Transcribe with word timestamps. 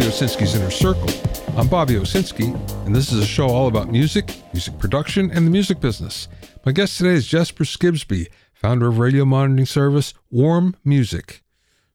Bobby 0.00 0.12
Owsinski's 0.12 0.54
Inner 0.54 0.70
Circle. 0.70 1.58
I'm 1.58 1.68
Bobby 1.68 1.92
Owsinski, 1.96 2.54
and 2.86 2.96
this 2.96 3.12
is 3.12 3.20
a 3.20 3.26
show 3.26 3.48
all 3.48 3.68
about 3.68 3.90
music, 3.90 4.34
music 4.54 4.78
production, 4.78 5.30
and 5.30 5.46
the 5.46 5.50
music 5.50 5.78
business. 5.78 6.26
My 6.64 6.72
guest 6.72 6.96
today 6.96 7.10
is 7.10 7.26
Jesper 7.26 7.64
Skibsby, 7.64 8.28
founder 8.54 8.88
of 8.88 8.98
radio 8.98 9.26
monitoring 9.26 9.66
service 9.66 10.14
Warm 10.30 10.74
Music. 10.86 11.42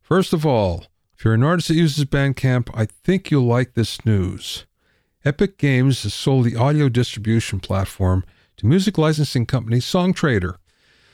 First 0.04 0.34
of 0.34 0.45
all, 0.45 0.86
if 1.18 1.26
you're 1.26 1.34
an 1.34 1.41
artist 1.41 1.70
that 1.70 1.77
uses 1.77 2.05
Bandcamp, 2.05 2.70
I 2.76 2.86
think 2.86 3.31
you'll 3.31 3.48
like 3.48 3.73
this 3.73 4.05
news. 4.05 4.67
Epic 5.26 5.58
Games 5.58 6.03
has 6.03 6.13
sold 6.13 6.45
the 6.45 6.55
audio 6.55 6.90
distribution 6.90 7.59
platform 7.59 8.23
to 8.58 8.67
music 8.67 8.99
licensing 8.99 9.48
company 9.48 9.77
Songtradr. 9.77 10.58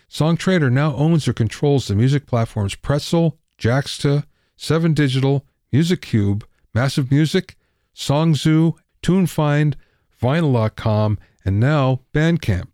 Songtradr 0.10 0.70
now 0.70 0.94
owns 0.96 1.26
or 1.26 1.32
controls 1.32 1.88
the 1.88 1.96
music 1.96 2.26
platforms 2.26 2.76
Pretzel, 2.76 3.40
Jaxta, 3.58 4.26
Seven 4.58 4.94
Digital, 4.94 5.46
MusicCube, 5.74 6.44
Massive 6.74 7.12
Music, 7.12 7.56
Songzoo, 7.96 8.76
TuneFind, 9.04 9.76
Vinyl.com, 10.22 11.20
and 11.44 11.60
now 11.60 12.02
Bandcamp. 12.14 12.68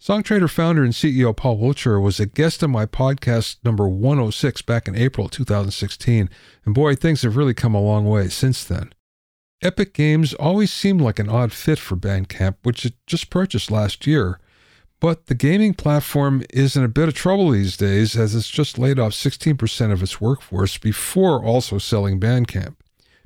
Songtradr 0.00 0.50
founder 0.50 0.84
and 0.84 0.92
CEO 0.92 1.34
Paul 1.34 1.56
Wiltshire 1.56 1.98
was 1.98 2.20
a 2.20 2.26
guest 2.26 2.62
on 2.62 2.70
my 2.70 2.84
podcast 2.84 3.56
number 3.64 3.88
106 3.88 4.60
back 4.62 4.86
in 4.86 4.94
April 4.94 5.30
2016, 5.30 6.28
and 6.66 6.74
boy, 6.74 6.94
things 6.94 7.22
have 7.22 7.38
really 7.38 7.54
come 7.54 7.74
a 7.74 7.80
long 7.80 8.04
way 8.04 8.28
since 8.28 8.64
then. 8.64 8.92
Epic 9.62 9.94
Games 9.94 10.34
always 10.34 10.70
seemed 10.70 11.00
like 11.00 11.18
an 11.18 11.30
odd 11.30 11.52
fit 11.52 11.78
for 11.78 11.96
Bandcamp, 11.96 12.56
which 12.64 12.84
it 12.84 12.92
just 13.06 13.30
purchased 13.30 13.70
last 13.70 14.06
year. 14.06 14.38
But 15.00 15.26
the 15.26 15.34
gaming 15.34 15.72
platform 15.72 16.42
is 16.50 16.76
in 16.76 16.84
a 16.84 16.88
bit 16.88 17.08
of 17.08 17.14
trouble 17.14 17.50
these 17.50 17.78
days 17.78 18.14
as 18.14 18.34
it's 18.34 18.50
just 18.50 18.78
laid 18.78 18.98
off 18.98 19.12
16% 19.12 19.90
of 19.90 20.02
its 20.02 20.20
workforce 20.20 20.76
before 20.76 21.42
also 21.42 21.78
selling 21.78 22.20
Bandcamp. 22.20 22.76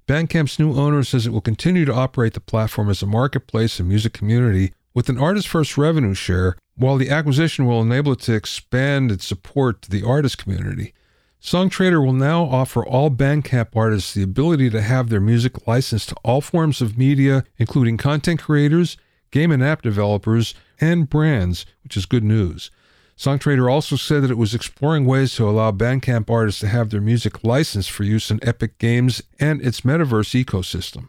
Bandcamp's 0.08 0.58
new 0.58 0.72
owner 0.72 1.04
says 1.04 1.26
it 1.26 1.34
will 1.34 1.42
continue 1.42 1.84
to 1.84 1.92
operate 1.92 2.32
the 2.32 2.40
platform 2.40 2.88
as 2.88 3.02
a 3.02 3.06
marketplace 3.06 3.78
and 3.78 3.86
music 3.86 4.14
community 4.14 4.72
with 4.94 5.10
an 5.10 5.18
artist 5.18 5.46
first 5.46 5.76
revenue 5.76 6.14
share, 6.14 6.56
while 6.76 6.96
the 6.96 7.10
acquisition 7.10 7.66
will 7.66 7.82
enable 7.82 8.12
it 8.12 8.20
to 8.20 8.32
expand 8.32 9.12
its 9.12 9.26
support 9.26 9.82
to 9.82 9.90
the 9.90 10.02
artist 10.02 10.38
community. 10.38 10.94
Songtradr 11.42 12.02
will 12.02 12.14
now 12.14 12.44
offer 12.44 12.84
all 12.84 13.10
Bandcamp 13.10 13.76
artists 13.76 14.14
the 14.14 14.22
ability 14.22 14.70
to 14.70 14.80
have 14.80 15.10
their 15.10 15.20
music 15.20 15.66
licensed 15.66 16.08
to 16.08 16.16
all 16.24 16.40
forms 16.40 16.80
of 16.80 16.96
media, 16.96 17.44
including 17.58 17.98
content 17.98 18.40
creators, 18.40 18.96
game 19.30 19.52
and 19.52 19.62
app 19.62 19.82
developers, 19.82 20.54
and 20.80 21.10
brands, 21.10 21.66
which 21.84 21.98
is 21.98 22.06
good 22.06 22.24
news. 22.24 22.70
Songtradr 23.18 23.68
also 23.68 23.96
said 23.96 24.22
that 24.22 24.30
it 24.30 24.38
was 24.38 24.54
exploring 24.54 25.04
ways 25.04 25.34
to 25.34 25.48
allow 25.48 25.72
Bandcamp 25.72 26.30
artists 26.30 26.60
to 26.60 26.68
have 26.68 26.90
their 26.90 27.00
music 27.00 27.42
licensed 27.42 27.90
for 27.90 28.04
use 28.04 28.30
in 28.30 28.38
Epic 28.46 28.78
Games 28.78 29.24
and 29.40 29.60
its 29.60 29.80
metaverse 29.80 30.40
ecosystem. 30.44 31.08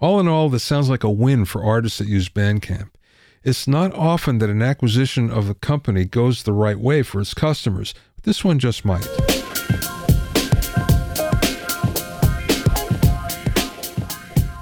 All 0.00 0.18
in 0.18 0.26
all, 0.26 0.48
this 0.48 0.64
sounds 0.64 0.90
like 0.90 1.04
a 1.04 1.10
win 1.10 1.44
for 1.44 1.62
artists 1.62 1.98
that 1.98 2.08
use 2.08 2.28
Bandcamp. 2.28 2.90
It's 3.44 3.68
not 3.68 3.94
often 3.94 4.38
that 4.38 4.50
an 4.50 4.62
acquisition 4.62 5.30
of 5.30 5.48
a 5.48 5.54
company 5.54 6.04
goes 6.04 6.42
the 6.42 6.52
right 6.52 6.78
way 6.78 7.04
for 7.04 7.20
its 7.20 7.34
customers, 7.34 7.94
but 8.16 8.24
this 8.24 8.44
one 8.44 8.58
just 8.58 8.84
might. 8.84 9.06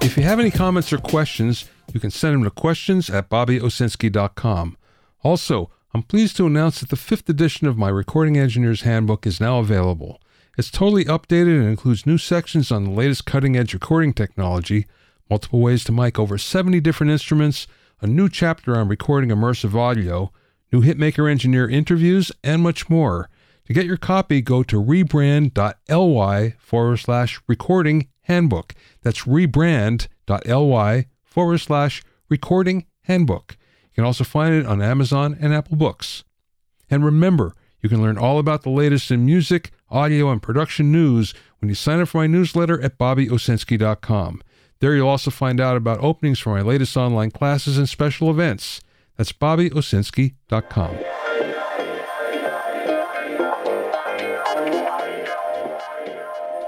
If 0.03 0.19
you 0.19 0.25
have 0.25 0.39
any 0.39 0.51
comments 0.51 0.93
or 0.93 0.99
questions, 0.99 1.71
you 1.95 2.01
can 2.01 2.11
send 2.11 2.35
them 2.35 2.45
to 2.45 2.51
questions 2.51 3.09
at 3.09 3.31
bobbyowsinski.com. 3.31 4.77
Also, 5.23 5.71
I'm 5.95 6.03
pleased 6.03 6.37
to 6.37 6.47
announce 6.47 6.81
that 6.81 6.91
the 6.91 6.97
fifth 6.97 7.29
edition 7.29 7.67
of 7.67 7.79
my 7.79 7.89
Recording 7.89 8.37
Engineer's 8.37 8.83
Handbook 8.83 9.27
is 9.27 9.41
now 9.41 9.61
available. 9.61 10.21
It's 10.59 10.71
totally 10.71 11.05
updated 11.05 11.59
and 11.61 11.69
includes 11.69 12.07
new 12.07 12.19
sections 12.19 12.73
on 12.73 12.85
the 12.85 12.91
latest 12.91 13.25
cutting 13.25 13.57
edge 13.57 13.73
recording 13.73 14.13
technology, 14.13 14.87
multiple 15.31 15.61
ways 15.61 15.85
to 15.85 15.93
mic 15.93 16.19
over 16.19 16.39
70 16.39 16.81
different 16.81 17.13
instruments, 17.13 17.67
a 18.01 18.07
new 18.07 18.29
chapter 18.29 18.77
on 18.77 18.89
recording 18.89 19.31
immersive 19.31 19.75
audio, 19.75 20.33
new 20.73 20.83
Hitmaker 20.83 21.31
Engineer 21.31 21.69
interviews, 21.69 22.33
and 22.43 22.63
much 22.63 22.91
more. 22.91 23.31
To 23.67 23.73
get 23.73 23.87
your 23.87 23.97
copy, 23.97 24.41
go 24.41 24.63
to 24.65 24.83
rebrand.ly 24.83 26.55
forward 26.59 26.97
slash 26.97 27.41
recording 27.47 28.09
handbook. 28.23 28.75
That's 29.03 29.25
rebrand.ly 29.25 31.07
forward 31.23 31.59
slash 31.59 32.03
recording 32.29 32.87
handbook. 33.03 33.57
You 33.97 34.03
can 34.03 34.09
also 34.09 34.25
find 34.25 34.55
it 34.55 34.67
on 34.67 34.83
Amazon 34.83 35.39
and 35.41 35.55
Apple 35.55 35.77
Books. 35.77 36.23
And 36.91 37.03
remember, 37.03 37.55
you 37.81 37.89
can 37.89 38.03
learn 38.03 38.19
all 38.19 38.39
about 38.39 38.63
the 38.63 38.69
latest 38.69 39.11
in 39.11 39.25
music, 39.25 39.71
audio, 39.89 40.29
and 40.29 40.43
production 40.43 40.93
news 40.93 41.33
when 41.61 41.71
you 41.71 41.75
sign 41.75 42.01
up 42.01 42.09
for 42.09 42.19
my 42.19 42.27
newsletter 42.27 42.79
at 42.83 42.99
bobbyowsinski.com. 42.99 44.43
There 44.81 44.95
you'll 44.95 45.09
also 45.09 45.31
find 45.31 45.63
out 45.63 45.79
about 45.79 46.05
openings 46.05 46.39
for 46.39 46.55
my 46.55 46.61
latest 46.61 46.95
online 46.95 47.31
classes 47.31 47.79
and 47.79 47.89
special 47.89 48.31
events. 48.31 48.83
That's 49.17 49.33
bobbyowsinski.com. 49.33 50.99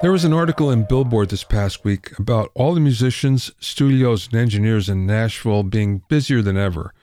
There 0.00 0.12
was 0.12 0.24
an 0.24 0.32
article 0.32 0.70
in 0.70 0.84
Billboard 0.84 1.28
this 1.28 1.44
past 1.44 1.84
week 1.84 2.18
about 2.18 2.50
all 2.54 2.72
the 2.72 2.80
musicians, 2.80 3.50
studios, 3.60 4.28
and 4.28 4.40
engineers 4.40 4.88
in 4.88 5.04
Nashville 5.04 5.64
being 5.64 6.02
busier 6.08 6.40
than 6.40 6.56
ever. 6.56 6.94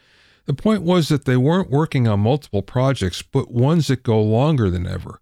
The 0.45 0.53
point 0.53 0.83
was 0.83 1.09
that 1.09 1.25
they 1.25 1.37
weren't 1.37 1.71
working 1.71 2.07
on 2.07 2.19
multiple 2.19 2.61
projects, 2.61 3.21
but 3.21 3.51
ones 3.51 3.87
that 3.87 4.03
go 4.03 4.21
longer 4.21 4.69
than 4.69 4.85
ever. 4.85 5.19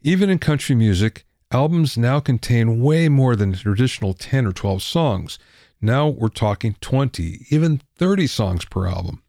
Even 0.00 0.30
in 0.30 0.38
country 0.38 0.74
music, 0.74 1.24
albums 1.50 1.98
now 1.98 2.20
contain 2.20 2.80
way 2.80 3.08
more 3.08 3.36
than 3.36 3.50
the 3.50 3.58
traditional 3.58 4.14
10 4.14 4.46
or 4.46 4.52
12 4.52 4.82
songs. 4.82 5.38
Now 5.80 6.08
we're 6.08 6.28
talking 6.28 6.76
20, 6.80 7.46
even 7.50 7.82
30 7.96 8.26
songs 8.26 8.64
per 8.64 8.86
album. 8.86 9.22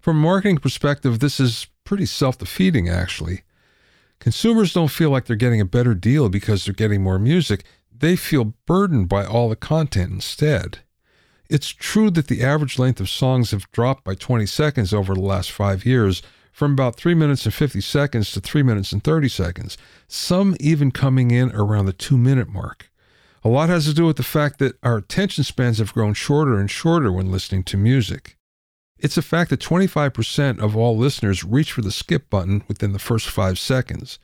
From 0.00 0.18
a 0.18 0.20
marketing 0.20 0.58
perspective, 0.58 1.20
this 1.20 1.40
is 1.40 1.66
pretty 1.84 2.06
self 2.06 2.38
defeating, 2.38 2.88
actually. 2.88 3.42
Consumers 4.18 4.74
don't 4.74 4.88
feel 4.88 5.10
like 5.10 5.24
they're 5.24 5.36
getting 5.36 5.60
a 5.60 5.66
better 5.66 5.94
deal 5.94 6.28
because 6.28 6.64
they're 6.64 6.74
getting 6.74 7.02
more 7.02 7.18
music. 7.18 7.64
They 7.90 8.16
feel 8.16 8.54
burdened 8.66 9.08
by 9.08 9.24
all 9.24 9.48
the 9.48 9.56
content 9.56 10.12
instead. 10.12 10.80
It's 11.50 11.70
true 11.70 12.10
that 12.12 12.28
the 12.28 12.44
average 12.44 12.78
length 12.78 13.00
of 13.00 13.10
songs 13.10 13.50
have 13.50 13.70
dropped 13.72 14.04
by 14.04 14.14
20 14.14 14.46
seconds 14.46 14.94
over 14.94 15.14
the 15.14 15.20
last 15.20 15.50
five 15.50 15.84
years, 15.84 16.22
from 16.52 16.72
about 16.72 16.94
3 16.94 17.12
minutes 17.14 17.44
and 17.44 17.52
50 17.52 17.80
seconds 17.80 18.30
to 18.32 18.40
3 18.40 18.62
minutes 18.62 18.92
and 18.92 19.02
30 19.02 19.28
seconds, 19.28 19.76
some 20.06 20.56
even 20.60 20.92
coming 20.92 21.32
in 21.32 21.50
around 21.50 21.86
the 21.86 21.92
2 21.92 22.16
minute 22.16 22.48
mark. 22.48 22.88
A 23.42 23.48
lot 23.48 23.68
has 23.68 23.84
to 23.86 23.94
do 23.94 24.06
with 24.06 24.16
the 24.16 24.22
fact 24.22 24.60
that 24.60 24.76
our 24.84 24.98
attention 24.98 25.42
spans 25.42 25.78
have 25.78 25.92
grown 25.92 26.14
shorter 26.14 26.56
and 26.56 26.70
shorter 26.70 27.10
when 27.10 27.32
listening 27.32 27.64
to 27.64 27.76
music. 27.76 28.36
It's 29.00 29.16
a 29.16 29.22
fact 29.22 29.50
that 29.50 29.60
25% 29.60 30.60
of 30.60 30.76
all 30.76 30.96
listeners 30.96 31.42
reach 31.42 31.72
for 31.72 31.82
the 31.82 31.90
skip 31.90 32.30
button 32.30 32.62
within 32.68 32.92
the 32.92 32.98
first 33.00 33.28
five 33.28 33.58
seconds. 33.58 34.20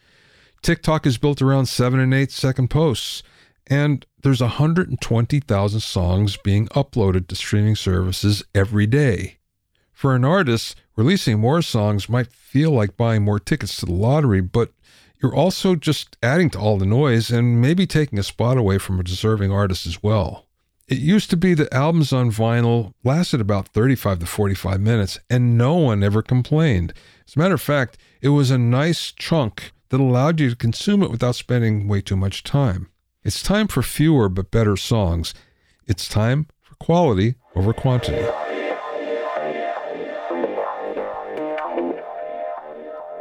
TikTok 0.63 1.07
is 1.07 1.19
built 1.19 1.43
around 1.43 1.67
seven 1.67 1.99
and 1.99 2.15
eight 2.15 2.31
second 2.31 2.69
posts, 2.69 3.25
and 3.67 4.07
there's 4.27 4.41
120,000 4.41 5.81
songs 5.81 6.37
being 6.37 6.67
uploaded 6.71 7.29
to 7.29 7.37
streaming 7.37 7.77
services 7.77 8.43
every 8.57 8.85
day. 8.85 9.39
For 9.93 10.17
an 10.17 10.25
artist, 10.25 10.75
releasing 10.97 11.39
more 11.39 11.63
songs 11.63 12.09
might 12.09 12.33
feel 12.33 12.73
like 12.73 12.97
buying 12.97 13.23
more 13.23 13.39
tickets 13.39 13.77
to 13.77 13.87
the 13.87 13.93
lottery, 13.93 14.41
but 14.41 14.73
you're 15.23 15.33
also 15.33 15.77
just 15.77 16.17
adding 16.25 16.51
to 16.51 16.59
all 16.59 16.77
the 16.77 16.85
noise 16.85 17.31
and 17.31 17.61
maybe 17.61 17.87
taking 17.87 18.19
a 18.19 18.25
spot 18.25 18.59
away 18.59 18.79
from 18.79 18.99
a 18.99 19.05
deserving 19.05 19.53
artist 19.53 19.87
as 19.87 20.03
well. 20.03 20.47
It 20.89 20.99
used 20.99 21.31
to 21.31 21.37
be 21.37 21.55
that 21.55 21.73
albums 21.73 22.13
on 22.13 22.33
vinyl 22.33 22.95
lasted 23.05 23.41
about 23.41 23.69
35 23.69 24.19
to 24.19 24.27
45 24.27 24.81
minutes, 24.81 25.21
and 25.31 25.57
no 25.57 25.75
one 25.77 26.03
ever 26.03 26.21
complained. 26.21 26.93
As 27.29 27.37
a 27.37 27.39
matter 27.39 27.55
of 27.55 27.63
fact, 27.63 27.97
it 28.21 28.31
was 28.31 28.51
a 28.51 28.59
nice 28.59 29.13
chunk 29.13 29.71
that 29.91 30.01
allowed 30.01 30.41
you 30.41 30.51
to 30.51 30.57
consume 30.57 31.05
it 31.05 31.13
without 31.13 31.37
spending 31.37 31.87
way 31.87 32.01
too 32.01 32.17
much 32.17 32.43
time. 32.43 32.89
It's 33.27 33.43
time 33.43 33.67
for 33.67 33.83
fewer 33.83 34.29
but 34.29 34.53
better 34.53 34.77
songs. 34.77 35.35
It's 35.89 36.09
time 36.09 36.47
for 36.63 36.77
quality 36.77 37.35
over 37.57 37.73
quantity. 37.73 38.25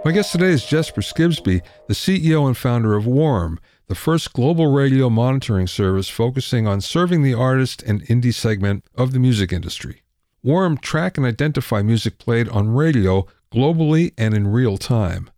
My 0.05 0.11
guest 0.11 0.31
today 0.31 0.51
is 0.51 0.63
Jesper 0.63 1.01
Skibsby, 1.01 1.63
the 1.87 1.95
CEO 1.95 2.45
and 2.45 2.55
founder 2.55 2.93
of 2.93 3.07
Warm, 3.07 3.59
the 3.87 3.95
first 3.95 4.31
global 4.33 4.71
radio 4.71 5.09
monitoring 5.09 5.65
service 5.65 6.07
focusing 6.07 6.67
on 6.67 6.81
serving 6.81 7.23
the 7.23 7.33
artist 7.33 7.81
and 7.81 8.03
indie 8.03 8.31
segment 8.31 8.85
of 8.93 9.11
the 9.11 9.17
music 9.17 9.51
industry. 9.51 10.03
Warm 10.43 10.77
track 10.77 11.17
and 11.17 11.25
identify 11.25 11.81
music 11.81 12.19
played 12.19 12.47
on 12.49 12.75
radio 12.75 13.25
globally 13.51 14.13
and 14.19 14.35
in 14.35 14.49
real 14.49 14.77
time. 14.77 15.31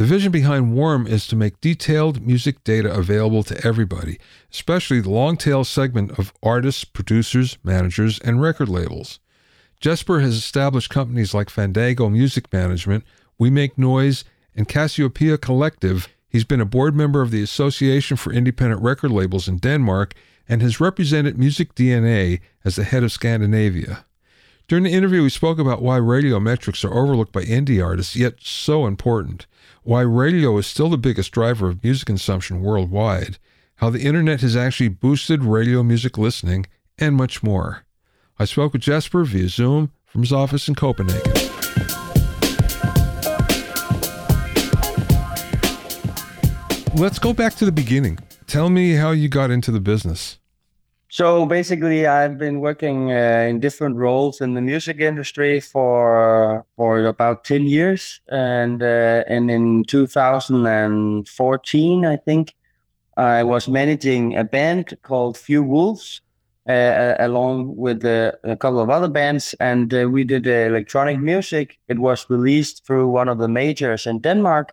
The 0.00 0.06
vision 0.06 0.32
behind 0.32 0.72
Warm 0.72 1.06
is 1.06 1.26
to 1.26 1.36
make 1.36 1.60
detailed 1.60 2.26
music 2.26 2.64
data 2.64 2.90
available 2.90 3.42
to 3.42 3.66
everybody, 3.66 4.18
especially 4.50 5.02
the 5.02 5.10
long 5.10 5.36
tail 5.36 5.62
segment 5.62 6.18
of 6.18 6.32
artists, 6.42 6.84
producers, 6.84 7.58
managers, 7.62 8.18
and 8.20 8.40
record 8.40 8.70
labels. 8.70 9.20
Jesper 9.78 10.20
has 10.20 10.36
established 10.36 10.88
companies 10.88 11.34
like 11.34 11.50
Fandango 11.50 12.08
Music 12.08 12.50
Management, 12.50 13.04
We 13.36 13.50
Make 13.50 13.76
Noise, 13.76 14.24
and 14.56 14.66
Kassiopeia 14.66 15.36
Kollektive 15.36 16.08
He's 16.30 16.44
been 16.44 16.62
a 16.62 16.64
board 16.64 16.96
member 16.96 17.20
of 17.20 17.30
the 17.30 17.42
Association 17.42 18.16
for 18.16 18.32
Independent 18.32 18.80
Record 18.80 19.10
Labels 19.10 19.48
in 19.48 19.58
Denmark 19.58 20.14
and 20.48 20.62
has 20.62 20.80
represented 20.80 21.38
Music 21.38 21.74
DNA 21.74 22.40
as 22.64 22.76
the 22.76 22.84
head 22.84 23.02
of 23.02 23.12
Scandinavia. 23.12 24.06
During 24.70 24.84
the 24.84 24.92
interview, 24.92 25.24
we 25.24 25.30
spoke 25.30 25.58
about 25.58 25.82
why 25.82 25.96
radio 25.96 26.38
metrics 26.38 26.84
are 26.84 26.94
overlooked 26.94 27.32
by 27.32 27.42
indie 27.42 27.84
artists, 27.84 28.14
yet 28.14 28.34
so 28.38 28.86
important, 28.86 29.48
why 29.82 30.02
radio 30.02 30.56
is 30.58 30.66
still 30.68 30.88
the 30.88 30.96
biggest 30.96 31.32
driver 31.32 31.68
of 31.68 31.82
music 31.82 32.06
consumption 32.06 32.62
worldwide, 32.62 33.38
how 33.78 33.90
the 33.90 34.02
internet 34.02 34.42
has 34.42 34.54
actually 34.54 34.86
boosted 34.86 35.42
radio 35.42 35.82
music 35.82 36.16
listening, 36.16 36.66
and 36.98 37.16
much 37.16 37.42
more. 37.42 37.84
I 38.38 38.44
spoke 38.44 38.72
with 38.72 38.82
Jesper 38.82 39.24
via 39.24 39.48
Zoom 39.48 39.90
from 40.06 40.20
his 40.20 40.32
office 40.32 40.68
in 40.68 40.76
Copenhagen. 40.76 41.32
Let's 46.94 47.18
go 47.18 47.32
back 47.32 47.56
to 47.56 47.64
the 47.64 47.72
beginning. 47.74 48.20
Tell 48.46 48.70
me 48.70 48.92
how 48.92 49.10
you 49.10 49.28
got 49.28 49.50
into 49.50 49.72
the 49.72 49.80
business. 49.80 50.38
So 51.12 51.44
basically, 51.44 52.06
I've 52.06 52.38
been 52.38 52.60
working 52.60 53.10
uh, 53.10 53.46
in 53.50 53.58
different 53.58 53.96
roles 53.96 54.40
in 54.40 54.54
the 54.54 54.60
music 54.60 55.00
industry 55.00 55.58
for 55.60 56.64
for 56.76 57.04
about 57.04 57.42
ten 57.44 57.64
years, 57.66 58.20
and 58.28 58.80
uh, 58.82 59.24
and 59.26 59.50
in 59.50 59.82
2014, 59.84 62.06
I 62.06 62.16
think, 62.16 62.54
I 63.16 63.42
was 63.44 63.68
managing 63.68 64.36
a 64.36 64.44
band 64.44 64.96
called 65.02 65.36
Few 65.38 65.62
Wolves, 65.64 66.20
uh, 66.68 67.14
along 67.18 67.76
with 67.76 68.04
uh, 68.04 68.32
a 68.44 68.56
couple 68.56 68.80
of 68.80 68.90
other 68.90 69.08
bands, 69.08 69.54
and 69.60 69.92
uh, 69.94 70.08
we 70.10 70.22
did 70.24 70.46
electronic 70.46 71.18
music. 71.20 71.78
It 71.88 71.98
was 71.98 72.28
released 72.30 72.86
through 72.86 73.08
one 73.08 73.28
of 73.28 73.38
the 73.38 73.48
majors 73.48 74.06
in 74.06 74.20
Denmark, 74.20 74.72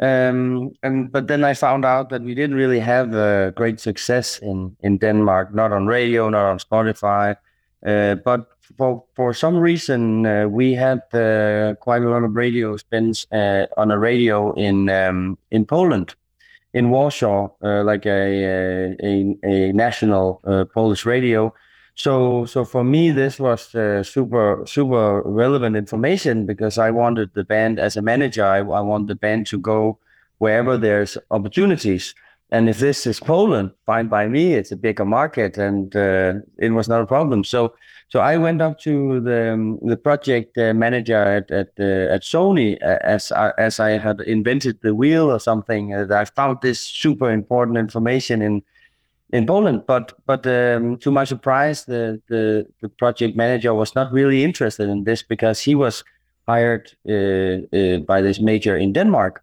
um, 0.00 0.72
and 0.82 1.12
but 1.12 1.28
then 1.28 1.44
I 1.44 1.54
found 1.54 1.84
out 1.84 2.10
that 2.10 2.22
we 2.22 2.34
didn't 2.34 2.56
really 2.56 2.80
have 2.80 3.14
a 3.14 3.52
great 3.54 3.80
success 3.80 4.38
in 4.38 4.76
in 4.80 4.98
Denmark, 4.98 5.54
not 5.54 5.72
on 5.72 5.86
radio, 5.86 6.28
not 6.28 6.46
on 6.46 6.58
Spotify. 6.58 7.36
Uh, 7.86 8.16
but 8.16 8.48
for 8.76 9.04
for 9.14 9.34
some 9.34 9.56
reason, 9.56 10.26
uh, 10.26 10.46
we 10.48 10.74
had 10.74 11.02
uh, 11.14 11.74
quite 11.80 12.02
a 12.02 12.08
lot 12.08 12.24
of 12.24 12.34
radio 12.34 12.76
spins 12.76 13.26
uh, 13.32 13.66
on 13.76 13.90
a 13.90 13.98
radio 13.98 14.52
in 14.54 14.88
um, 14.88 15.38
in 15.50 15.64
Poland, 15.64 16.14
in 16.72 16.90
Warsaw, 16.90 17.48
uh, 17.62 17.84
like 17.84 18.06
a 18.06 18.96
a, 19.00 19.36
a 19.44 19.72
national 19.72 20.40
Polish 20.74 21.06
radio. 21.06 21.54
So, 21.96 22.44
so 22.46 22.64
for 22.64 22.82
me, 22.82 23.12
this 23.12 23.38
was 23.38 23.74
uh, 23.74 24.02
super, 24.02 24.64
super 24.66 25.22
relevant 25.22 25.76
information 25.76 26.44
because 26.44 26.76
I 26.76 26.90
wanted 26.90 27.30
the 27.34 27.44
band 27.44 27.78
as 27.78 27.96
a 27.96 28.02
manager. 28.02 28.44
I, 28.44 28.58
I 28.58 28.80
want 28.80 29.06
the 29.06 29.14
band 29.14 29.46
to 29.48 29.58
go 29.58 29.98
wherever 30.38 30.76
there's 30.76 31.16
opportunities. 31.30 32.14
And 32.50 32.68
if 32.68 32.78
this 32.78 33.06
is 33.06 33.20
Poland, 33.20 33.70
fine 33.86 34.08
by 34.08 34.28
me. 34.28 34.54
It's 34.54 34.70
a 34.70 34.76
bigger 34.76 35.04
market, 35.04 35.56
and 35.56 35.94
uh, 35.96 36.34
it 36.58 36.70
was 36.70 36.88
not 36.88 37.00
a 37.00 37.06
problem. 37.06 37.42
So, 37.42 37.74
so 38.08 38.20
I 38.20 38.36
went 38.36 38.60
up 38.60 38.78
to 38.80 39.20
the 39.20 39.54
um, 39.54 39.78
the 39.82 39.96
project 39.96 40.56
uh, 40.58 40.74
manager 40.74 41.16
at 41.16 41.50
at, 41.50 41.70
uh, 41.80 42.14
at 42.14 42.22
Sony 42.22 42.76
uh, 42.82 42.98
as 43.02 43.32
I, 43.32 43.52
as 43.58 43.80
I 43.80 43.98
had 43.98 44.20
invented 44.20 44.78
the 44.82 44.94
wheel 44.94 45.32
or 45.32 45.40
something. 45.40 45.94
I 45.94 46.24
found 46.26 46.58
this 46.62 46.80
super 46.80 47.30
important 47.30 47.78
information 47.78 48.42
in 48.42 48.62
in 49.32 49.46
Poland. 49.46 49.82
But 49.86 50.12
but 50.26 50.46
um, 50.46 50.98
to 50.98 51.10
my 51.10 51.24
surprise, 51.24 51.84
the, 51.84 52.20
the, 52.28 52.66
the 52.80 52.88
project 52.88 53.36
manager 53.36 53.74
was 53.74 53.94
not 53.94 54.12
really 54.12 54.44
interested 54.44 54.88
in 54.88 55.04
this 55.04 55.22
because 55.22 55.60
he 55.60 55.74
was 55.74 56.04
hired 56.46 56.90
uh, 57.08 57.76
uh, 57.76 57.98
by 57.98 58.20
this 58.20 58.40
major 58.40 58.76
in 58.76 58.92
Denmark 58.92 59.42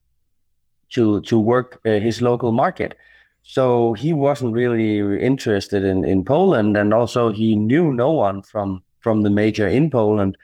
to 0.89 1.21
to 1.21 1.39
work 1.39 1.79
uh, 1.85 1.99
his 1.99 2.21
local 2.21 2.51
market. 2.51 2.97
So 3.43 3.93
he 3.93 4.13
wasn't 4.13 4.53
really 4.53 5.19
interested 5.19 5.83
in, 5.83 6.05
in 6.05 6.23
Poland, 6.23 6.77
and 6.77 6.93
also 6.93 7.31
he 7.31 7.55
knew 7.55 7.91
no 7.91 8.11
one 8.11 8.41
from 8.43 8.83
from 8.99 9.23
the 9.23 9.29
major 9.29 9.67
in 9.67 9.89
Poland. 9.89 10.37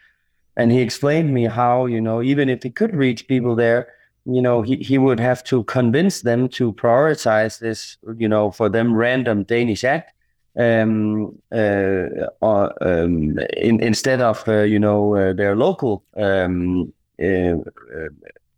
And 0.56 0.72
he 0.72 0.82
explained 0.82 1.34
me 1.34 1.46
how 1.46 1.86
you 1.86 2.02
know 2.02 2.22
even 2.24 2.50
if 2.50 2.64
he 2.64 2.70
could 2.70 2.96
reach 2.96 3.28
people 3.28 3.56
there, 3.56 3.88
you 4.30 4.42
know, 4.42 4.62
he, 4.62 4.76
he 4.78 4.98
would 4.98 5.20
have 5.20 5.44
to 5.46 5.64
convince 5.64 6.22
them 6.22 6.50
to 6.50 6.74
prioritize 6.74 7.60
this, 7.60 7.98
you 8.18 8.28
know, 8.28 8.52
for 8.52 8.68
them 8.70 8.94
random 8.94 9.44
Danish 9.44 9.84
act 9.84 10.14
um, 10.60 11.38
uh, 11.52 12.28
uh, 12.42 12.70
um, 12.82 13.40
in, 13.56 13.80
instead 13.80 14.22
of, 14.22 14.48
uh, 14.48 14.62
you 14.62 14.80
know, 14.80 15.16
uh, 15.16 15.34
their 15.34 15.56
local 15.56 16.04
um, 16.18 16.92
uh, 17.24 17.56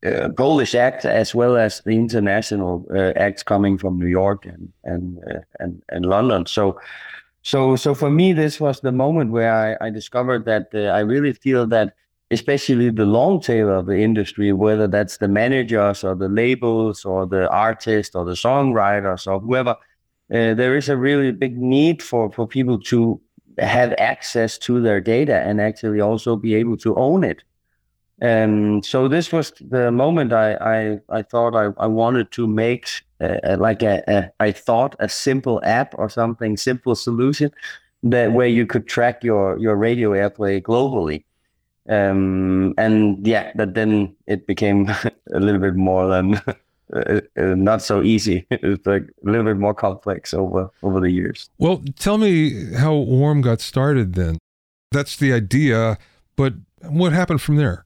uh, 0.06 0.30
Polish 0.38 0.75
act 0.75 1.06
as 1.06 1.36
well 1.36 1.56
as 1.56 1.81
the 1.81 1.92
international 1.92 2.86
acts 3.15 3.44
coming 3.44 3.77
from 3.77 4.00
New 4.00 4.07
York 4.07 4.45
and 4.45 4.72
and 4.86 5.19
and, 5.60 5.83
and 5.89 6.06
London. 6.06 6.45
So, 6.45 6.80
so 7.44 7.75
so 7.75 7.94
for 7.94 8.10
me, 8.10 8.33
this 8.33 8.60
was 8.60 8.80
the 8.80 8.94
moment 8.94 9.31
where 9.31 9.54
I, 9.54 9.88
I 9.88 9.89
discovered 9.89 10.45
that 10.45 10.69
I 10.74 11.00
really 11.00 11.33
feel 11.33 11.68
that 11.68 11.95
especially 12.31 12.89
the 12.89 13.05
long 13.05 13.41
tail 13.41 13.69
of 13.69 13.87
the 13.87 13.97
industry, 13.97 14.53
whether 14.53 14.87
that's 14.87 15.17
the 15.17 15.27
managers 15.27 16.03
or 16.03 16.15
the 16.15 16.29
labels 16.29 17.03
or 17.05 17.25
the 17.25 17.49
artists 17.49 18.15
or 18.15 18.25
the 18.25 18.33
songwriters 18.33 19.25
or 19.25 19.39
whoever, 19.39 19.71
uh, 19.71 20.53
there 20.53 20.77
is 20.77 20.89
a 20.89 20.97
really 20.97 21.31
big 21.31 21.57
need 21.57 22.03
for, 22.03 22.31
for 22.31 22.47
people 22.47 22.79
to 22.79 23.19
have 23.57 23.93
access 23.97 24.57
to 24.59 24.79
their 24.81 25.01
data 25.01 25.37
and 25.41 25.59
actually 25.59 25.99
also 25.99 26.35
be 26.35 26.53
able 26.53 26.77
to 26.77 26.95
own 26.95 27.23
it. 27.23 27.43
And 28.21 28.85
so 28.85 29.07
this 29.07 29.31
was 29.31 29.53
the 29.61 29.91
moment 29.91 30.33
I 30.33 30.53
I, 30.55 30.99
I 31.09 31.21
thought 31.21 31.55
I, 31.55 31.69
I 31.81 31.87
wanted 31.87 32.31
to 32.31 32.47
make 32.47 32.89
uh, 33.21 33.55
like 33.57 33.81
a, 33.81 34.03
a 34.07 34.29
I 34.39 34.51
thought 34.51 34.95
a 34.99 35.07
simple 35.07 35.61
app 35.63 35.95
or 35.97 36.09
something 36.09 36.57
simple 36.57 36.95
solution 36.95 37.51
that 38.03 38.33
where 38.33 38.47
you 38.47 38.65
could 38.65 38.87
track 38.87 39.23
your 39.23 39.57
your 39.57 39.77
radio 39.77 40.11
airplay 40.11 40.61
globally 40.61 41.23
um, 41.89 42.74
and 42.77 43.25
yeah, 43.25 43.51
but 43.56 43.74
then 43.74 44.15
it 44.27 44.45
became 44.47 44.88
a 45.33 45.39
little 45.39 45.59
bit 45.59 45.75
more 45.75 46.07
than 46.07 46.36
uh, 46.94 47.21
uh, 47.38 47.56
not 47.56 47.81
so 47.81 48.01
easy. 48.03 48.45
It's 48.51 48.86
like 48.86 49.03
a 49.25 49.30
little 49.30 49.45
bit 49.45 49.57
more 49.57 49.74
complex 49.74 50.33
over 50.33 50.69
over 50.83 51.00
the 51.00 51.12
years. 51.12 51.50
Well, 51.57 51.83
tell 51.97 52.18
me 52.18 52.74
how 52.75 52.94
Warm 52.94 53.41
got 53.41 53.59
started. 53.59 54.13
Then 54.13 54.38
that's 54.91 55.18
the 55.18 55.33
idea, 55.33 55.97
but 56.36 56.53
what 56.88 57.12
happened 57.12 57.41
from 57.41 57.57
there? 57.57 57.86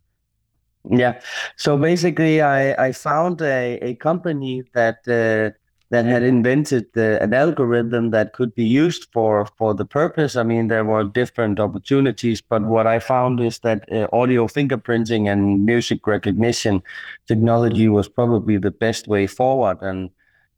Yeah, 0.89 1.21
so 1.55 1.77
basically, 1.77 2.41
I 2.41 2.87
I 2.87 2.91
found 2.91 3.41
a 3.41 3.79
a 3.81 3.95
company 3.95 4.63
that. 4.73 5.07
Uh, 5.07 5.57
that 5.93 6.05
had 6.05 6.23
invented 6.23 6.87
the, 6.93 7.21
an 7.21 7.33
algorithm 7.33 8.09
that 8.11 8.33
could 8.33 8.53
be 8.55 8.65
used 8.65 9.07
for 9.13 9.45
for 9.57 9.75
the 9.75 9.85
purpose. 9.85 10.35
I 10.35 10.43
mean, 10.43 10.67
there 10.67 10.85
were 10.85 11.03
different 11.05 11.59
opportunities, 11.59 12.41
but 12.41 12.63
what 12.63 12.87
I 12.87 12.99
found 12.99 13.39
is 13.39 13.59
that 13.59 13.79
uh, 13.91 14.07
audio 14.11 14.47
fingerprinting 14.47 15.31
and 15.31 15.65
music 15.65 16.07
recognition 16.07 16.81
technology 17.27 17.87
was 17.89 18.09
probably 18.09 18.57
the 18.57 18.71
best 18.71 19.07
way 19.07 19.27
forward. 19.27 19.77
And 19.81 20.09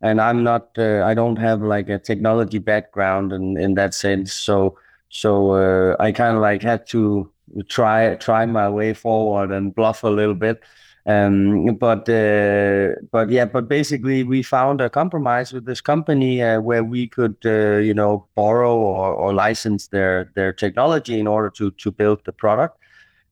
and 0.01 0.22
I'm 0.22 0.44
not, 0.44 0.70
uh, 0.77 1.04
I 1.06 1.13
don't 1.13 1.38
have 1.38 1.62
like 1.62 1.89
a 1.89 2.00
technology 2.00 2.60
background 2.60 3.34
in 3.34 3.58
in 3.58 3.75
that 3.75 3.94
sense. 3.94 4.34
So 4.34 4.77
so 5.10 5.51
uh, 5.51 5.96
I 6.00 6.12
kind 6.12 6.36
of 6.36 6.42
like 6.42 6.62
had 6.62 6.88
to 6.88 7.32
try 7.70 8.15
try 8.15 8.46
my 8.46 8.70
way 8.70 8.94
forward 8.94 9.51
and 9.51 9.75
bluff 9.75 10.04
a 10.04 10.10
little 10.10 10.36
bit. 10.36 10.62
Um, 11.08 11.76
but 11.76 12.10
uh, 12.10 12.96
but 13.12 13.30
yeah, 13.30 13.46
but 13.46 13.68
basically 13.68 14.24
we 14.24 14.42
found 14.42 14.82
a 14.82 14.90
compromise 14.90 15.54
with 15.54 15.66
this 15.66 15.80
company 15.80 16.42
uh, 16.42 16.60
where 16.62 16.84
we 16.84 17.08
could 17.08 17.38
uh, 17.46 17.78
you 17.78 17.94
know 17.94 18.28
borrow 18.34 18.76
or, 18.76 19.14
or 19.14 19.34
license 19.34 19.88
their 19.90 20.32
their 20.34 20.52
technology 20.52 21.20
in 21.20 21.28
order 21.28 21.52
to 21.52 21.70
to 21.72 21.92
build 21.92 22.26
the 22.26 22.32
product. 22.32 22.80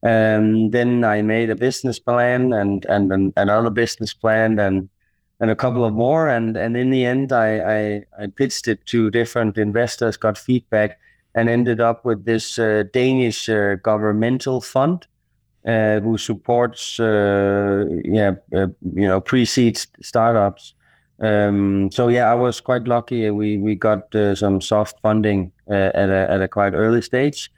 And 0.04 0.70
then 0.70 1.02
I 1.02 1.22
made 1.22 1.50
a 1.50 1.56
business 1.56 1.98
plan 1.98 2.52
and 2.52 2.84
and, 2.86 3.12
and 3.12 3.32
another 3.36 3.70
business 3.70 4.14
plan 4.14 4.60
and 4.60 4.88
and 5.40 5.50
a 5.50 5.56
couple 5.56 5.84
of 5.84 5.94
more. 5.94 6.28
And 6.28 6.56
and 6.56 6.76
in 6.76 6.90
the 6.90 7.04
end, 7.04 7.32
I 7.32 7.58
I, 7.58 8.04
I 8.22 8.26
pitched 8.28 8.68
it 8.68 8.86
to 8.86 9.10
different 9.10 9.58
investors, 9.58 10.16
got 10.16 10.38
feedback, 10.38 11.00
and 11.34 11.48
ended 11.48 11.80
up 11.80 12.04
with 12.04 12.24
this 12.24 12.56
uh, 12.56 12.84
Danish 12.92 13.48
uh, 13.48 13.74
governmental 13.82 14.60
fund 14.60 15.08
uh, 15.66 16.00
who 16.00 16.18
supports 16.18 17.00
uh, 17.00 17.84
yeah 18.04 18.32
uh, 18.54 18.66
you 18.94 19.08
know 19.08 19.20
pre-seed 19.20 19.78
startups. 20.02 20.74
Um, 21.20 21.90
so 21.92 22.08
yeah, 22.08 22.30
I 22.30 22.34
was 22.34 22.60
quite 22.60 22.84
lucky. 22.84 23.30
We 23.30 23.58
we 23.58 23.74
got 23.74 24.14
uh, 24.14 24.34
some 24.34 24.60
soft 24.60 25.00
funding 25.00 25.52
uh, 25.70 25.90
at 25.94 26.10
a 26.10 26.30
at 26.30 26.42
a 26.42 26.48
quite 26.48 26.74
early 26.74 27.02
stage, 27.02 27.50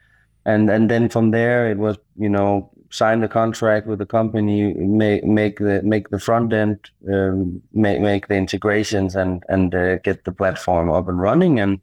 and 0.44 0.70
and 0.70 0.90
then 0.90 1.08
from 1.08 1.30
there 1.30 1.70
it 1.70 1.78
was 1.78 1.96
you 2.16 2.28
know 2.28 2.70
sign 2.90 3.20
the 3.20 3.28
contract 3.28 3.86
with 3.86 3.98
the 3.98 4.06
company, 4.06 4.72
make 4.74 5.24
make 5.24 5.58
the 5.58 5.82
make 5.82 6.10
the 6.10 6.18
front 6.18 6.52
end, 6.52 6.78
um, 7.12 7.60
make 7.72 8.00
make 8.00 8.28
the 8.28 8.34
integrations, 8.34 9.16
and 9.16 9.42
and 9.48 9.74
uh, 9.74 9.96
get 9.98 10.24
the 10.24 10.32
platform 10.32 10.90
up 10.90 11.08
and 11.08 11.20
running, 11.20 11.58
and 11.60 11.80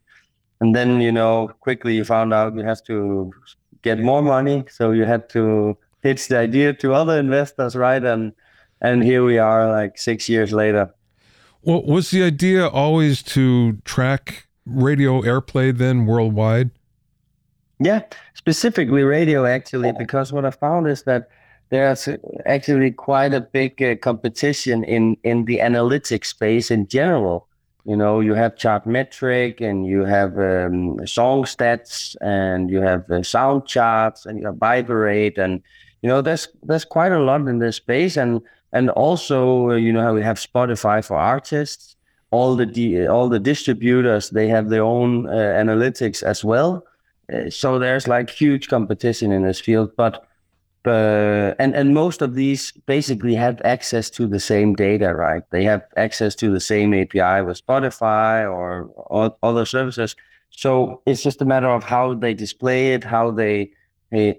and 0.62 0.76
then 0.76 1.02
you 1.02 1.12
know 1.12 1.50
quickly 1.60 1.96
you 1.96 2.04
found 2.06 2.34
out 2.34 2.56
you 2.56 2.64
have 2.64 2.84
to 2.84 3.32
get 3.82 4.00
more 4.00 4.22
money, 4.22 4.64
so 4.70 4.92
you 4.92 5.06
had 5.06 5.28
to 5.30 5.78
pitched 6.04 6.30
the 6.30 6.38
idea 6.38 6.74
to 6.74 6.94
other 6.94 7.18
investors, 7.18 7.76
right? 7.76 8.04
And 8.04 8.34
and 8.82 9.02
here 9.04 9.24
we 9.24 9.38
are, 9.38 9.72
like 9.72 9.98
six 9.98 10.28
years 10.28 10.52
later. 10.52 10.94
Well, 11.62 11.84
was 11.84 12.12
the 12.12 12.22
idea 12.24 12.68
always 12.68 13.24
to 13.24 13.78
track 13.86 14.48
radio 14.66 15.22
airplay 15.22 15.76
then 15.76 16.06
worldwide? 16.06 16.72
Yeah, 17.80 18.02
specifically 18.34 19.04
radio, 19.04 19.46
actually, 19.46 19.94
because 19.94 20.34
what 20.34 20.46
I 20.46 20.52
found 20.52 20.88
is 20.88 21.04
that 21.04 21.30
there's 21.70 22.10
actually 22.46 22.92
quite 22.92 23.34
a 23.34 23.42
big 23.42 23.82
uh, 23.82 23.96
competition 23.96 24.84
in, 24.84 25.18
in 25.24 25.46
the 25.46 25.60
analytics 25.60 26.26
space 26.26 26.70
in 26.70 26.88
general. 26.88 27.48
You 27.86 27.98
know, 27.98 28.20
you 28.20 28.34
have 28.34 28.56
Chartmetric 28.56 29.60
and 29.60 29.86
you 29.86 30.06
have 30.06 30.34
um, 30.38 30.98
Songstats 31.00 32.16
and 32.22 32.70
you 32.70 32.82
have 32.82 33.08
the 33.08 33.22
Soundcharts 33.22 34.26
and 34.26 34.40
you 34.40 34.46
have 34.46 34.56
Viberate 34.56 35.38
and 35.38 35.62
you 36.04 36.10
know 36.10 36.22
there's 36.22 36.48
there's 36.62 36.86
quite 36.86 37.12
a 37.12 37.20
lot 37.20 37.48
in 37.48 37.60
this 37.60 37.78
space 37.78 38.18
and 38.18 38.42
and 38.74 38.90
also 38.92 39.72
uh, 39.72 39.76
you 39.76 39.92
know 39.92 40.02
how 40.02 40.14
we 40.14 40.22
have 40.22 40.38
Spotify 40.38 41.04
for 41.04 41.18
artists. 41.18 41.96
All 42.30 42.56
the 42.56 43.08
all 43.08 43.30
the 43.30 43.40
distributors 43.40 44.30
they 44.30 44.48
have 44.50 44.70
their 44.70 44.84
own 44.84 45.28
uh, 45.28 45.32
analytics 45.32 46.22
as 46.22 46.44
well. 46.44 46.84
Uh, 47.34 47.50
so 47.50 47.80
there's 47.80 48.08
like 48.08 48.30
huge 48.30 48.68
competition 48.68 49.32
in 49.32 49.44
this 49.44 49.62
field, 49.62 49.96
but 49.96 50.28
uh, 50.86 51.54
and 51.60 51.74
and 51.76 51.94
most 51.94 52.22
of 52.22 52.36
these 52.36 52.72
basically 52.86 53.36
have 53.36 53.62
access 53.64 54.10
to 54.10 54.28
the 54.28 54.40
same 54.40 54.74
data, 54.74 55.14
right? 55.14 55.44
They 55.52 55.64
have 55.64 55.84
access 55.96 56.36
to 56.36 56.52
the 56.52 56.60
same 56.60 56.94
API 56.94 57.46
with 57.46 57.66
Spotify 57.66 58.44
or, 58.44 58.92
or 58.96 59.36
other 59.42 59.66
services. 59.66 60.16
So 60.50 61.02
it's 61.06 61.24
just 61.24 61.42
a 61.42 61.46
matter 61.46 61.70
of 61.70 61.84
how 61.84 62.14
they 62.14 62.34
display 62.34 62.94
it, 62.94 63.04
how 63.04 63.32
they 63.32 63.72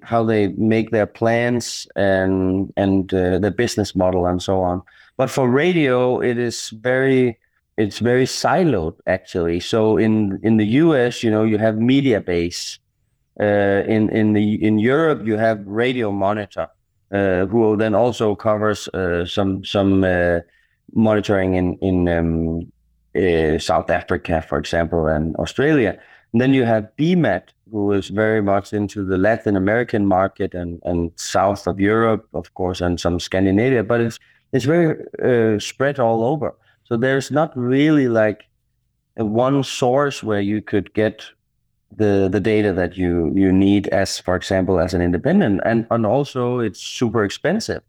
how 0.03 0.25
they 0.25 0.49
make 0.49 0.91
their 0.91 1.07
plans 1.07 1.87
and 1.97 2.73
and 2.77 3.13
uh, 3.13 3.39
the 3.39 3.51
business 3.51 3.95
model 3.95 4.27
and 4.27 4.43
so 4.43 4.61
on. 4.61 4.83
But 5.17 5.31
for 5.31 5.49
radio, 5.49 6.21
it 6.21 6.39
is 6.39 6.71
very 6.71 7.39
it's 7.77 7.99
very 7.99 8.25
siloed 8.27 8.95
actually. 9.07 9.61
So 9.61 9.97
in 9.97 10.39
in 10.43 10.57
the 10.57 10.67
US, 10.83 11.23
you 11.23 11.31
know, 11.31 11.45
you 11.45 11.59
have 11.59 11.75
Mediabase 11.77 12.79
uh, 13.41 13.83
in 13.87 14.11
in 14.11 14.33
the 14.33 14.63
in 14.65 14.79
Europe, 14.79 15.27
you 15.27 15.37
have 15.37 15.63
Radio 15.67 16.13
Monitor, 16.13 16.69
uh, 17.11 17.47
who 17.47 17.77
then 17.77 17.95
also 17.95 18.35
covers 18.35 18.89
uh, 18.89 19.25
some 19.27 19.65
some 19.65 20.05
uh, 20.05 20.41
monitoring 20.95 21.55
in 21.55 21.77
in 21.81 22.09
um, 22.09 22.73
uh, 23.17 23.59
South 23.59 23.91
Africa, 23.91 24.43
for 24.43 24.59
example, 24.59 25.07
and 25.07 25.35
Australia. 25.37 25.99
And 26.35 26.41
then 26.41 26.53
you 26.53 26.65
have 26.65 26.91
BMAT, 26.99 27.51
who 27.71 27.93
is 27.93 28.09
very 28.09 28.43
much 28.43 28.73
into 28.73 29.05
the 29.05 29.17
Latin 29.17 29.57
American 29.57 30.05
market 30.07 30.53
and 30.53 30.81
and 30.85 31.13
south 31.15 31.69
of 31.69 31.79
Europe, 31.79 32.29
of 32.35 32.53
course, 32.55 32.81
and 32.81 32.99
some 33.01 33.21
Scandinavia. 33.21 33.85
But 33.85 34.01
it's 34.01 34.19
it's 34.53 34.65
very 34.65 34.97
uh, 35.23 35.61
spread 35.61 36.01
all 36.01 36.25
over. 36.25 36.57
So 36.83 36.97
there's 36.97 37.31
not 37.31 37.57
really 37.57 38.09
like 38.09 38.49
one 39.17 39.63
source 39.63 40.25
where 40.25 40.41
you 40.41 40.61
could 40.61 40.93
get 40.93 41.25
the 41.97 42.29
the 42.31 42.41
data 42.41 42.73
that 42.73 42.97
you 42.97 43.33
you 43.37 43.53
need 43.53 43.87
as 43.89 44.19
for 44.19 44.35
example 44.35 44.81
as 44.81 44.95
an 44.95 45.01
independent 45.01 45.61
and 45.65 45.87
and 45.91 46.05
also 46.05 46.59
it's 46.59 46.81
super 46.81 47.25
expensive 47.25 47.83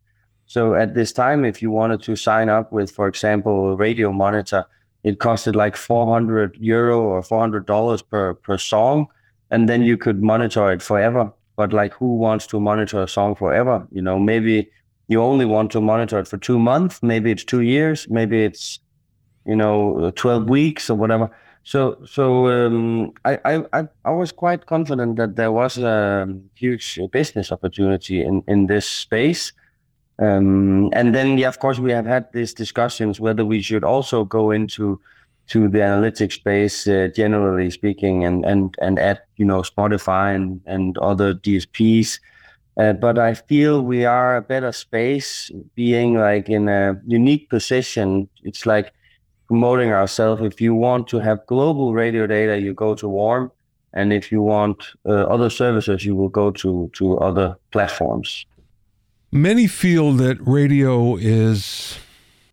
so 0.45 0.75
at 0.75 0.93
this 0.93 1.11
time 1.11 1.43
if 1.43 1.61
you 1.61 1.71
wanted 1.71 2.03
to 2.03 2.15
sign 2.15 2.47
up 2.47 2.71
with 2.71 2.91
for 2.91 3.07
example 3.07 3.75
radio 3.75 4.11
monitor 4.11 4.63
it 5.05 5.19
costed 5.19 5.55
like 5.55 5.75
400 5.77 6.57
euro 6.59 6.99
or 6.99 7.23
400 7.23 7.65
dollars 7.65 8.01
per 8.01 8.33
per 8.33 8.57
song 8.57 9.07
and 9.51 9.69
then 9.69 9.83
you 9.83 9.97
could 9.97 10.21
monitor 10.21 10.71
it 10.71 10.81
forever. 10.81 11.31
But 11.55 11.71
like 11.71 11.93
who 11.93 12.17
wants 12.17 12.47
to 12.47 12.59
monitor 12.59 13.03
a 13.03 13.07
song 13.07 13.35
forever? 13.35 13.87
You 13.91 14.01
know 14.01 14.19
maybe 14.19 14.69
you 15.07 15.21
only 15.21 15.45
want 15.45 15.71
to 15.71 15.81
monitor 15.81 16.19
it 16.19 16.27
for 16.27 16.37
two 16.37 16.59
months 16.59 17.03
maybe 17.03 17.29
it's 17.31 17.43
two 17.43 17.61
years 17.61 18.07
maybe 18.09 18.43
it's 18.43 18.79
you 19.45 19.55
know 19.55 20.11
12 20.15 20.49
weeks 20.49 20.89
or 20.89 20.95
whatever. 20.95 21.29
So, 21.63 21.97
so 22.05 22.47
um, 22.47 23.11
I, 23.25 23.39
I, 23.73 23.87
I 24.05 24.11
was 24.11 24.31
quite 24.31 24.67
confident 24.67 25.15
that 25.15 25.35
there 25.35 25.51
was 25.51 25.79
a 25.79 26.27
huge 26.53 26.99
business 27.11 27.51
opportunity 27.51 28.23
in, 28.23 28.43
in 28.47 28.67
this 28.67 28.87
space. 28.87 29.51
Um, 30.19 30.89
and 30.93 31.13
then, 31.13 31.37
yeah, 31.37 31.49
of 31.49 31.59
course, 31.59 31.77
we 31.79 31.91
have 31.91 32.05
had 32.05 32.31
these 32.31 32.53
discussions 32.53 33.19
whether 33.19 33.43
we 33.43 33.61
should 33.61 33.83
also 33.83 34.23
go 34.23 34.51
into 34.51 34.99
to 35.47 35.67
the 35.67 35.79
analytics 35.79 36.33
space, 36.33 36.87
uh, 36.87 37.09
generally 37.13 37.69
speaking, 37.69 38.23
and 38.23 38.45
and 38.45 38.75
and 38.81 38.97
add 38.97 39.21
you 39.37 39.45
know 39.45 39.61
Spotify 39.61 40.35
and 40.35 40.61
and 40.65 40.97
other 40.97 41.33
DSPs. 41.33 42.19
Uh, 42.77 42.93
but 42.93 43.17
I 43.17 43.35
feel 43.35 43.81
we 43.81 44.05
are 44.05 44.35
a 44.35 44.41
better 44.41 44.71
space, 44.71 45.51
being 45.75 46.15
like 46.15 46.49
in 46.49 46.67
a 46.67 46.99
unique 47.05 47.49
position. 47.49 48.27
It's 48.43 48.65
like 48.65 48.91
promoting 49.47 49.91
ourselves. 49.91 50.41
If 50.41 50.59
you 50.59 50.73
want 50.73 51.07
to 51.09 51.19
have 51.19 51.45
global 51.45 51.93
radio 51.93 52.27
data, 52.27 52.59
you 52.59 52.73
go 52.73 52.95
to 52.95 53.07
Warm, 53.07 53.51
and 53.93 54.11
if 54.11 54.31
you 54.31 54.41
want 54.41 54.83
uh, 55.05 55.25
other 55.27 55.49
services, 55.49 56.03
you 56.05 56.15
will 56.15 56.29
go 56.29 56.51
to 56.51 56.89
to 56.93 57.17
other 57.19 57.55
platforms. 57.71 58.45
Many 59.35 59.67
feel 59.67 60.13
that 60.13 60.37
radio 60.39 61.17
is 61.17 61.99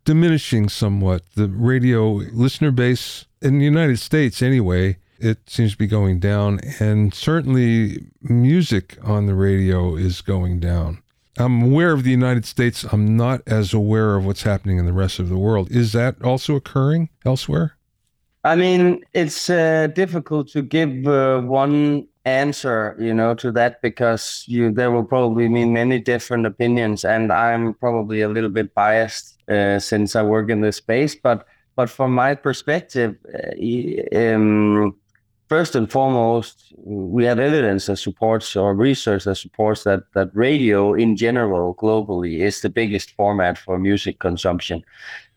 diminishing 0.05 0.69
somewhat. 0.69 1.23
The 1.37 1.47
radio 1.47 2.15
listener 2.33 2.73
base 2.73 3.27
in 3.41 3.61
the 3.61 3.65
United 3.65 4.01
States, 4.01 4.43
anyway, 4.43 4.97
it 5.21 5.49
seems 5.49 5.73
to 5.73 5.79
be 5.79 5.87
going 5.87 6.19
down, 6.19 6.59
and 6.81 7.15
certainly 7.15 8.07
music 8.21 8.99
on 9.05 9.27
the 9.27 9.37
radio 9.37 9.95
is 9.95 10.23
going 10.23 10.59
down. 10.59 11.01
I'm 11.39 11.63
aware 11.63 11.93
of 11.93 12.03
the 12.03 12.11
United 12.11 12.47
States. 12.47 12.83
I'm 12.91 13.17
not 13.17 13.43
as 13.47 13.73
aware 13.73 14.17
of 14.17 14.27
what's 14.27 14.43
happening 14.43 14.79
in 14.79 14.85
the 14.85 14.93
rest 14.93 15.21
of 15.21 15.29
the 15.29 15.39
world. 15.39 15.71
Is 15.71 15.93
that 15.93 16.21
also 16.21 16.57
occurring 16.57 17.11
elsewhere? 17.25 17.77
I 18.43 18.57
mean, 18.57 19.05
it's 19.15 19.49
uh, 19.49 19.87
difficult 19.95 20.49
to 20.49 20.63
give 20.63 21.07
uh, 21.07 21.43
one 21.43 22.09
answer, 22.25 22.97
you 22.99 23.15
know, 23.15 23.35
to 23.35 23.53
that 23.53 23.83
because 23.83 24.45
you 24.47 24.71
there 24.71 24.91
will 24.91 25.05
probably 25.05 25.49
be 25.49 25.65
many 25.65 25.99
different 25.99 26.47
opinions, 26.47 27.05
and 27.05 27.33
I'm 27.33 27.75
probably 27.75 28.21
a 28.23 28.29
little 28.29 28.51
bit 28.51 28.75
biased 28.75 29.43
uh, 29.49 29.79
since 29.79 30.17
I 30.17 30.23
work 30.23 30.51
in 30.51 30.61
this 30.61 30.77
space. 30.77 31.15
But 31.15 31.47
but 31.77 31.91
from 31.91 32.13
my 32.13 32.35
perspective, 32.35 33.17
uh, 33.35 34.17
um, 34.19 34.95
first 35.53 35.77
and 35.77 35.93
foremost, 35.93 36.73
we 36.79 37.27
have 37.27 37.39
evidence 37.39 37.85
that 37.85 37.99
supports 37.99 38.57
or 38.57 38.75
research 38.75 39.25
that 39.25 39.35
supports 39.35 39.85
that 39.85 40.01
that 40.15 40.31
radio 40.33 40.95
in 40.95 41.15
general 41.15 41.75
globally 41.75 42.39
is 42.39 42.63
the 42.63 42.71
biggest 42.71 43.11
format 43.11 43.59
for 43.59 43.79
music 43.79 44.19
consumption. 44.19 44.83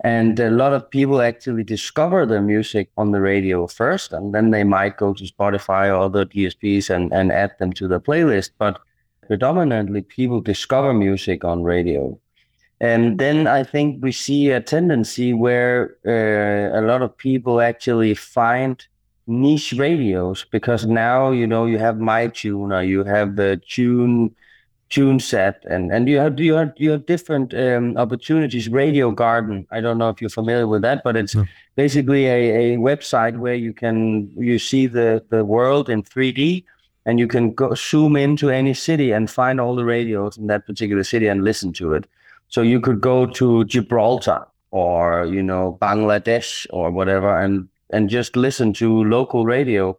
And 0.06 0.40
a 0.40 0.50
lot 0.50 0.72
of 0.72 0.90
people 0.90 1.22
actually 1.22 1.66
discover 1.66 2.26
their 2.26 2.42
music 2.42 2.86
on 2.96 3.12
the 3.12 3.20
radio 3.20 3.68
first, 3.68 4.14
and 4.14 4.34
then 4.34 4.52
they 4.52 4.64
might 4.64 4.96
go 4.96 5.14
to 5.14 5.32
Spotify 5.34 5.84
or 5.90 6.06
other 6.06 6.24
DSPs 6.26 6.90
and, 6.90 7.12
and 7.12 7.30
add 7.34 7.52
them 7.60 7.74
to 7.74 7.86
the 7.86 8.00
playlist. 8.00 8.52
But 8.58 8.80
predominantly, 9.28 10.02
people 10.02 10.40
discover 10.40 10.94
music 10.94 11.44
on 11.44 11.64
radio. 11.64 12.18
And 12.80 13.20
then 13.20 13.48
I 13.48 13.64
think 13.64 14.02
we 14.02 14.14
see 14.14 14.52
a 14.52 14.62
tendency 14.62 15.34
where 15.34 15.98
uh, 16.08 16.80
a 16.80 16.84
lot 16.90 17.02
of 17.02 17.18
people 17.18 17.60
actually 17.60 18.14
find 18.14 18.76
niche 19.28 19.74
radios 19.74 20.46
because 20.52 20.86
now 20.86 21.32
you 21.32 21.48
know 21.48 21.66
you 21.66 21.78
have 21.78 21.96
MyTuner, 21.96 22.88
you 22.88 23.04
have 23.04 23.36
the 23.36 23.62
Tune 23.68 24.36
tune 24.90 25.20
set 25.20 25.64
and 25.66 25.92
and 25.92 26.08
you 26.08 26.18
have 26.18 26.40
you 26.40 26.54
have 26.54 26.72
you 26.78 26.92
have 26.92 27.06
different 27.08 27.54
um, 27.56 27.98
opportunities 27.98 28.70
radio 28.70 29.10
garden 29.10 29.66
i 29.72 29.82
don't 29.82 29.98
know 29.98 30.10
if 30.10 30.22
you're 30.22 30.30
familiar 30.30 30.68
with 30.68 30.84
that 30.84 31.02
but 31.04 31.18
it's 31.18 31.34
no. 31.34 31.44
basically 31.76 32.28
a, 32.28 32.74
a 32.74 32.78
website 32.78 33.38
where 33.38 33.56
you 33.56 33.74
can 33.74 34.30
you 34.38 34.60
see 34.60 34.86
the 34.86 35.24
the 35.30 35.44
world 35.44 35.90
in 35.90 36.04
3d 36.04 36.64
and 37.08 37.20
you 37.20 37.28
can 37.28 37.52
go 37.52 37.74
zoom 37.74 38.16
into 38.16 38.50
any 38.50 38.74
city 38.74 39.12
and 39.12 39.30
find 39.30 39.60
all 39.60 39.76
the 39.76 39.86
radios 39.86 40.38
in 40.38 40.46
that 40.48 40.66
particular 40.68 41.04
city 41.04 41.28
and 41.28 41.44
listen 41.44 41.74
to 41.74 41.94
it 41.94 42.06
so 42.48 42.62
you 42.62 42.80
could 42.80 43.02
go 43.02 43.26
to 43.26 43.66
gibraltar 43.66 44.46
or 44.70 45.26
you 45.26 45.42
know 45.42 45.80
bangladesh 45.82 46.68
or 46.70 46.92
whatever 46.92 47.40
and 47.40 47.68
and 47.90 48.10
just 48.10 48.36
listen 48.36 48.74
to 48.74 49.04
local 49.04 49.46
radio. 49.46 49.98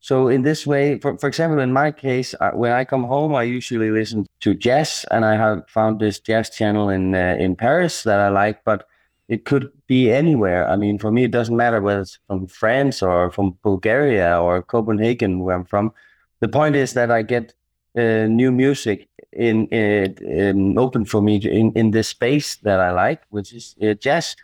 So 0.00 0.28
in 0.28 0.42
this 0.42 0.66
way, 0.66 0.98
for, 0.98 1.18
for 1.18 1.26
example, 1.26 1.58
in 1.58 1.72
my 1.72 1.90
case, 1.90 2.34
uh, 2.40 2.52
when 2.52 2.72
I 2.72 2.84
come 2.84 3.04
home, 3.04 3.34
I 3.34 3.42
usually 3.42 3.90
listen 3.90 4.26
to 4.40 4.54
jazz, 4.54 5.04
and 5.10 5.24
I 5.24 5.36
have 5.36 5.68
found 5.68 6.00
this 6.00 6.20
jazz 6.20 6.50
channel 6.50 6.88
in 6.88 7.14
uh, 7.14 7.36
in 7.38 7.56
Paris 7.56 8.04
that 8.04 8.20
I 8.20 8.28
like. 8.28 8.62
But 8.64 8.86
it 9.28 9.44
could 9.44 9.70
be 9.86 10.10
anywhere. 10.10 10.68
I 10.68 10.76
mean, 10.76 10.98
for 10.98 11.10
me, 11.10 11.24
it 11.24 11.32
doesn't 11.32 11.56
matter 11.56 11.80
whether 11.80 12.00
it's 12.00 12.18
from 12.26 12.46
France 12.46 13.02
or 13.02 13.30
from 13.30 13.58
Bulgaria 13.62 14.40
or 14.40 14.62
Copenhagen, 14.62 15.40
where 15.40 15.56
I'm 15.56 15.64
from. 15.64 15.92
The 16.40 16.48
point 16.48 16.76
is 16.76 16.94
that 16.94 17.10
I 17.10 17.22
get 17.22 17.54
uh, 17.96 18.26
new 18.26 18.52
music 18.52 19.08
in, 19.32 19.66
in, 19.68 20.14
in, 20.24 20.78
open 20.78 21.04
for 21.04 21.20
me 21.20 21.36
in 21.36 21.72
in 21.72 21.90
this 21.90 22.08
space 22.08 22.56
that 22.62 22.80
I 22.80 22.90
like, 22.92 23.22
which 23.30 23.52
is 23.52 23.74
uh, 23.82 23.94
jazz. 23.94 24.36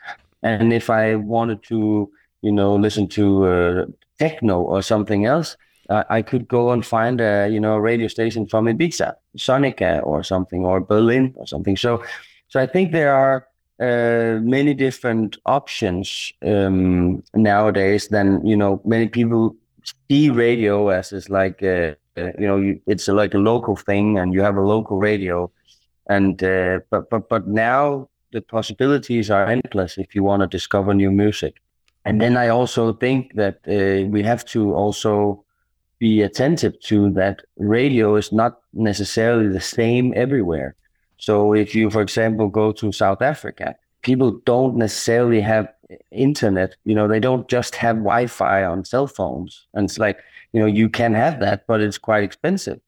And 0.43 0.73
if 0.73 0.91
I 0.91 1.15
wanted 1.15 1.63
to 1.65 2.11
you 2.45 2.53
know, 2.53 2.77
listen 2.77 3.09
to 3.09 3.47
uh, 3.47 3.85
techno 4.19 4.61
or 4.61 4.83
something 4.83 5.25
else, 5.25 5.57
uh, 5.89 6.05
I 6.11 6.23
could 6.23 6.47
go 6.49 6.71
and 6.71 6.85
find 6.85 7.21
a, 7.21 7.49
you 7.51 7.61
know, 7.61 7.77
radio 7.77 8.09
station 8.09 8.47
from 8.47 8.67
Ibiza, 8.67 9.15
Sonica 9.37 10.05
or 10.05 10.23
something, 10.23 10.65
or 10.65 10.81
Berlin 10.81 11.35
or 11.37 11.47
something. 11.47 11.77
So, 11.77 12.03
so 12.49 12.61
I 12.61 12.67
think 12.67 12.93
there 12.93 13.15
are 13.15 13.49
uh, 13.81 14.41
many 14.41 14.75
different 14.75 15.37
options 15.47 16.33
um, 16.45 17.23
nowadays. 17.35 18.09
Then 18.09 18.47
you 18.47 18.57
know, 18.57 18.81
many 18.85 19.09
people 19.09 19.57
see 20.09 20.31
radio 20.31 20.89
as 20.89 21.13
is 21.13 21.29
like 21.29 21.63
uh, 21.63 21.95
uh, 22.17 22.31
you 22.39 22.47
know, 22.47 22.59
you, 22.59 22.81
it's 22.87 23.09
like 23.09 23.35
a 23.35 23.39
local 23.39 23.77
thing, 23.77 24.19
and 24.19 24.33
you 24.33 24.43
have 24.43 24.57
a 24.57 24.61
local 24.63 24.99
radio. 24.99 25.51
And 26.09 26.43
uh, 26.43 26.81
but 26.91 27.11
but 27.11 27.29
but 27.29 27.49
now 27.49 28.09
the 28.33 28.43
possibilities 28.43 29.31
are 29.31 29.47
endless 29.47 29.97
if 29.99 30.15
you 30.15 30.23
want 30.23 30.43
to 30.43 30.47
discover 30.47 30.95
new 30.95 31.11
music. 31.11 31.61
And 32.05 32.21
then 32.21 32.37
I 32.37 32.49
also 32.49 32.93
think 32.93 33.35
that 33.35 33.61
uh, 33.67 34.07
we 34.09 34.23
have 34.23 34.45
to 34.47 34.75
also 34.75 35.45
be 35.99 36.23
attentive 36.23 36.79
to 36.81 37.11
that 37.13 37.43
radio 37.57 38.17
is 38.17 38.31
not 38.33 38.61
necessarily 38.75 39.49
the 39.49 39.61
same 39.61 40.13
everywhere. 40.15 40.77
So 41.17 41.55
if 41.55 41.75
you, 41.75 41.91
for 41.91 42.03
example, 42.03 42.49
go 42.49 42.73
to 42.73 42.93
South 42.93 43.23
Africa, 43.23 43.77
people 44.03 44.41
don't 44.45 44.77
necessarily 44.77 45.41
have 45.41 45.69
internet. 46.11 46.77
You 46.85 46.95
know, 46.95 47.09
they 47.09 47.21
don't 47.21 47.49
just 47.49 47.75
have 47.77 47.97
Wi-Fi 47.97 48.65
on 48.65 48.85
cell 48.85 49.07
phones, 49.07 49.67
and 49.75 49.85
it's 49.89 49.99
like 49.99 50.19
you 50.53 50.61
know 50.61 50.67
you 50.67 50.89
can 50.89 51.15
have 51.15 51.41
that, 51.41 51.67
but 51.67 51.81
it's 51.81 51.99
quite 51.99 52.25
expensive. 52.25 52.81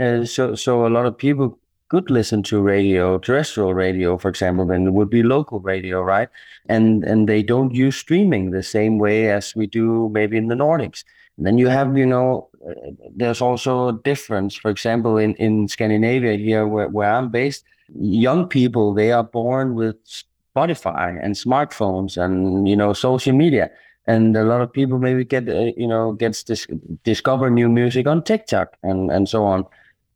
Uh, 0.00 0.24
so 0.24 0.54
so 0.54 0.86
a 0.86 0.90
lot 0.96 1.06
of 1.06 1.16
people 1.16 1.58
could 1.88 2.10
listen 2.10 2.42
to 2.44 2.60
radio, 2.60 3.18
terrestrial 3.18 3.74
radio, 3.74 4.18
for 4.18 4.28
example, 4.28 4.66
then 4.66 4.86
it 4.86 4.92
would 4.92 5.10
be 5.10 5.22
local 5.22 5.60
radio, 5.60 6.02
right? 6.02 6.28
And 6.68 7.04
and 7.04 7.28
they 7.28 7.42
don't 7.42 7.74
use 7.74 7.96
streaming 7.96 8.50
the 8.50 8.62
same 8.62 8.98
way 8.98 9.30
as 9.30 9.54
we 9.56 9.66
do 9.66 10.08
maybe 10.12 10.36
in 10.36 10.48
the 10.48 10.54
Nordics. 10.54 11.04
And 11.36 11.46
then 11.46 11.56
you 11.56 11.68
have, 11.68 11.96
you 11.96 12.06
know, 12.06 12.50
uh, 12.68 12.74
there's 13.14 13.40
also 13.40 13.88
a 13.88 13.92
difference. 13.92 14.56
For 14.56 14.70
example, 14.70 15.16
in, 15.16 15.34
in 15.36 15.68
Scandinavia 15.68 16.36
here, 16.36 16.66
where, 16.66 16.88
where 16.88 17.10
I'm 17.10 17.30
based, 17.30 17.64
young 17.94 18.48
people, 18.48 18.92
they 18.92 19.12
are 19.12 19.22
born 19.22 19.74
with 19.74 19.96
Spotify 20.04 21.18
and 21.22 21.34
smartphones 21.36 22.16
and, 22.16 22.68
you 22.68 22.76
know, 22.76 22.92
social 22.92 23.32
media. 23.32 23.70
And 24.06 24.36
a 24.36 24.42
lot 24.42 24.62
of 24.62 24.72
people 24.72 24.98
maybe 24.98 25.24
get, 25.24 25.48
uh, 25.48 25.72
you 25.76 25.86
know, 25.86 26.12
gets 26.12 26.42
dis- 26.42 26.66
discover 27.04 27.50
new 27.50 27.68
music 27.68 28.06
on 28.08 28.24
TikTok 28.24 28.76
and, 28.82 29.10
and 29.12 29.28
so 29.28 29.44
on. 29.44 29.64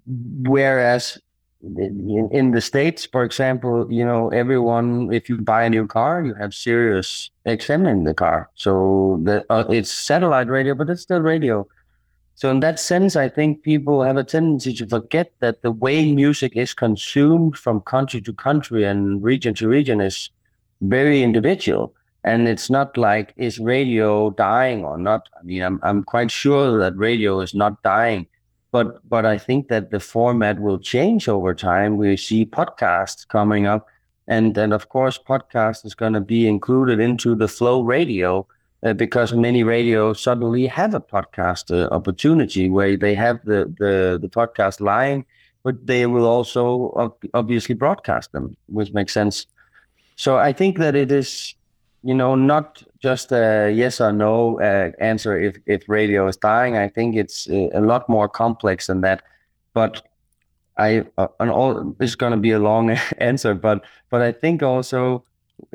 Whereas 0.06 1.18
in, 1.62 2.28
in 2.32 2.50
the 2.50 2.60
states, 2.60 3.06
for 3.06 3.24
example, 3.24 3.86
you 3.90 4.04
know, 4.04 4.28
everyone, 4.30 5.12
if 5.12 5.28
you 5.28 5.38
buy 5.38 5.64
a 5.64 5.70
new 5.70 5.86
car, 5.86 6.24
you 6.24 6.34
have 6.34 6.54
Sirius 6.54 7.30
XM 7.46 7.88
in 7.88 8.04
the 8.04 8.14
car. 8.14 8.50
So 8.54 9.20
the, 9.22 9.44
uh, 9.50 9.64
it's 9.68 9.90
satellite 9.90 10.48
radio, 10.48 10.74
but 10.74 10.90
it's 10.90 11.02
still 11.02 11.20
radio. 11.20 11.66
So 12.34 12.50
in 12.50 12.60
that 12.60 12.80
sense, 12.80 13.14
I 13.14 13.28
think 13.28 13.62
people 13.62 14.02
have 14.02 14.16
a 14.16 14.24
tendency 14.24 14.74
to 14.74 14.86
forget 14.86 15.32
that 15.38 15.62
the 15.62 15.70
way 15.70 16.12
music 16.12 16.56
is 16.56 16.74
consumed 16.74 17.56
from 17.56 17.80
country 17.82 18.20
to 18.22 18.32
country 18.32 18.84
and 18.84 19.22
region 19.22 19.54
to 19.54 19.68
region 19.68 20.00
is 20.00 20.30
very 20.80 21.22
individual. 21.22 21.94
And 22.24 22.48
it's 22.48 22.70
not 22.70 22.96
like 22.96 23.34
is 23.36 23.58
radio 23.58 24.30
dying 24.30 24.84
or 24.84 24.96
not. 24.96 25.28
I 25.38 25.42
mean, 25.42 25.62
I'm 25.62 25.80
I'm 25.82 26.04
quite 26.04 26.30
sure 26.30 26.78
that 26.78 26.96
radio 26.96 27.40
is 27.40 27.52
not 27.52 27.82
dying 27.82 28.28
but 28.72 29.08
but 29.08 29.24
I 29.24 29.38
think 29.38 29.68
that 29.68 29.90
the 29.90 30.00
format 30.00 30.58
will 30.58 30.78
change 30.78 31.28
over 31.28 31.54
time. 31.54 31.98
We 31.98 32.16
see 32.16 32.44
podcasts 32.46 33.28
coming 33.28 33.66
up, 33.66 33.86
and 34.26 34.56
and 34.58 34.72
of 34.72 34.88
course, 34.88 35.18
podcast 35.18 35.84
is 35.84 35.94
going 35.94 36.14
to 36.14 36.20
be 36.20 36.48
included 36.48 36.98
into 36.98 37.36
the 37.36 37.48
flow 37.48 37.82
radio 37.82 38.46
uh, 38.82 38.94
because 38.94 39.32
many 39.34 39.62
radios 39.62 40.20
suddenly 40.20 40.66
have 40.66 40.94
a 40.94 41.00
podcast 41.00 41.70
uh, 41.70 41.88
opportunity 41.94 42.70
where 42.70 42.96
they 42.96 43.14
have 43.14 43.44
the 43.44 43.72
the 43.78 44.18
the 44.20 44.28
podcast 44.28 44.80
lying, 44.80 45.26
but 45.62 45.86
they 45.86 46.06
will 46.06 46.26
also 46.26 47.18
obviously 47.34 47.74
broadcast 47.74 48.32
them, 48.32 48.56
which 48.66 48.92
makes 48.92 49.12
sense. 49.12 49.46
So 50.16 50.38
I 50.38 50.52
think 50.52 50.78
that 50.78 50.94
it 50.94 51.12
is 51.12 51.54
you 52.02 52.14
know, 52.14 52.34
not 52.34 52.82
just 53.00 53.32
a 53.32 53.70
yes 53.72 54.00
or 54.00 54.12
no 54.12 54.60
uh, 54.60 54.90
answer 54.98 55.38
if, 55.38 55.56
if 55.66 55.88
radio 55.88 56.26
is 56.26 56.36
dying. 56.36 56.76
I 56.76 56.88
think 56.88 57.16
it's 57.16 57.48
uh, 57.48 57.68
a 57.72 57.80
lot 57.80 58.08
more 58.08 58.28
complex 58.28 58.86
than 58.86 59.02
that. 59.02 59.22
But 59.74 60.02
I, 60.76 61.04
uh, 61.18 61.28
and 61.38 61.50
all 61.50 61.94
is 62.00 62.16
going 62.16 62.32
to 62.32 62.38
be 62.38 62.50
a 62.50 62.58
long 62.58 62.90
answer, 63.18 63.54
but 63.54 63.84
but 64.10 64.22
I 64.22 64.32
think 64.32 64.62
also 64.62 65.24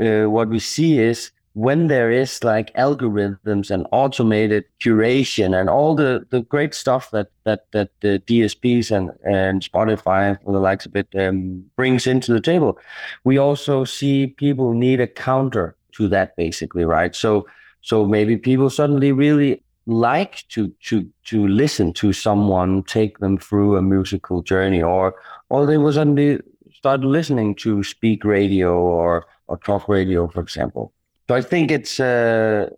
uh, 0.01 0.25
what 0.25 0.49
we 0.49 0.59
see 0.59 0.99
is 0.99 1.31
when 1.53 1.87
there 1.87 2.11
is 2.11 2.43
like 2.43 2.71
algorithms 2.75 3.71
and 3.71 3.87
automated 3.91 4.63
curation 4.79 5.59
and 5.59 5.69
all 5.69 5.95
the, 5.95 6.23
the 6.29 6.41
great 6.41 6.75
stuff 6.75 7.09
that 7.11 7.31
that 7.45 7.65
that 7.71 7.89
the 8.01 8.21
DSPs 8.27 8.91
and 8.91 9.11
and 9.23 9.61
Spotify 9.61 10.39
for 10.43 10.51
the 10.51 10.59
likes 10.59 10.85
of 10.85 10.95
it 10.95 11.07
um, 11.17 11.63
brings 11.75 12.05
into 12.05 12.33
the 12.33 12.41
table, 12.41 12.77
we 13.23 13.37
also 13.37 13.85
see 13.85 14.27
people 14.27 14.73
need 14.73 14.99
a 14.99 15.07
counter 15.07 15.75
to 15.97 16.07
that 16.09 16.35
basically, 16.35 16.85
right? 16.85 17.15
So 17.15 17.45
so 17.81 18.05
maybe 18.05 18.37
people 18.37 18.69
suddenly 18.69 19.11
really 19.11 19.63
like 19.87 20.43
to 20.49 20.67
to 20.83 21.07
to 21.23 21.47
listen 21.47 21.93
to 21.93 22.11
someone 22.11 22.83
take 22.83 23.19
them 23.19 23.37
through 23.37 23.77
a 23.77 23.81
musical 23.81 24.41
journey 24.41 24.83
or 24.83 25.15
or 25.49 25.65
they 25.65 25.77
will 25.77 25.93
suddenly 25.93 26.39
start 26.73 27.01
listening 27.01 27.55
to 27.55 27.83
speak 27.83 28.25
radio 28.25 28.77
or 28.77 29.25
or 29.47 29.57
talk 29.59 29.87
radio 29.87 30.27
for 30.27 30.41
example 30.41 30.91
so 31.29 31.35
i 31.35 31.41
think 31.41 31.71
it's 31.71 32.01
uh 32.01 32.69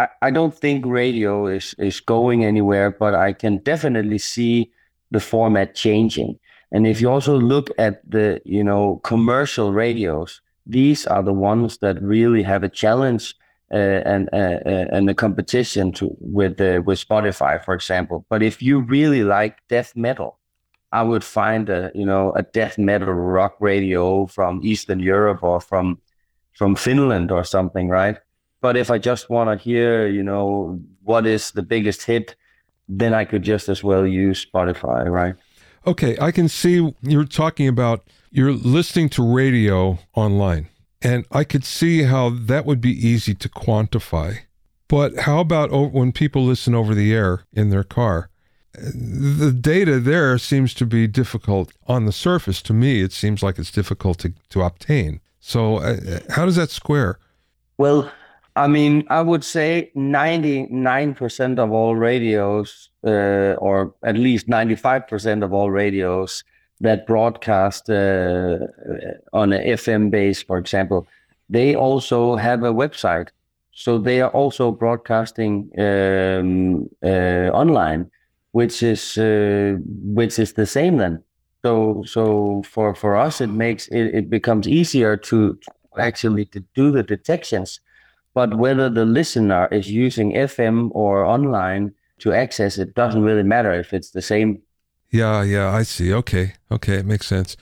I, 0.00 0.08
I 0.20 0.30
don't 0.32 0.52
think 0.52 0.84
radio 0.84 1.46
is 1.46 1.74
is 1.78 2.00
going 2.00 2.44
anywhere 2.44 2.90
but 2.90 3.14
i 3.14 3.32
can 3.32 3.58
definitely 3.58 4.18
see 4.18 4.72
the 5.12 5.20
format 5.20 5.76
changing 5.76 6.40
and 6.72 6.88
if 6.88 7.00
you 7.00 7.08
also 7.08 7.38
look 7.38 7.70
at 7.78 8.02
the 8.10 8.40
you 8.44 8.64
know 8.64 9.00
commercial 9.04 9.72
radios 9.72 10.40
these 10.68 11.06
are 11.06 11.22
the 11.22 11.32
ones 11.32 11.78
that 11.78 12.00
really 12.02 12.42
have 12.42 12.62
a 12.62 12.68
challenge 12.68 13.34
uh, 13.72 13.76
and 14.04 14.28
uh, 14.32 14.60
uh, 14.64 14.86
and 14.92 15.08
the 15.08 15.14
competition 15.14 15.92
to 15.92 16.16
with 16.20 16.60
uh, 16.60 16.82
with 16.84 17.04
Spotify, 17.06 17.62
for 17.64 17.74
example. 17.74 18.24
But 18.28 18.42
if 18.42 18.62
you 18.62 18.80
really 18.80 19.24
like 19.24 19.58
death 19.68 19.94
metal, 19.96 20.38
I 20.92 21.02
would 21.02 21.24
find 21.24 21.68
a 21.68 21.90
you 21.94 22.06
know 22.06 22.32
a 22.32 22.42
death 22.42 22.78
metal 22.78 23.12
rock 23.12 23.56
radio 23.60 24.26
from 24.26 24.60
Eastern 24.62 25.00
Europe 25.00 25.42
or 25.42 25.60
from 25.60 25.98
from 26.52 26.76
Finland 26.76 27.30
or 27.30 27.44
something, 27.44 27.88
right? 27.88 28.18
But 28.60 28.76
if 28.76 28.90
I 28.90 28.98
just 28.98 29.30
want 29.30 29.50
to 29.50 29.62
hear, 29.62 30.08
you 30.08 30.22
know, 30.22 30.80
what 31.02 31.26
is 31.26 31.52
the 31.52 31.62
biggest 31.62 32.02
hit, 32.02 32.34
then 32.88 33.14
I 33.14 33.24
could 33.24 33.42
just 33.42 33.68
as 33.68 33.84
well 33.84 34.06
use 34.06 34.44
Spotify, 34.44 35.08
right? 35.08 35.34
Okay, 35.86 36.16
I 36.20 36.32
can 36.32 36.48
see 36.48 36.94
you're 37.02 37.24
talking 37.24 37.68
about 37.68 38.08
you're 38.30 38.52
listening 38.52 39.08
to 39.10 39.22
radio 39.22 39.98
online, 40.14 40.68
and 41.02 41.26
I 41.30 41.44
could 41.44 41.64
see 41.64 42.02
how 42.02 42.30
that 42.30 42.66
would 42.66 42.80
be 42.80 42.92
easy 42.92 43.34
to 43.34 43.48
quantify. 43.48 44.40
But 44.88 45.20
how 45.20 45.40
about 45.40 45.70
when 45.92 46.12
people 46.12 46.44
listen 46.44 46.74
over 46.74 46.94
the 46.94 47.12
air 47.12 47.44
in 47.52 47.70
their 47.70 47.84
car? 47.84 48.30
The 48.72 49.52
data 49.52 49.98
there 49.98 50.38
seems 50.38 50.72
to 50.74 50.86
be 50.86 51.06
difficult 51.06 51.72
on 51.86 52.06
the 52.06 52.12
surface. 52.12 52.62
To 52.62 52.72
me, 52.72 53.02
it 53.02 53.12
seems 53.12 53.42
like 53.42 53.58
it's 53.58 53.70
difficult 53.70 54.18
to, 54.20 54.32
to 54.50 54.62
obtain. 54.62 55.20
So, 55.40 55.76
uh, 55.76 56.20
how 56.30 56.44
does 56.44 56.56
that 56.56 56.70
square? 56.70 57.18
Well, 57.76 58.10
I 58.56 58.66
mean, 58.66 59.04
I 59.08 59.22
would 59.22 59.44
say 59.44 59.90
99% 59.96 61.58
of 61.58 61.70
all 61.70 61.96
radios, 61.96 62.90
uh, 63.06 63.54
or 63.58 63.94
at 64.02 64.16
least 64.16 64.48
95% 64.48 65.44
of 65.44 65.52
all 65.52 65.70
radios, 65.70 66.44
that 66.80 67.06
broadcast 67.06 67.90
uh, 67.90 68.58
on 69.32 69.52
an 69.52 69.62
FM 69.62 70.10
base, 70.10 70.42
for 70.42 70.58
example, 70.58 71.06
they 71.48 71.74
also 71.74 72.36
have 72.36 72.62
a 72.62 72.72
website. 72.72 73.28
So 73.72 73.98
they 73.98 74.20
are 74.20 74.30
also 74.30 74.72
broadcasting 74.72 75.70
um, 75.78 76.88
uh, 77.02 77.50
online, 77.52 78.10
which 78.52 78.82
is 78.82 79.16
uh, 79.18 79.76
which 79.86 80.38
is 80.38 80.54
the 80.54 80.66
same 80.66 80.96
then. 80.96 81.22
So 81.64 82.02
so 82.06 82.62
for 82.64 82.94
for 82.94 83.16
us, 83.16 83.40
it 83.40 83.50
makes 83.50 83.88
it, 83.88 84.14
it 84.14 84.30
becomes 84.30 84.66
easier 84.66 85.16
to 85.16 85.58
actually 85.98 86.44
to 86.46 86.60
do 86.74 86.90
the 86.90 87.02
detections. 87.02 87.80
But 88.34 88.58
whether 88.58 88.90
the 88.90 89.04
listener 89.04 89.68
is 89.70 89.90
using 89.90 90.32
FM 90.32 90.90
or 90.92 91.24
online 91.24 91.94
to 92.18 92.32
access 92.32 92.78
it 92.78 92.94
doesn't 92.94 93.22
really 93.22 93.42
matter 93.42 93.72
if 93.72 93.92
it's 93.92 94.10
the 94.10 94.22
same 94.22 94.60
yeah, 95.10 95.42
yeah, 95.42 95.70
I 95.70 95.82
see. 95.82 96.12
Okay, 96.12 96.54
okay, 96.70 96.94
it 96.94 97.06
makes 97.06 97.26
sense. 97.26 97.56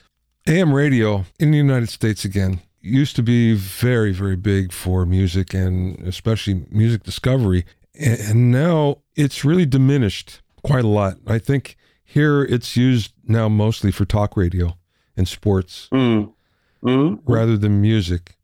AM 0.47 0.73
radio 0.73 1.25
in 1.39 1.51
the 1.51 1.57
United 1.57 1.89
States 1.89 2.23
again 2.23 2.61
used 2.81 3.15
to 3.17 3.23
be 3.23 3.53
very, 3.53 4.13
very 4.13 4.35
big 4.35 4.71
for 4.71 5.05
music 5.05 5.53
and 5.53 5.99
especially 6.07 6.65
music 6.69 7.03
discovery. 7.03 7.65
And 7.99 8.51
now 8.51 8.99
it's 9.15 9.43
really 9.43 9.65
diminished 9.65 10.41
quite 10.63 10.85
a 10.85 10.89
lot. 10.89 11.17
I 11.25 11.39
think 11.39 11.75
here 12.03 12.43
it's 12.43 12.77
used 12.77 13.13
now 13.25 13.49
mostly 13.49 13.91
for 13.91 14.05
talk 14.05 14.37
radio 14.37 14.77
and 15.17 15.27
sports 15.27 15.89
mm. 15.91 16.31
Mm. 16.83 17.19
rather 17.25 17.57
than 17.57 17.81
music. 17.81 18.35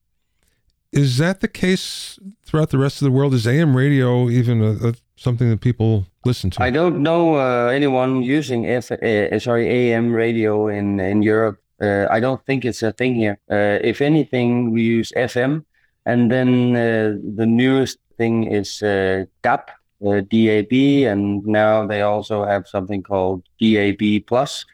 Is 0.91 1.17
that 1.17 1.39
the 1.39 1.47
case 1.47 2.19
throughout 2.45 2.69
the 2.69 2.77
rest 2.77 3.01
of 3.01 3.05
the 3.05 3.11
world? 3.11 3.33
Is 3.33 3.47
AM 3.47 3.75
radio 3.75 4.29
even 4.29 4.61
a, 4.61 4.89
a 4.89 4.93
something 5.23 5.49
that 5.49 5.61
people 5.61 6.05
listen 6.25 6.49
to? 6.51 6.63
I 6.63 6.69
don't 6.69 7.01
know 7.01 7.35
uh, 7.35 7.67
anyone 7.67 8.21
using 8.21 8.67
F, 8.67 8.91
uh, 8.91 9.39
sorry 9.39 9.67
AM 9.69 10.13
radio 10.13 10.67
in 10.67 10.99
in 10.99 11.23
Europe. 11.23 11.59
Uh, 11.81 12.07
I 12.09 12.19
don't 12.19 12.45
think 12.45 12.65
it's 12.65 12.83
a 12.83 12.91
thing 12.91 13.15
here. 13.15 13.37
Uh, 13.49 13.79
if 13.81 14.01
anything, 14.01 14.71
we 14.71 14.83
use 14.83 15.11
FM, 15.15 15.65
and 16.05 16.31
then 16.31 16.75
uh, 16.75 17.17
the 17.35 17.45
newest 17.45 17.97
thing 18.17 18.43
is 18.43 18.81
uh, 18.83 19.25
DAB, 19.41 19.69
uh, 20.05 20.21
DAB, 20.21 20.73
and 21.11 21.45
now 21.45 21.85
they 21.85 22.01
also 22.01 22.45
have 22.45 22.67
something 22.67 23.03
called 23.03 23.43
DAB 23.59 24.25
plus. 24.27 24.65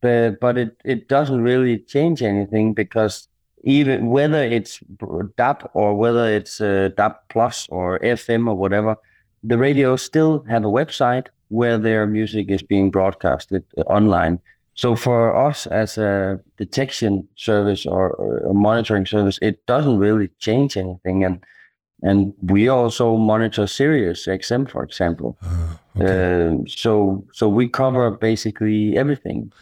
But, 0.00 0.40
but 0.40 0.56
it, 0.56 0.76
it 0.84 1.08
doesn't 1.08 1.42
really 1.42 1.78
change 1.78 2.22
anything 2.22 2.72
because 2.72 3.28
even 3.64 4.08
whether 4.08 4.42
it's 4.42 4.80
DAB 5.36 5.70
or 5.74 5.94
whether 5.94 6.26
it's 6.26 6.60
uh, 6.60 6.88
DAB 6.96 7.16
plus 7.28 7.68
or 7.68 7.98
FM 7.98 8.48
or 8.48 8.54
whatever, 8.54 8.96
the 9.42 9.58
radios 9.58 10.02
still 10.02 10.44
have 10.48 10.64
a 10.64 10.68
website 10.68 11.28
where 11.48 11.78
their 11.78 12.06
music 12.06 12.50
is 12.50 12.62
being 12.62 12.90
broadcasted 12.90 13.64
uh, 13.76 13.82
online. 13.82 14.38
So 14.74 14.96
for 14.96 15.36
us 15.36 15.66
as 15.66 15.98
a 15.98 16.40
detection 16.56 17.28
service 17.36 17.84
or, 17.84 18.10
or, 18.12 18.38
a 18.38 18.54
monitoring 18.54 19.04
service, 19.04 19.38
it 19.42 19.64
doesn't 19.66 19.98
really 19.98 20.28
change 20.38 20.76
anything. 20.76 21.24
And 21.24 21.44
and 22.02 22.32
we 22.40 22.66
also 22.68 23.18
monitor 23.18 23.66
Sirius 23.66 24.26
XM, 24.26 24.70
for 24.70 24.82
example. 24.82 25.36
Uh, 25.42 25.76
okay. 26.00 26.54
uh, 26.54 26.64
so 26.66 27.24
so 27.32 27.48
we 27.48 27.68
cover 27.68 28.10
basically 28.10 28.96
everything. 28.96 29.52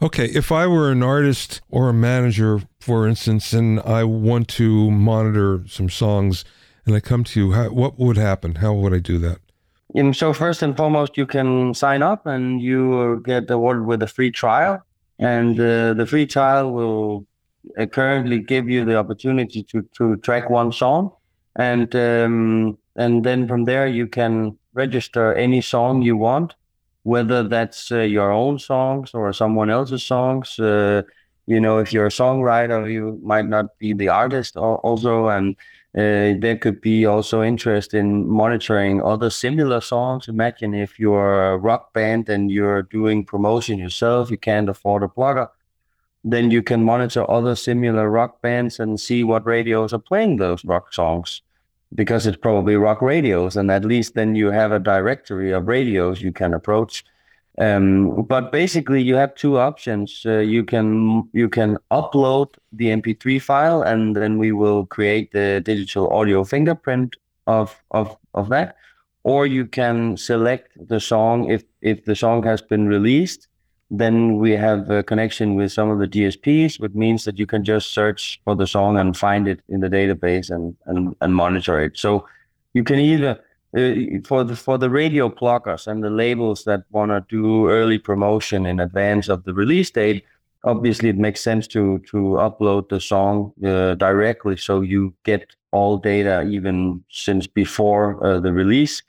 Okay, 0.00 0.26
if 0.26 0.52
I 0.52 0.68
were 0.68 0.92
an 0.92 1.02
artist 1.02 1.60
or 1.70 1.88
a 1.88 1.92
manager, 1.92 2.62
for 2.78 3.08
instance, 3.08 3.52
and 3.52 3.80
I 3.80 4.04
want 4.04 4.46
to 4.50 4.92
monitor 4.92 5.64
some 5.66 5.90
songs, 5.90 6.44
and 6.88 6.96
I 6.96 7.00
come 7.00 7.24
to 7.24 7.40
you, 7.40 7.52
how, 7.52 7.68
what 7.68 7.98
would 7.98 8.16
happen? 8.16 8.56
How 8.56 8.72
would 8.72 8.94
I 8.94 8.98
do 8.98 9.18
that? 9.18 9.38
And 9.94 10.16
so 10.16 10.32
first 10.32 10.62
and 10.62 10.76
foremost, 10.76 11.16
you 11.16 11.26
can 11.26 11.74
sign 11.74 12.02
up 12.02 12.26
and 12.26 12.60
you 12.60 13.22
get 13.24 13.50
awarded 13.50 13.86
with 13.86 14.02
a 14.02 14.06
free 14.06 14.30
trial. 14.30 14.82
And 15.18 15.58
uh, 15.58 15.94
the 15.94 16.06
free 16.06 16.26
trial 16.26 16.72
will 16.72 17.26
uh, 17.78 17.86
currently 17.86 18.38
give 18.40 18.68
you 18.68 18.84
the 18.84 18.96
opportunity 18.96 19.62
to, 19.64 19.82
to 19.96 20.16
track 20.16 20.50
one 20.50 20.72
song. 20.72 21.12
And, 21.56 21.94
um, 21.94 22.78
and 22.96 23.24
then 23.24 23.48
from 23.48 23.64
there, 23.64 23.86
you 23.86 24.06
can 24.06 24.56
register 24.74 25.34
any 25.34 25.60
song 25.60 26.02
you 26.02 26.16
want, 26.16 26.54
whether 27.02 27.42
that's 27.42 27.90
uh, 27.90 28.00
your 28.00 28.30
own 28.30 28.58
songs 28.58 29.10
or 29.12 29.32
someone 29.32 29.70
else's 29.70 30.04
songs. 30.04 30.58
Uh, 30.58 31.02
you 31.46 31.60
know, 31.60 31.78
if 31.78 31.92
you're 31.92 32.06
a 32.06 32.10
songwriter, 32.10 32.90
you 32.90 33.18
might 33.22 33.46
not 33.46 33.78
be 33.78 33.94
the 33.94 34.08
artist 34.08 34.56
also. 34.56 35.28
And 35.28 35.56
uh, 35.98 36.38
there 36.38 36.56
could 36.56 36.80
be 36.80 37.04
also 37.06 37.42
interest 37.42 37.92
in 37.92 38.28
monitoring 38.28 39.02
other 39.02 39.30
similar 39.30 39.80
songs. 39.80 40.28
Imagine 40.28 40.72
if 40.72 40.96
you're 40.96 41.52
a 41.52 41.58
rock 41.58 41.92
band 41.92 42.28
and 42.28 42.52
you're 42.52 42.84
doing 42.84 43.24
promotion 43.24 43.80
yourself, 43.80 44.30
you 44.30 44.38
can't 44.38 44.68
afford 44.68 45.02
a 45.02 45.08
plugger, 45.08 45.48
then 46.22 46.52
you 46.52 46.62
can 46.62 46.84
monitor 46.84 47.28
other 47.28 47.56
similar 47.56 48.08
rock 48.08 48.40
bands 48.42 48.78
and 48.78 49.00
see 49.00 49.24
what 49.24 49.44
radios 49.44 49.92
are 49.92 49.98
playing 49.98 50.36
those 50.36 50.64
rock 50.64 50.94
songs 50.94 51.42
because 51.92 52.28
it's 52.28 52.36
probably 52.36 52.76
rock 52.76 53.02
radios. 53.02 53.56
And 53.56 53.68
at 53.68 53.84
least 53.84 54.14
then 54.14 54.36
you 54.36 54.52
have 54.52 54.70
a 54.70 54.78
directory 54.78 55.50
of 55.50 55.66
radios 55.66 56.22
you 56.22 56.30
can 56.30 56.54
approach 56.54 57.04
um, 57.58 58.22
but 58.22 58.52
basically, 58.52 59.02
you 59.02 59.16
have 59.16 59.34
two 59.34 59.58
options. 59.58 60.22
Uh, 60.24 60.38
you 60.38 60.64
can 60.64 61.28
you 61.32 61.48
can 61.48 61.76
upload 61.90 62.54
the 62.72 62.86
MP3 62.86 63.42
file, 63.42 63.82
and 63.82 64.14
then 64.14 64.38
we 64.38 64.52
will 64.52 64.86
create 64.86 65.32
the 65.32 65.60
digital 65.64 66.08
audio 66.10 66.44
fingerprint 66.44 67.16
of 67.48 67.82
of 67.90 68.16
of 68.34 68.48
that. 68.50 68.76
Or 69.24 69.44
you 69.46 69.66
can 69.66 70.16
select 70.16 70.70
the 70.88 71.00
song 71.00 71.50
if 71.50 71.64
if 71.82 72.04
the 72.04 72.14
song 72.14 72.44
has 72.44 72.62
been 72.62 72.86
released. 72.86 73.48
Then 73.90 74.36
we 74.36 74.52
have 74.52 74.90
a 74.90 75.02
connection 75.02 75.54
with 75.54 75.72
some 75.72 75.90
of 75.90 75.98
the 75.98 76.06
DSPs, 76.06 76.78
which 76.78 76.92
means 76.92 77.24
that 77.24 77.38
you 77.38 77.46
can 77.46 77.64
just 77.64 77.92
search 77.92 78.38
for 78.44 78.54
the 78.54 78.66
song 78.66 78.98
and 78.98 79.16
find 79.16 79.48
it 79.48 79.60
in 79.68 79.80
the 79.80 79.88
database 79.88 80.50
and 80.50 80.76
and, 80.86 81.16
and 81.20 81.34
monitor 81.34 81.80
it. 81.80 81.98
So 81.98 82.24
you 82.74 82.84
can 82.84 83.00
either 83.00 83.40
uh, 83.76 83.94
for 84.24 84.44
the 84.44 84.56
for 84.56 84.78
the 84.78 84.90
radio 84.90 85.28
pluggers 85.28 85.86
and 85.86 86.02
the 86.02 86.10
labels 86.10 86.64
that 86.64 86.84
want 86.90 87.10
to 87.10 87.24
do 87.28 87.68
early 87.68 87.98
promotion 87.98 88.66
in 88.66 88.80
advance 88.80 89.28
of 89.28 89.44
the 89.44 89.52
release 89.52 89.90
date, 89.90 90.24
obviously 90.64 91.08
it 91.08 91.18
makes 91.18 91.40
sense 91.40 91.66
to 91.68 91.98
to 92.10 92.38
upload 92.38 92.88
the 92.88 93.00
song 93.00 93.52
uh, 93.64 93.94
directly 93.94 94.56
so 94.56 94.80
you 94.80 95.12
get 95.24 95.54
all 95.70 95.98
data 95.98 96.42
even 96.48 97.04
since 97.10 97.46
before 97.46 98.24
uh, 98.24 98.40
the 98.40 98.52
release. 98.52 99.02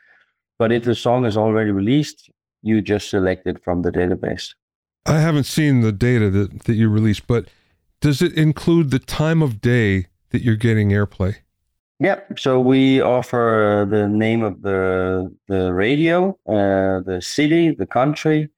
But 0.58 0.74
if 0.74 0.84
the 0.84 0.96
song 0.96 1.26
is 1.26 1.38
already 1.38 1.72
released, 1.72 2.30
you 2.62 2.82
just 2.82 3.10
select 3.10 3.48
it 3.48 3.64
from 3.64 3.82
the 3.82 3.92
database. 3.92 4.54
I 5.06 5.20
haven't 5.20 5.46
seen 5.46 5.80
the 5.82 5.94
data 5.94 6.30
that, 6.30 6.64
that 6.66 6.74
you 6.76 6.90
released, 6.90 7.28
but 7.28 7.48
does 8.02 8.22
it 8.22 8.34
include 8.34 8.92
the 8.92 9.00
time 9.00 9.42
of 9.42 9.62
day 9.62 10.08
that 10.32 10.42
you're 10.42 10.56
getting 10.58 10.90
airplay? 10.90 11.38
Yep. 12.02 12.40
So 12.40 12.62
we 12.62 13.02
offer 13.02 13.86
the 13.90 14.08
name 14.08 14.42
of 14.42 14.62
the 14.62 15.36
the 15.48 15.74
radio, 15.74 16.30
uh, 16.48 17.02
the 17.02 17.20
city, 17.22 17.72
the 17.72 17.86
country, 17.86 18.50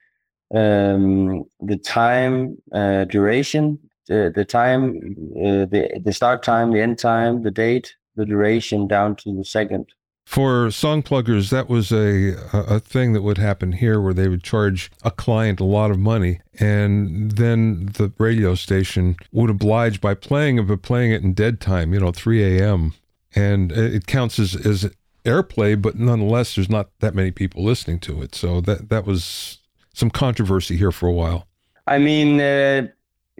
um, 0.53 1.45
the 1.59 1.77
time, 1.77 2.57
uh, 2.71 3.05
duration, 3.05 3.79
the 4.07 4.31
the 4.33 4.45
time, 4.45 4.97
uh, 5.37 5.65
the 5.65 5.99
the 6.03 6.13
start 6.13 6.43
time, 6.43 6.71
the 6.71 6.81
end 6.81 6.99
time, 6.99 7.41
the 7.41 7.49
date, 7.49 7.95
the 8.15 8.27
duration, 8.27 8.87
down 8.87 9.15
to 9.17 9.35
the 9.35 9.43
second. 9.43 9.87
For 10.27 10.69
song 10.69 11.01
pluggers, 11.01 11.49
that 11.49 11.67
was 11.67 11.91
a 11.91 12.35
a 12.53 12.79
thing 12.79 13.13
that 13.13 13.23
would 13.23 13.39
happen 13.39 13.71
here, 13.71 13.99
where 13.99 14.13
they 14.13 14.27
would 14.27 14.43
charge 14.43 14.91
a 15.03 15.09
client 15.09 15.59
a 15.59 15.63
lot 15.63 15.89
of 15.89 15.97
money, 15.97 16.41
and 16.59 17.31
then 17.31 17.87
the 17.87 18.13
radio 18.19 18.53
station 18.53 19.15
would 19.31 19.49
oblige 19.49 19.99
by 19.99 20.13
playing 20.13 20.63
but 20.67 20.83
playing 20.83 21.11
it 21.11 21.23
in 21.23 21.33
dead 21.33 21.59
time, 21.59 21.91
you 21.91 21.99
know, 21.99 22.11
3 22.11 22.59
a.m 22.59 22.93
and 23.35 23.71
it 23.71 24.07
counts 24.07 24.39
as, 24.39 24.55
as 24.55 24.89
airplay, 25.25 25.79
but 25.79 25.97
nonetheless, 25.97 26.55
there's 26.55 26.69
not 26.69 26.89
that 26.99 27.15
many 27.15 27.31
people 27.31 27.63
listening 27.63 27.99
to 27.99 28.21
it. 28.21 28.35
So 28.35 28.61
that 28.61 28.89
that 28.89 29.05
was 29.05 29.59
some 29.93 30.09
controversy 30.09 30.77
here 30.77 30.91
for 30.91 31.07
a 31.07 31.13
while. 31.13 31.47
I 31.87 31.97
mean, 31.97 32.39
uh, 32.39 32.87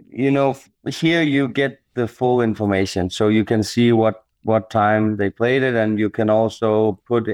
you 0.08 0.30
know, 0.30 0.56
here 0.88 1.22
you 1.22 1.48
get 1.48 1.80
the 1.94 2.08
full 2.08 2.40
information, 2.40 3.10
so 3.10 3.28
you 3.28 3.44
can 3.44 3.62
see 3.62 3.92
what 3.92 4.24
what 4.44 4.70
time 4.70 5.16
they 5.16 5.30
played 5.30 5.62
it, 5.62 5.74
and 5.74 5.98
you 5.98 6.10
can 6.10 6.28
also 6.28 7.00
put, 7.06 7.28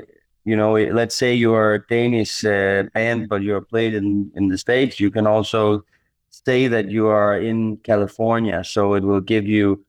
you 0.44 0.56
know, 0.56 0.74
let's 0.74 1.14
say 1.14 1.34
you're 1.34 1.74
a 1.74 1.86
Danish 1.86 2.44
uh, 2.44 2.84
band, 2.92 3.28
but 3.28 3.42
you're 3.42 3.60
played 3.60 3.94
in 3.94 4.30
in 4.34 4.48
the 4.48 4.58
states. 4.58 5.00
You 5.00 5.10
can 5.10 5.26
also 5.26 5.84
say 6.30 6.68
that 6.68 6.90
you 6.90 7.06
are 7.06 7.38
in 7.38 7.78
California, 7.78 8.62
so 8.64 8.94
it 8.94 9.02
will 9.02 9.20
give 9.20 9.46
you 9.46 9.84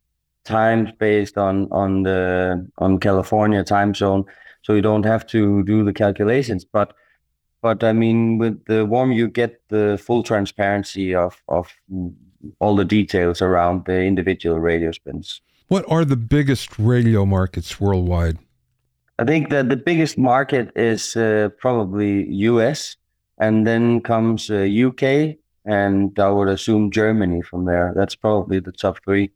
times 0.49 0.89
based 0.97 1.37
on 1.37 1.67
on 1.71 2.03
the 2.03 2.67
on 2.77 2.99
California 2.99 3.63
time 3.63 3.93
zone, 3.93 4.25
so 4.63 4.73
you 4.73 4.81
don't 4.81 5.05
have 5.05 5.25
to 5.27 5.63
do 5.63 5.83
the 5.83 5.93
calculations. 5.93 6.65
But 6.65 6.93
but 7.61 7.83
I 7.83 7.93
mean, 7.93 8.39
with 8.39 8.65
the 8.65 8.85
warm, 8.85 9.11
you 9.11 9.27
get 9.27 9.61
the 9.69 9.97
full 10.05 10.23
transparency 10.23 11.15
of 11.15 11.41
of 11.47 11.73
all 12.59 12.75
the 12.75 12.85
details 12.85 13.41
around 13.41 13.85
the 13.85 14.01
individual 14.03 14.59
radio 14.59 14.91
spins. 14.91 15.41
What 15.67 15.85
are 15.87 16.05
the 16.05 16.17
biggest 16.17 16.79
radio 16.79 17.25
markets 17.25 17.79
worldwide? 17.79 18.37
I 19.19 19.25
think 19.25 19.49
that 19.49 19.69
the 19.69 19.77
biggest 19.77 20.17
market 20.17 20.71
is 20.75 21.15
uh, 21.15 21.49
probably 21.59 22.27
US, 22.49 22.97
and 23.37 23.67
then 23.67 24.01
comes 24.01 24.49
uh, 24.49 24.65
UK, 24.87 25.03
and 25.65 26.17
I 26.17 26.29
would 26.29 26.47
assume 26.47 26.89
Germany 26.89 27.41
from 27.41 27.65
there. 27.65 27.93
That's 27.95 28.15
probably 28.15 28.59
the 28.59 28.71
top 28.71 29.03
three 29.03 29.29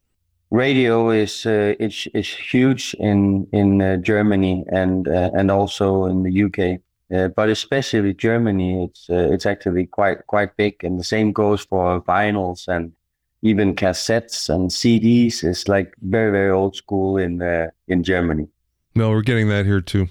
radio 0.54 1.10
is 1.10 1.46
uh, 1.46 1.74
it's, 1.80 2.08
it's 2.14 2.30
huge 2.30 2.96
in 3.00 3.48
in 3.52 3.82
uh, 3.82 3.98
Germany 3.98 4.64
and 4.70 5.08
uh, 5.08 5.32
and 5.34 5.52
also 5.52 6.06
in 6.06 6.24
the 6.24 6.44
UK. 6.44 6.80
Uh, 7.14 7.28
but 7.28 7.50
especially 7.50 8.14
Germany, 8.14 8.86
it's 8.86 9.10
uh, 9.10 9.30
it's 9.34 9.46
actually 9.46 9.88
quite 9.88 10.26
quite 10.28 10.56
big, 10.56 10.84
and 10.84 11.00
the 11.00 11.04
same 11.04 11.32
goes 11.34 11.66
for 11.66 12.02
vinyls 12.02 12.68
and 12.68 12.94
even 13.42 13.76
cassettes 13.76 14.50
and 14.50 14.70
CDs. 14.70 15.44
It's 15.44 15.68
like 15.68 15.94
very 16.02 16.32
very 16.32 16.52
old 16.52 16.76
school 16.76 17.18
in 17.18 17.42
uh, 17.42 17.68
in 17.88 18.04
Germany. 18.04 18.48
No, 18.96 19.10
we're 19.10 19.22
getting 19.22 19.50
that 19.50 19.66
here 19.66 19.82
too. 19.82 20.08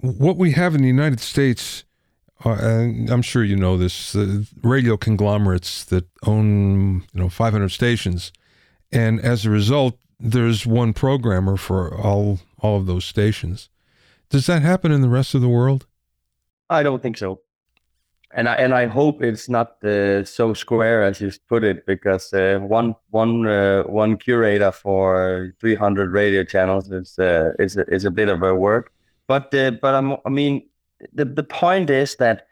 What 0.00 0.36
we 0.36 0.52
have 0.52 0.74
in 0.74 0.82
the 0.82 0.88
United 0.88 1.20
States, 1.20 1.84
and 2.44 3.08
I'm 3.08 3.22
sure 3.22 3.42
you 3.44 3.56
know 3.56 3.78
this, 3.78 4.12
the 4.12 4.46
radio 4.62 4.96
conglomerates 4.96 5.84
that 5.84 6.04
own 6.26 7.04
you 7.12 7.20
know 7.20 7.28
500 7.28 7.70
stations 7.70 8.32
and 8.94 9.20
as 9.20 9.44
a 9.44 9.50
result, 9.50 9.98
there's 10.20 10.64
one 10.66 10.92
programmer 10.92 11.56
for 11.56 11.94
all 11.94 12.40
all 12.60 12.76
of 12.76 12.86
those 12.86 13.04
stations. 13.04 13.68
Does 14.30 14.46
that 14.46 14.62
happen 14.62 14.92
in 14.92 15.02
the 15.02 15.08
rest 15.08 15.34
of 15.34 15.42
the 15.42 15.48
world? 15.48 15.86
I 16.70 16.82
don't 16.82 17.02
think 17.02 17.18
so, 17.18 17.40
and 18.32 18.48
I 18.48 18.54
and 18.54 18.72
I 18.72 18.86
hope 18.86 19.22
it's 19.22 19.48
not 19.48 19.84
uh, 19.84 20.24
so 20.24 20.54
square 20.54 21.02
as 21.02 21.20
you 21.20 21.30
put 21.48 21.64
it, 21.64 21.84
because 21.86 22.32
uh, 22.32 22.58
one 22.62 22.94
one 23.10 23.46
uh, 23.46 23.82
one 23.82 24.16
curator 24.16 24.72
for 24.72 25.52
300 25.60 26.12
radio 26.12 26.44
channels 26.44 26.90
is 26.90 27.18
uh, 27.18 27.52
is 27.58 27.76
a, 27.76 27.84
is 27.92 28.04
a 28.04 28.10
bit 28.10 28.28
of 28.28 28.42
a 28.42 28.54
work. 28.54 28.92
But 29.26 29.54
uh, 29.54 29.72
but 29.72 29.94
I'm, 29.94 30.16
I 30.24 30.30
mean, 30.30 30.62
the 31.12 31.24
the 31.24 31.44
point 31.44 31.90
is 31.90 32.16
that 32.16 32.46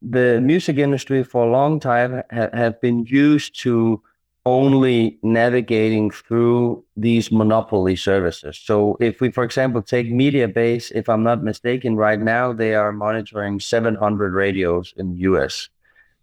the 0.00 0.40
music 0.40 0.78
industry 0.78 1.24
for 1.24 1.44
a 1.44 1.50
long 1.50 1.80
time 1.80 2.22
ha- 2.32 2.50
have 2.52 2.80
been 2.80 3.04
used 3.04 3.60
to 3.62 4.00
only 4.48 5.18
navigating 5.22 6.10
through 6.10 6.84
these 6.96 7.30
monopoly 7.30 7.96
services. 7.96 8.58
So 8.58 8.96
if 9.00 9.20
we, 9.20 9.30
for 9.30 9.44
example, 9.44 9.82
take 9.82 10.06
Mediabase, 10.08 10.90
if 10.94 11.08
I'm 11.08 11.22
not 11.22 11.42
mistaken, 11.42 11.96
right 11.96 12.20
now 12.20 12.52
they 12.52 12.74
are 12.74 12.92
monitoring 12.92 13.60
700 13.60 14.32
radios 14.32 14.94
in 14.96 15.12
the 15.12 15.18
US, 15.30 15.68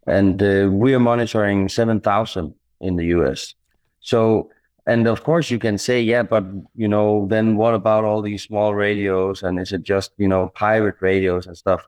and 0.07 0.41
uh, 0.41 0.69
we 0.71 0.93
are 0.95 0.99
monitoring 0.99 1.69
7,000 1.69 2.53
in 2.81 2.95
the 2.95 3.05
US. 3.17 3.53
So, 3.99 4.49
and 4.87 5.07
of 5.07 5.23
course 5.23 5.51
you 5.51 5.59
can 5.59 5.77
say, 5.77 6.01
yeah, 6.01 6.23
but 6.23 6.45
you 6.75 6.87
know, 6.87 7.27
then 7.29 7.57
what 7.57 7.73
about 7.73 8.03
all 8.03 8.21
these 8.21 8.43
small 8.43 8.73
radios? 8.73 9.43
And 9.43 9.59
is 9.59 9.71
it 9.71 9.83
just 9.83 10.11
you 10.17 10.27
know 10.27 10.51
pirate 10.55 10.97
radios 10.99 11.47
and 11.47 11.57
stuff? 11.57 11.87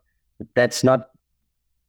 That's 0.54 0.84
not 0.84 1.10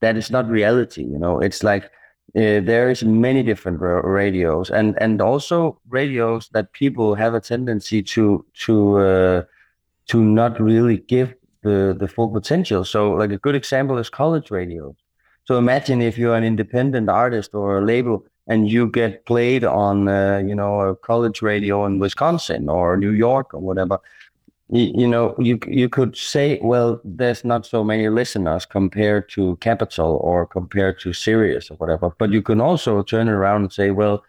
that 0.01 0.17
is 0.17 0.31
not 0.31 0.49
reality. 0.49 1.03
You 1.03 1.19
know, 1.19 1.39
it's 1.39 1.63
like 1.63 1.91
uh, 2.35 2.59
there 2.61 2.89
is 2.89 3.03
many 3.03 3.43
different 3.43 3.79
radios 3.81 4.69
and 4.69 4.95
and 5.01 5.21
also 5.21 5.79
radios 5.89 6.49
that 6.53 6.71
people 6.73 7.15
have 7.15 7.33
a 7.33 7.39
tendency 7.39 8.03
to 8.03 8.45
to 8.53 8.97
uh, 8.97 9.43
to 10.07 10.23
not 10.23 10.59
really 10.59 10.97
give 10.97 11.33
the 11.63 11.95
the 11.99 12.07
full 12.07 12.29
potential. 12.29 12.85
So 12.85 13.11
like 13.11 13.31
a 13.31 13.37
good 13.37 13.55
example 13.55 13.97
is 13.97 14.09
college 14.09 14.51
radio. 14.51 14.95
So 15.45 15.57
imagine 15.57 16.01
if 16.01 16.17
you're 16.17 16.35
an 16.35 16.43
independent 16.43 17.09
artist 17.09 17.53
or 17.53 17.79
a 17.79 17.85
label 17.85 18.25
and 18.47 18.69
you 18.69 18.87
get 18.87 19.25
played 19.25 19.63
on 19.63 20.07
uh, 20.07 20.41
you 20.45 20.55
know 20.55 20.81
a 20.81 20.95
college 20.95 21.41
radio 21.41 21.85
in 21.85 21.99
Wisconsin 21.99 22.69
or 22.69 22.97
New 22.97 23.11
York 23.11 23.53
or 23.53 23.59
whatever 23.59 23.99
you, 24.71 25.07
know, 25.07 25.35
you 25.39 25.59
you 25.67 25.89
could 25.89 26.15
say, 26.15 26.59
well, 26.61 27.01
there's 27.03 27.43
not 27.43 27.65
so 27.65 27.83
many 27.83 28.07
listeners 28.09 28.65
compared 28.65 29.27
to 29.29 29.55
Capital 29.57 30.19
or 30.21 30.45
compared 30.45 30.99
to 30.99 31.13
Sirius 31.13 31.71
or 31.71 31.75
whatever. 31.77 32.11
But 32.19 32.31
you 32.31 32.41
can 32.41 32.61
also 32.61 33.01
turn 33.01 33.29
around 33.29 33.61
and 33.61 33.73
say, 33.73 33.91
well, 33.91 34.23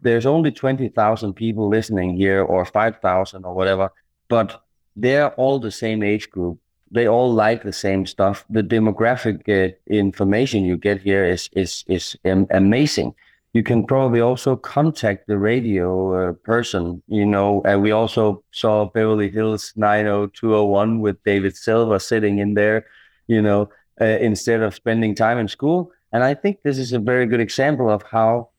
there's 0.00 0.26
only 0.26 0.50
twenty 0.50 0.88
thousand 0.88 1.34
people 1.34 1.68
listening 1.68 2.16
here, 2.16 2.42
or 2.42 2.64
five 2.64 3.00
thousand, 3.00 3.44
or 3.44 3.54
whatever. 3.54 3.92
But 4.28 4.62
they're 4.96 5.32
all 5.34 5.58
the 5.58 5.70
same 5.70 6.02
age 6.02 6.30
group. 6.30 6.58
They 6.90 7.06
all 7.06 7.32
like 7.32 7.62
the 7.62 7.72
same 7.72 8.06
stuff. 8.06 8.44
The 8.48 8.62
demographic 8.62 9.48
uh, 9.48 9.74
information 9.86 10.64
you 10.64 10.78
get 10.78 11.02
here 11.02 11.24
is 11.24 11.50
is 11.52 11.84
is 11.86 12.16
um, 12.24 12.46
amazing 12.50 13.14
you 13.52 13.62
can 13.62 13.84
probably 13.84 14.20
also 14.20 14.56
contact 14.56 15.26
the 15.26 15.38
radio 15.38 16.30
uh, 16.30 16.32
person. 16.32 17.02
You 17.06 17.26
know, 17.26 17.62
and 17.64 17.82
we 17.82 17.90
also 17.90 18.42
saw 18.50 18.86
Beverly 18.86 19.30
Hills 19.30 19.72
90201 19.76 21.00
with 21.00 21.22
David 21.24 21.56
Silver 21.56 21.98
sitting 21.98 22.38
in 22.38 22.54
there, 22.54 22.86
you 23.26 23.42
know, 23.42 23.68
uh, 24.00 24.04
instead 24.04 24.62
of 24.62 24.74
spending 24.74 25.14
time 25.14 25.38
in 25.38 25.48
school. 25.48 25.92
And 26.12 26.24
I 26.24 26.34
think 26.34 26.62
this 26.62 26.78
is 26.78 26.92
a 26.92 26.98
very 26.98 27.26
good 27.26 27.40
example 27.40 27.90
of 27.90 28.02
how 28.02 28.50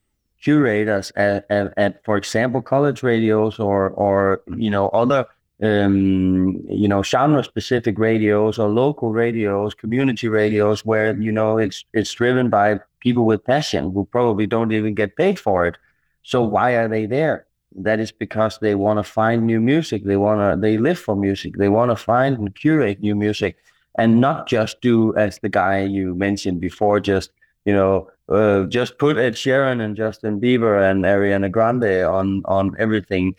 curators 0.41 1.11
at, 1.15 1.45
at, 1.49 1.73
at 1.77 2.03
for 2.05 2.17
example, 2.17 2.61
college 2.61 3.01
radios 3.03 3.59
or, 3.59 3.89
or 3.91 4.41
you 4.57 4.69
know, 4.69 4.89
other 4.89 5.25
um, 5.61 6.61
you 6.67 6.87
know, 6.87 7.03
genre-specific 7.03 7.97
radios 7.97 8.59
or 8.59 8.67
local 8.69 9.11
radios, 9.11 9.73
community 9.73 10.27
radios, 10.27 10.83
where 10.83 11.15
you 11.15 11.31
know 11.31 11.57
it's 11.57 11.85
it's 11.93 12.11
driven 12.11 12.49
by 12.49 12.79
people 13.03 13.25
with 13.25 13.43
passion 13.43 13.91
who 13.93 14.05
probably 14.05 14.47
don't 14.47 14.71
even 14.71 14.95
get 14.95 15.15
paid 15.15 15.37
for 15.39 15.67
it. 15.67 15.75
So 16.23 16.41
why 16.41 16.71
are 16.71 16.87
they 16.87 17.05
there? 17.05 17.45
That 17.75 17.99
is 17.99 18.11
because 18.11 18.59
they 18.59 18.75
want 18.75 18.99
to 18.99 19.03
find 19.03 19.45
new 19.45 19.59
music. 19.59 20.05
They 20.05 20.17
want 20.17 20.39
to. 20.41 20.61
They 20.61 20.77
live 20.77 20.99
for 20.99 21.15
music. 21.15 21.57
They 21.57 21.69
want 21.69 21.91
to 21.91 21.95
find 21.95 22.37
and 22.37 22.55
curate 22.55 23.01
new 23.01 23.15
music, 23.15 23.57
and 23.97 24.21
not 24.21 24.47
just 24.47 24.79
do 24.81 25.15
as 25.17 25.39
the 25.39 25.49
guy 25.49 25.81
you 25.81 26.15
mentioned 26.15 26.61
before. 26.61 26.99
Just 26.99 27.31
you 27.65 27.73
know, 27.73 28.09
uh, 28.29 28.65
just 28.65 28.99
put 28.99 29.17
Ed 29.17 29.33
Sheeran 29.33 29.81
and 29.81 29.97
Justin 29.97 30.39
Bieber 30.39 30.89
and 30.89 31.03
Ariana 31.03 31.49
Grande 31.49 32.05
on 32.05 32.43
on 32.45 32.75
everything 32.77 33.35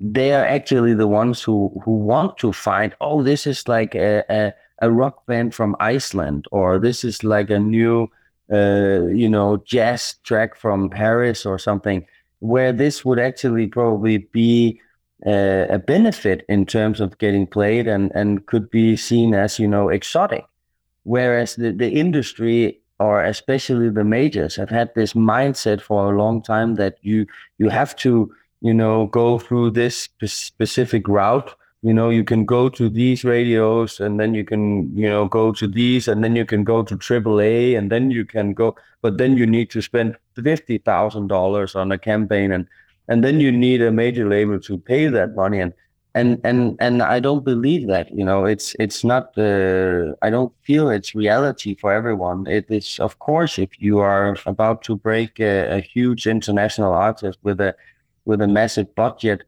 they 0.00 0.32
are 0.32 0.44
actually 0.44 0.94
the 0.94 1.06
ones 1.06 1.42
who 1.42 1.72
who 1.84 1.92
want 1.92 2.36
to 2.38 2.52
find 2.52 2.94
oh 3.00 3.22
this 3.22 3.46
is 3.46 3.66
like 3.68 3.94
a, 3.94 4.24
a, 4.30 4.52
a 4.80 4.90
rock 4.90 5.26
band 5.26 5.54
from 5.54 5.76
iceland 5.80 6.46
or 6.50 6.78
this 6.78 7.04
is 7.04 7.24
like 7.24 7.50
a 7.50 7.58
new 7.58 8.08
uh, 8.52 9.06
you 9.06 9.28
know 9.28 9.56
jazz 9.64 10.16
track 10.24 10.56
from 10.56 10.90
paris 10.90 11.46
or 11.46 11.58
something 11.58 12.06
where 12.40 12.72
this 12.72 13.04
would 13.04 13.18
actually 13.18 13.66
probably 13.66 14.18
be 14.18 14.80
uh, 15.26 15.66
a 15.70 15.78
benefit 15.78 16.44
in 16.48 16.66
terms 16.66 17.00
of 17.00 17.16
getting 17.18 17.46
played 17.46 17.86
and 17.86 18.12
and 18.14 18.46
could 18.46 18.70
be 18.70 18.96
seen 18.96 19.34
as 19.34 19.58
you 19.58 19.66
know 19.66 19.88
exotic 19.88 20.44
whereas 21.04 21.56
the, 21.56 21.72
the 21.72 21.90
industry 21.90 22.78
or 23.00 23.24
especially 23.24 23.88
the 23.88 24.04
majors 24.04 24.56
have 24.56 24.70
had 24.70 24.94
this 24.94 25.14
mindset 25.14 25.80
for 25.80 26.12
a 26.12 26.16
long 26.16 26.42
time 26.42 26.74
that 26.74 26.98
you 27.02 27.26
you 27.58 27.68
have 27.68 27.96
to 27.96 28.30
you 28.64 28.72
know, 28.72 29.06
go 29.08 29.38
through 29.38 29.70
this 29.70 30.08
specific 30.24 31.06
route. 31.06 31.54
You 31.84 31.92
know, 31.92 32.08
you 32.08 32.24
can 32.24 32.46
go 32.46 32.70
to 32.70 32.88
these 32.88 33.24
radios 33.24 34.00
and 34.00 34.18
then 34.18 34.32
you 34.32 34.42
can, 34.42 34.96
you 34.96 35.06
know, 35.08 35.26
go 35.26 35.52
to 35.52 35.68
these 35.68 36.08
and 36.08 36.24
then 36.24 36.34
you 36.34 36.46
can 36.46 36.64
go 36.64 36.82
to 36.82 36.96
AAA 36.96 37.76
and 37.76 37.92
then 37.92 38.10
you 38.10 38.24
can 38.24 38.54
go, 38.54 38.74
but 39.02 39.18
then 39.18 39.36
you 39.36 39.46
need 39.46 39.68
to 39.70 39.82
spend 39.82 40.16
$50,000 40.36 41.76
on 41.76 41.92
a 41.92 41.98
campaign 41.98 42.52
and, 42.52 42.66
and 43.08 43.22
then 43.22 43.38
you 43.38 43.52
need 43.52 43.82
a 43.82 43.92
major 43.92 44.26
label 44.26 44.58
to 44.60 44.78
pay 44.78 45.08
that 45.08 45.34
money. 45.34 45.60
And, 45.60 45.74
and, 46.14 46.40
and, 46.42 46.76
and 46.80 47.02
I 47.02 47.20
don't 47.20 47.44
believe 47.44 47.86
that, 47.88 48.10
you 48.16 48.24
know, 48.24 48.46
it's, 48.46 48.74
it's 48.78 49.04
not, 49.04 49.36
uh, 49.36 50.14
I 50.22 50.30
don't 50.30 50.54
feel 50.62 50.88
it's 50.88 51.14
reality 51.14 51.74
for 51.74 51.92
everyone. 51.92 52.46
It 52.46 52.64
is, 52.70 52.98
of 52.98 53.18
course, 53.18 53.58
if 53.58 53.68
you 53.78 53.98
are 53.98 54.38
about 54.46 54.82
to 54.84 54.96
break 54.96 55.38
a, 55.38 55.76
a 55.76 55.80
huge 55.80 56.26
international 56.26 56.94
artist 56.94 57.38
with 57.42 57.60
a, 57.60 57.76
with 58.24 58.40
a 58.40 58.48
massive 58.48 58.94
budget, 58.94 59.44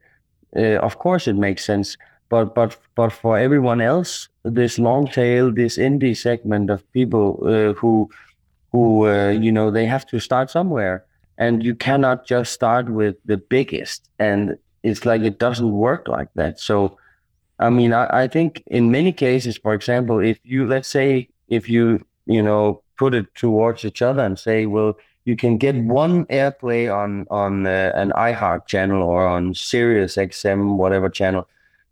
uh, 0.55 0.77
of 0.87 0.99
course 0.99 1.27
it 1.27 1.35
makes 1.35 1.65
sense. 1.65 1.97
But 2.29 2.53
but 2.55 2.77
but 2.95 3.11
for 3.11 3.37
everyone 3.37 3.81
else, 3.81 4.27
this 4.43 4.77
long 4.79 5.07
tail, 5.07 5.51
this 5.51 5.77
indie 5.77 6.15
segment 6.15 6.69
of 6.69 6.89
people 6.91 7.39
uh, 7.45 7.73
who 7.73 8.09
who 8.71 9.07
uh, 9.07 9.29
you 9.29 9.51
know 9.51 9.71
they 9.71 9.85
have 9.85 10.05
to 10.07 10.19
start 10.19 10.49
somewhere, 10.49 11.05
and 11.37 11.63
you 11.63 11.75
cannot 11.75 12.25
just 12.25 12.51
start 12.53 12.89
with 12.89 13.15
the 13.25 13.37
biggest. 13.37 14.09
And 14.19 14.57
it's 14.83 15.05
like 15.05 15.21
it 15.21 15.39
doesn't 15.39 15.71
work 15.71 16.07
like 16.07 16.29
that. 16.35 16.59
So, 16.59 16.97
I 17.59 17.69
mean, 17.69 17.93
I, 17.93 18.23
I 18.23 18.27
think 18.27 18.63
in 18.67 18.91
many 18.91 19.11
cases, 19.11 19.57
for 19.57 19.73
example, 19.73 20.19
if 20.19 20.39
you 20.43 20.67
let's 20.67 20.87
say 20.89 21.29
if 21.47 21.69
you 21.69 22.05
you 22.25 22.41
know 22.41 22.81
put 22.97 23.13
it 23.13 23.33
towards 23.35 23.85
each 23.85 24.01
other 24.01 24.23
and 24.23 24.37
say, 24.37 24.65
well, 24.65 24.97
you 25.25 25.35
can 25.35 25.57
get 25.57 25.75
one 25.75 26.25
airplay 26.25 26.93
on 26.93 27.25
on 27.29 27.65
uh, 27.67 27.91
an 27.95 28.11
iHeart 28.11 28.67
channel 28.67 29.03
or 29.03 29.25
on 29.25 29.53
Sirius 29.53 30.17
XM, 30.17 30.75
whatever 30.77 31.09
channel, 31.09 31.47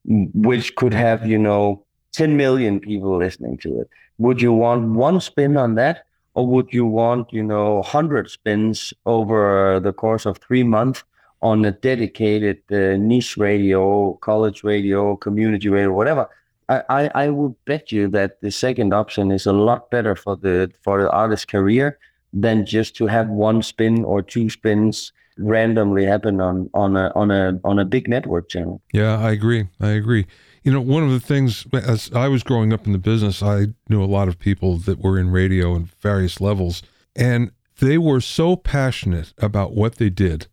which 0.07 0.75
could 0.75 0.93
have 0.93 1.25
you 1.25 1.37
know 1.37 1.83
10 2.13 2.37
million 2.37 2.79
people 2.79 3.17
listening 3.17 3.57
to 3.57 3.81
it. 3.81 3.89
Would 4.17 4.41
you 4.41 4.53
want 4.53 4.95
one 4.95 5.19
spin 5.19 5.57
on 5.57 5.75
that, 5.75 6.05
or 6.33 6.47
would 6.47 6.71
you 6.71 6.85
want 6.85 7.33
you 7.33 7.43
know 7.43 7.75
100 7.75 8.29
spins 8.29 8.93
over 9.05 9.79
the 9.79 9.93
course 9.93 10.25
of 10.25 10.37
three 10.37 10.63
months 10.63 11.03
on 11.41 11.65
a 11.65 11.71
dedicated 11.71 12.59
uh, 12.71 12.97
niche 12.97 13.37
radio, 13.37 14.13
college 14.21 14.63
radio, 14.63 15.15
community 15.17 15.69
radio, 15.69 15.91
whatever? 15.91 16.29
I, 16.69 16.83
I, 16.89 17.11
I 17.25 17.29
would 17.29 17.55
bet 17.65 17.91
you 17.91 18.07
that 18.09 18.41
the 18.41 18.51
second 18.51 18.93
option 18.93 19.31
is 19.31 19.45
a 19.45 19.53
lot 19.53 19.91
better 19.91 20.15
for 20.15 20.35
the 20.35 20.71
for 20.81 21.01
the 21.01 21.11
artist's 21.11 21.45
career 21.45 21.99
than 22.33 22.65
just 22.65 22.95
to 22.97 23.07
have 23.07 23.29
one 23.29 23.61
spin 23.61 24.03
or 24.03 24.21
two 24.21 24.49
spins 24.49 25.11
randomly 25.37 26.05
happen 26.05 26.39
on 26.39 26.69
on 26.73 26.95
a 26.95 27.11
on 27.15 27.31
a 27.31 27.59
on 27.63 27.79
a 27.79 27.85
big 27.85 28.07
network 28.07 28.49
channel. 28.49 28.81
Yeah, 28.93 29.19
I 29.19 29.31
agree. 29.31 29.67
I 29.79 29.89
agree. 29.89 30.25
You 30.63 30.71
know, 30.71 30.81
one 30.81 31.03
of 31.03 31.11
the 31.11 31.19
things 31.19 31.67
as 31.73 32.11
I 32.13 32.27
was 32.27 32.43
growing 32.43 32.73
up 32.73 32.85
in 32.87 32.91
the 32.91 32.97
business, 32.97 33.43
I 33.43 33.67
knew 33.87 34.03
a 34.03 34.05
lot 34.05 34.27
of 34.27 34.39
people 34.39 34.77
that 34.79 34.99
were 34.99 35.19
in 35.19 35.29
radio 35.29 35.75
in 35.75 35.89
various 35.99 36.41
levels, 36.41 36.81
and 37.15 37.51
they 37.79 37.97
were 37.97 38.21
so 38.21 38.55
passionate 38.55 39.33
about 39.37 39.73
what 39.73 39.95
they 39.95 40.09
did. 40.09 40.47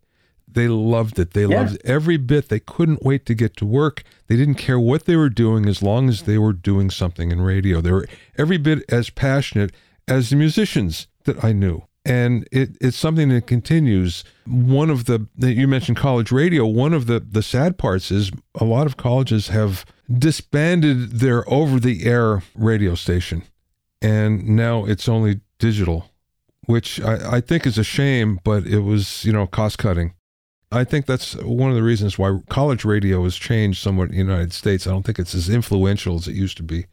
They 0.46 0.68
loved 0.68 1.18
it. 1.18 1.32
They 1.32 1.46
yeah. 1.46 1.60
loved 1.60 1.78
every 1.84 2.18
bit. 2.18 2.50
They 2.50 2.60
couldn't 2.60 3.02
wait 3.02 3.24
to 3.26 3.34
get 3.34 3.56
to 3.56 3.64
work. 3.64 4.02
They 4.26 4.36
didn't 4.36 4.56
care 4.56 4.78
what 4.78 5.06
they 5.06 5.16
were 5.16 5.30
doing 5.30 5.66
as 5.66 5.82
long 5.82 6.10
as 6.10 6.22
they 6.22 6.36
were 6.36 6.52
doing 6.52 6.90
something 6.90 7.30
in 7.30 7.40
radio. 7.40 7.80
They 7.80 7.92
were 7.92 8.06
every 8.36 8.58
bit 8.58 8.84
as 8.90 9.08
passionate 9.08 9.72
as 10.06 10.28
the 10.28 10.36
musicians 10.36 11.06
that 11.24 11.42
I 11.42 11.52
knew. 11.52 11.84
And 12.04 12.48
it, 12.50 12.76
it's 12.80 12.96
something 12.96 13.28
that 13.28 13.46
continues. 13.46 14.24
One 14.46 14.90
of 14.90 15.04
the, 15.04 15.26
you 15.38 15.68
mentioned 15.68 15.96
college 15.96 16.32
radio. 16.32 16.66
One 16.66 16.92
of 16.92 17.06
the, 17.06 17.20
the 17.20 17.42
sad 17.42 17.78
parts 17.78 18.10
is 18.10 18.32
a 18.56 18.64
lot 18.64 18.86
of 18.86 18.96
colleges 18.96 19.48
have 19.48 19.84
disbanded 20.12 21.20
their 21.20 21.48
over 21.48 21.78
the 21.78 22.04
air 22.04 22.42
radio 22.54 22.96
station. 22.96 23.44
And 24.00 24.48
now 24.48 24.84
it's 24.84 25.08
only 25.08 25.40
digital, 25.58 26.10
which 26.66 27.00
I, 27.00 27.36
I 27.36 27.40
think 27.40 27.66
is 27.66 27.78
a 27.78 27.84
shame, 27.84 28.40
but 28.42 28.66
it 28.66 28.80
was, 28.80 29.24
you 29.24 29.32
know, 29.32 29.46
cost 29.46 29.78
cutting. 29.78 30.14
I 30.72 30.84
think 30.84 31.06
that's 31.06 31.36
one 31.36 31.70
of 31.70 31.76
the 31.76 31.82
reasons 31.82 32.18
why 32.18 32.40
college 32.48 32.84
radio 32.84 33.22
has 33.24 33.36
changed 33.36 33.80
somewhat 33.80 34.08
in 34.08 34.12
the 34.12 34.16
United 34.16 34.52
States. 34.52 34.86
I 34.86 34.90
don't 34.90 35.04
think 35.04 35.18
it's 35.18 35.34
as 35.34 35.48
influential 35.48 36.16
as 36.16 36.26
it 36.26 36.34
used 36.34 36.56
to 36.56 36.62
be. 36.62 36.86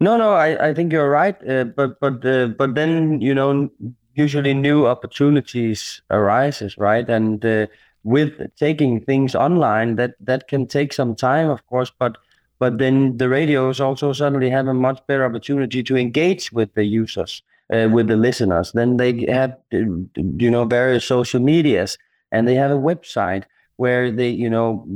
No, 0.00 0.16
no, 0.16 0.32
I, 0.32 0.68
I 0.68 0.74
think 0.74 0.92
you're 0.92 1.10
right. 1.10 1.36
Uh, 1.48 1.64
but 1.64 1.98
but 2.00 2.24
uh, 2.24 2.48
but 2.48 2.74
then 2.74 3.20
you 3.20 3.34
know 3.34 3.70
usually 4.16 4.54
new 4.54 4.86
opportunities 4.86 6.02
arises, 6.10 6.76
right? 6.78 7.08
And 7.08 7.44
uh, 7.44 7.66
with 8.04 8.32
taking 8.56 9.00
things 9.00 9.34
online, 9.34 9.96
that 9.96 10.14
that 10.20 10.48
can 10.48 10.66
take 10.66 10.92
some 10.92 11.14
time, 11.14 11.50
of 11.50 11.66
course, 11.66 11.92
but 11.98 12.16
but 12.58 12.78
then 12.78 13.18
the 13.18 13.28
radios 13.28 13.80
also 13.80 14.12
suddenly 14.12 14.48
have 14.50 14.66
a 14.66 14.74
much 14.74 15.00
better 15.06 15.24
opportunity 15.24 15.82
to 15.82 15.96
engage 15.96 16.52
with 16.52 16.72
the 16.74 16.84
users, 16.84 17.42
uh, 17.72 17.88
with 17.92 18.08
the 18.08 18.16
listeners. 18.16 18.72
Then 18.72 18.96
they 18.96 19.26
have, 19.28 19.56
you 19.70 20.50
know, 20.50 20.64
various 20.64 21.04
social 21.04 21.40
medias, 21.40 21.98
and 22.32 22.48
they 22.48 22.54
have 22.54 22.70
a 22.70 22.74
website 22.74 23.44
where 23.76 24.10
they, 24.10 24.30
you 24.30 24.48
know, 24.48 24.86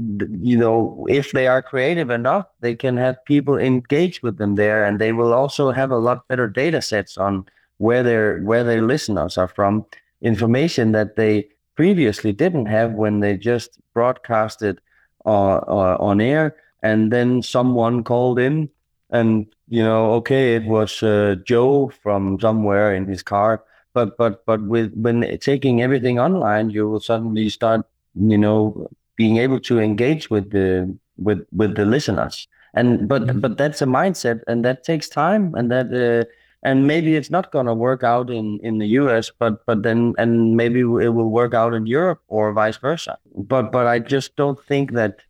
you 0.40 0.56
know, 0.56 1.06
if 1.10 1.32
they 1.32 1.46
are 1.46 1.60
creative 1.60 2.08
enough, 2.08 2.46
they 2.60 2.74
can 2.74 2.96
have 2.96 3.22
people 3.26 3.58
engage 3.58 4.22
with 4.22 4.38
them 4.38 4.54
there, 4.54 4.84
and 4.84 4.98
they 4.98 5.12
will 5.12 5.34
also 5.34 5.70
have 5.70 5.90
a 5.90 5.98
lot 5.98 6.26
better 6.28 6.48
data 6.48 6.80
sets 6.80 7.18
on 7.18 7.44
where 7.80 8.02
their 8.02 8.40
where 8.42 8.62
their 8.62 8.82
listeners 8.82 9.38
are 9.38 9.48
from, 9.48 9.86
information 10.20 10.92
that 10.92 11.16
they 11.16 11.48
previously 11.76 12.30
didn't 12.30 12.66
have 12.66 12.92
when 12.92 13.20
they 13.20 13.38
just 13.38 13.80
broadcasted 13.94 14.78
uh, 15.24 15.56
uh, 15.66 15.96
on 15.98 16.20
air. 16.20 16.56
And 16.82 17.10
then 17.10 17.42
someone 17.42 18.04
called 18.04 18.38
in 18.38 18.68
and 19.08 19.46
you 19.68 19.82
know 19.82 20.12
okay 20.12 20.54
it 20.54 20.64
was 20.64 21.02
uh, 21.02 21.34
joe 21.44 21.90
from 22.02 22.38
somewhere 22.38 22.94
in 22.94 23.06
his 23.06 23.22
car. 23.22 23.64
But 23.94 24.18
but 24.18 24.44
but 24.44 24.60
with 24.62 24.92
when 24.94 25.24
taking 25.38 25.80
everything 25.80 26.20
online 26.20 26.68
you 26.68 26.88
will 26.88 27.00
suddenly 27.00 27.48
start 27.48 27.86
you 28.14 28.38
know 28.38 28.88
being 29.16 29.38
able 29.38 29.60
to 29.60 29.80
engage 29.80 30.28
with 30.28 30.50
the 30.50 30.94
with 31.16 31.46
with 31.52 31.76
the 31.76 31.86
listeners. 31.86 32.46
And 32.74 33.08
but 33.08 33.22
mm-hmm. 33.22 33.40
but 33.40 33.56
that's 33.56 33.80
a 33.80 33.86
mindset 33.86 34.42
and 34.46 34.64
that 34.66 34.84
takes 34.84 35.08
time. 35.08 35.54
And 35.54 35.70
that 35.70 35.88
uh, 35.92 36.28
and 36.62 36.86
maybe 36.86 37.16
it's 37.16 37.30
not 37.30 37.52
going 37.52 37.66
to 37.66 37.74
work 37.74 38.02
out 38.02 38.30
in 38.30 38.58
in 38.62 38.78
the 38.78 38.86
US 39.00 39.30
but 39.38 39.64
but 39.66 39.82
then 39.82 40.14
and 40.18 40.56
maybe 40.56 40.80
it 40.80 41.14
will 41.14 41.30
work 41.30 41.54
out 41.54 41.74
in 41.74 41.86
Europe 41.86 42.20
or 42.28 42.52
vice 42.52 42.76
versa. 42.76 43.18
But 43.34 43.72
but 43.72 43.86
I 43.86 43.98
just 43.98 44.36
don't 44.36 44.62
think 44.64 44.92
that 44.92 45.20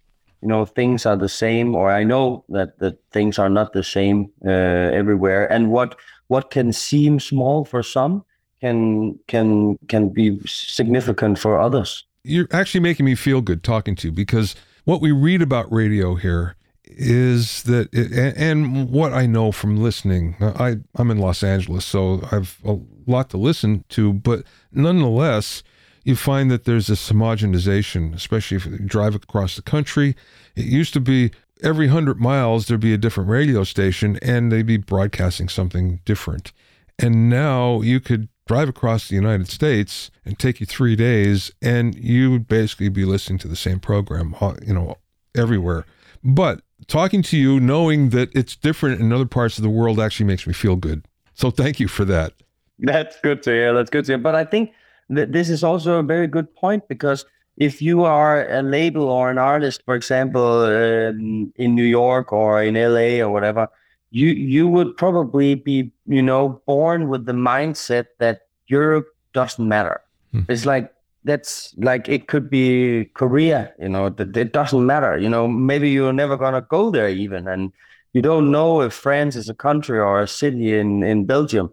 you 0.43 0.49
know 0.49 0.65
things 0.65 1.07
are 1.07 1.17
the 1.17 1.29
same 1.29 1.75
or 1.75 1.91
i 1.91 2.03
know 2.03 2.45
that 2.49 2.79
that 2.79 2.99
things 3.13 3.39
are 3.39 3.51
not 3.51 3.73
the 3.73 3.85
same 3.85 4.31
uh, 4.47 5.01
everywhere. 5.01 5.51
And 5.53 5.71
what 5.71 5.97
what 6.29 6.51
can 6.51 6.73
seem 6.73 7.21
small 7.21 7.65
for 7.65 7.83
some 7.83 8.25
can 8.61 9.19
can 9.27 9.79
can 9.89 10.09
be 10.09 10.41
significant 10.47 11.39
for 11.39 11.59
others. 11.59 12.05
You're 12.23 12.49
actually 12.53 12.81
making 12.81 13.07
me 13.07 13.15
feel 13.15 13.41
good 13.41 13.63
talking 13.63 13.97
to 13.97 14.09
you 14.09 14.13
because 14.13 14.55
what 14.85 15.01
we 15.01 15.11
read 15.11 15.43
about 15.43 15.73
radio 15.73 16.17
here 16.17 16.57
is 16.97 17.63
that 17.65 17.89
it, 17.93 18.13
and 18.37 18.91
what 18.91 19.13
I 19.13 19.27
know 19.27 19.53
from 19.53 19.77
listening 19.77 20.37
I 20.41 20.77
I'm 20.97 21.11
in 21.11 21.19
Los 21.19 21.43
Angeles 21.43 21.85
so 21.85 22.21
I've 22.31 22.59
a 22.65 22.79
lot 23.07 23.31
to 23.31 23.37
listen 23.37 23.85
to 23.91 24.13
but 24.13 24.45
nonetheless 24.73 25.63
you 26.05 26.17
find 26.17 26.51
that 26.51 26.65
there's 26.65 26.87
this 26.87 27.11
homogenization, 27.11 28.15
especially 28.15 28.57
if 28.57 28.67
you 28.67 28.79
drive 28.79 29.15
across 29.15 29.57
the 29.57 29.63
country. 29.63 30.17
It 30.57 30.65
used 30.65 30.95
to 30.95 31.01
be 31.01 31.31
every 31.63 31.89
hundred 31.89 32.19
miles 32.19 32.67
there'd 32.67 32.81
be 32.81 32.95
a 32.95 32.99
different 32.99 33.29
radio 33.29 33.65
station 33.65 34.19
and 34.23 34.51
they'd 34.51 34.67
be 34.67 34.79
broadcasting 34.79 35.49
something 35.49 36.01
different. 36.05 36.53
And 36.99 37.29
now 37.29 37.81
you 37.83 38.01
could 38.01 38.29
drive 38.47 38.69
across 38.69 39.09
the 39.09 39.15
United 39.15 39.49
States 39.49 40.11
and 40.25 40.39
take 40.39 40.61
you 40.61 40.67
three 40.67 40.97
days, 40.97 41.53
and 41.63 41.95
you 41.95 42.31
would 42.31 42.49
basically 42.49 42.89
be 42.89 43.05
listening 43.05 43.39
to 43.39 43.49
the 43.49 43.57
same 43.57 43.79
program, 43.79 44.35
uh, 44.41 44.55
you 44.67 44.75
know, 44.75 44.97
everywhere. 45.35 45.85
But 46.23 46.63
talking 46.87 47.23
to 47.25 47.37
you, 47.37 47.61
knowing 47.61 48.11
that 48.11 48.35
it's 48.35 48.57
different 48.57 49.01
in 49.01 49.13
other 49.13 49.27
parts 49.27 49.59
of 49.59 49.63
the 49.63 49.71
world, 49.71 49.99
actually 50.01 50.27
makes 50.27 50.47
me 50.47 50.53
feel 50.53 50.77
good. 50.77 51.05
So 51.35 51.51
thank 51.51 51.81
you 51.81 51.89
for 51.89 52.05
that. 52.07 52.35
That's 52.79 53.19
good 53.21 53.43
to 53.45 53.51
hear. 53.51 53.75
That's 53.75 53.91
good 53.91 54.05
to 54.07 54.13
hear. 54.13 54.19
But 54.19 54.35
I 54.35 54.45
think 54.45 54.73
that 55.09 55.33
this 55.33 55.51
is 55.51 55.65
also 55.65 55.99
a 55.99 56.03
very 56.03 56.27
good 56.27 56.55
point 56.55 56.89
because 56.89 57.25
if 57.57 57.83
you 57.83 58.05
are 58.05 58.49
a 58.51 58.63
label 58.63 59.05
or 59.05 59.31
an 59.31 59.39
artist, 59.39 59.83
for 59.85 59.95
example, 59.95 60.63
um, 60.65 61.53
in 61.57 61.75
New 61.75 61.85
York 61.85 62.33
or 62.33 62.63
in 62.63 62.75
LA 62.75 63.25
or 63.25 63.31
whatever, 63.31 63.69
you 64.11 64.29
you 64.29 64.67
would 64.67 64.97
probably 64.97 65.55
be 65.55 65.93
you 66.07 66.23
know 66.23 66.61
born 66.67 67.09
with 67.09 67.27
the 67.27 67.33
mindset 67.33 68.07
that 68.19 68.43
Europe 68.67 69.07
doesn't 69.33 69.67
matter. 69.67 70.01
Hmm. 70.33 70.43
It's 70.49 70.67
like 70.67 70.93
that's 71.25 71.75
like 71.77 72.09
it 72.09 72.29
could 72.29 72.49
be 72.51 73.11
Korea, 73.15 73.73
you 73.79 73.89
know, 73.89 74.09
that 74.09 74.37
it 74.37 74.53
doesn't 74.53 74.85
matter. 74.87 75.19
You 75.19 75.29
know, 75.29 75.47
maybe 75.49 75.91
you're 75.91 76.13
never 76.13 76.37
gonna 76.37 76.63
go 76.63 76.91
there 76.91 77.09
even, 77.09 77.49
and 77.49 77.73
you 78.13 78.23
don't 78.23 78.51
know 78.51 78.81
if 78.83 78.93
France 78.93 79.37
is 79.37 79.49
a 79.49 79.55
country 79.55 79.99
or 79.99 80.21
a 80.21 80.29
city 80.29 80.79
in 80.79 81.03
in 81.03 81.27
Belgium 81.27 81.73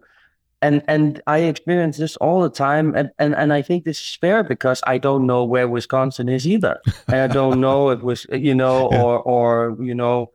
and 0.60 0.82
and 0.88 1.22
I 1.26 1.38
experience 1.38 1.98
this 1.98 2.16
all 2.16 2.42
the 2.42 2.50
time, 2.50 2.94
and, 2.94 3.10
and 3.18 3.34
and 3.34 3.52
I 3.52 3.62
think 3.62 3.84
this 3.84 4.00
is 4.00 4.14
fair 4.16 4.42
because 4.42 4.80
I 4.86 4.98
don't 4.98 5.26
know 5.26 5.44
where 5.44 5.68
Wisconsin 5.68 6.28
is 6.28 6.46
either, 6.46 6.80
and 7.06 7.16
I 7.16 7.32
don't 7.32 7.60
know 7.66 7.90
if 7.90 8.00
was 8.02 8.26
you 8.32 8.54
know 8.54 8.88
or 8.88 9.20
or 9.20 9.76
you 9.80 9.94
know, 9.94 10.32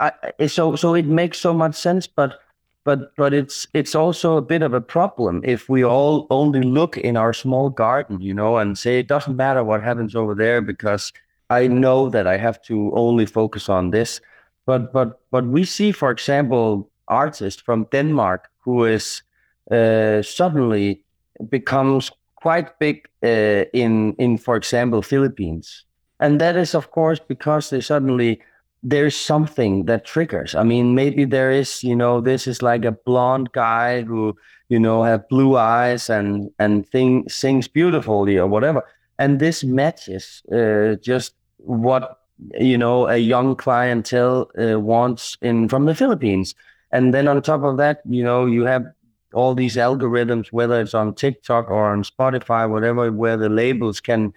I 0.00 0.12
so 0.46 0.76
so 0.76 0.94
it 0.94 1.06
makes 1.06 1.38
so 1.38 1.54
much 1.54 1.74
sense, 1.74 2.06
but 2.06 2.40
but 2.84 3.14
but 3.16 3.32
it's 3.32 3.66
it's 3.74 3.94
also 3.94 4.36
a 4.36 4.42
bit 4.42 4.62
of 4.62 4.74
a 4.74 4.80
problem 4.80 5.40
if 5.44 5.68
we 5.68 5.84
all 5.84 6.26
only 6.30 6.62
look 6.62 6.96
in 6.96 7.16
our 7.16 7.32
small 7.32 7.70
garden, 7.70 8.20
you 8.20 8.34
know, 8.34 8.56
and 8.56 8.76
say 8.76 8.98
it 8.98 9.08
doesn't 9.08 9.36
matter 9.36 9.62
what 9.62 9.82
happens 9.82 10.14
over 10.16 10.34
there 10.34 10.60
because 10.60 11.12
I 11.50 11.66
know 11.68 12.10
that 12.10 12.26
I 12.26 12.38
have 12.38 12.60
to 12.62 12.92
only 12.94 13.26
focus 13.26 13.68
on 13.68 13.90
this, 13.90 14.20
but 14.66 14.92
but 14.92 15.20
but 15.30 15.46
we 15.46 15.64
see, 15.64 15.92
for 15.92 16.10
example, 16.10 16.90
artists 17.08 17.62
from 17.62 17.86
Denmark 17.92 18.48
who 18.58 18.84
is 18.84 19.22
uh, 19.70 20.22
suddenly 20.22 21.04
becomes 21.50 22.10
quite 22.34 22.78
big 22.78 23.08
uh, 23.22 23.64
in 23.72 24.14
in 24.18 24.38
for 24.38 24.56
example 24.56 25.02
Philippines, 25.02 25.84
and 26.18 26.40
that 26.40 26.56
is 26.56 26.74
of 26.74 26.90
course 26.90 27.20
because 27.28 27.70
they 27.70 27.80
suddenly 27.80 28.40
there's 28.82 29.16
something 29.16 29.84
that 29.86 30.04
triggers. 30.04 30.54
I 30.54 30.64
mean, 30.64 30.94
maybe 30.94 31.24
there 31.24 31.50
is, 31.50 31.84
you 31.84 31.94
know, 31.94 32.20
this 32.20 32.46
is 32.46 32.62
like 32.62 32.84
a 32.84 32.92
blonde 32.92 33.52
guy 33.52 34.02
who, 34.02 34.36
you 34.68 34.80
know, 34.80 35.02
have 35.04 35.28
blue 35.28 35.56
eyes 35.56 36.10
and 36.10 36.50
and 36.58 36.88
thing 36.88 37.28
sings 37.28 37.68
beautifully 37.68 38.38
or 38.38 38.46
whatever, 38.46 38.82
and 39.18 39.38
this 39.38 39.62
matches 39.64 40.42
uh, 40.52 40.96
just 40.96 41.34
what 41.58 42.18
you 42.58 42.76
know 42.76 43.06
a 43.06 43.18
young 43.18 43.54
clientele 43.54 44.50
uh, 44.58 44.80
wants 44.80 45.36
in 45.42 45.68
from 45.68 45.86
the 45.86 45.94
Philippines. 45.94 46.54
And 46.90 47.14
then 47.14 47.26
on 47.28 47.40
top 47.40 47.62
of 47.62 47.78
that, 47.78 48.02
you 48.04 48.22
know, 48.22 48.46
you 48.46 48.64
have 48.64 48.84
all 49.32 49.54
these 49.54 49.76
algorithms, 49.76 50.52
whether 50.52 50.80
it's 50.80 50.94
on 50.94 51.14
TikTok 51.14 51.70
or 51.70 51.90
on 51.90 52.02
Spotify, 52.02 52.68
whatever, 52.68 53.10
where 53.10 53.36
the 53.36 53.48
labels 53.48 54.00
can 54.00 54.32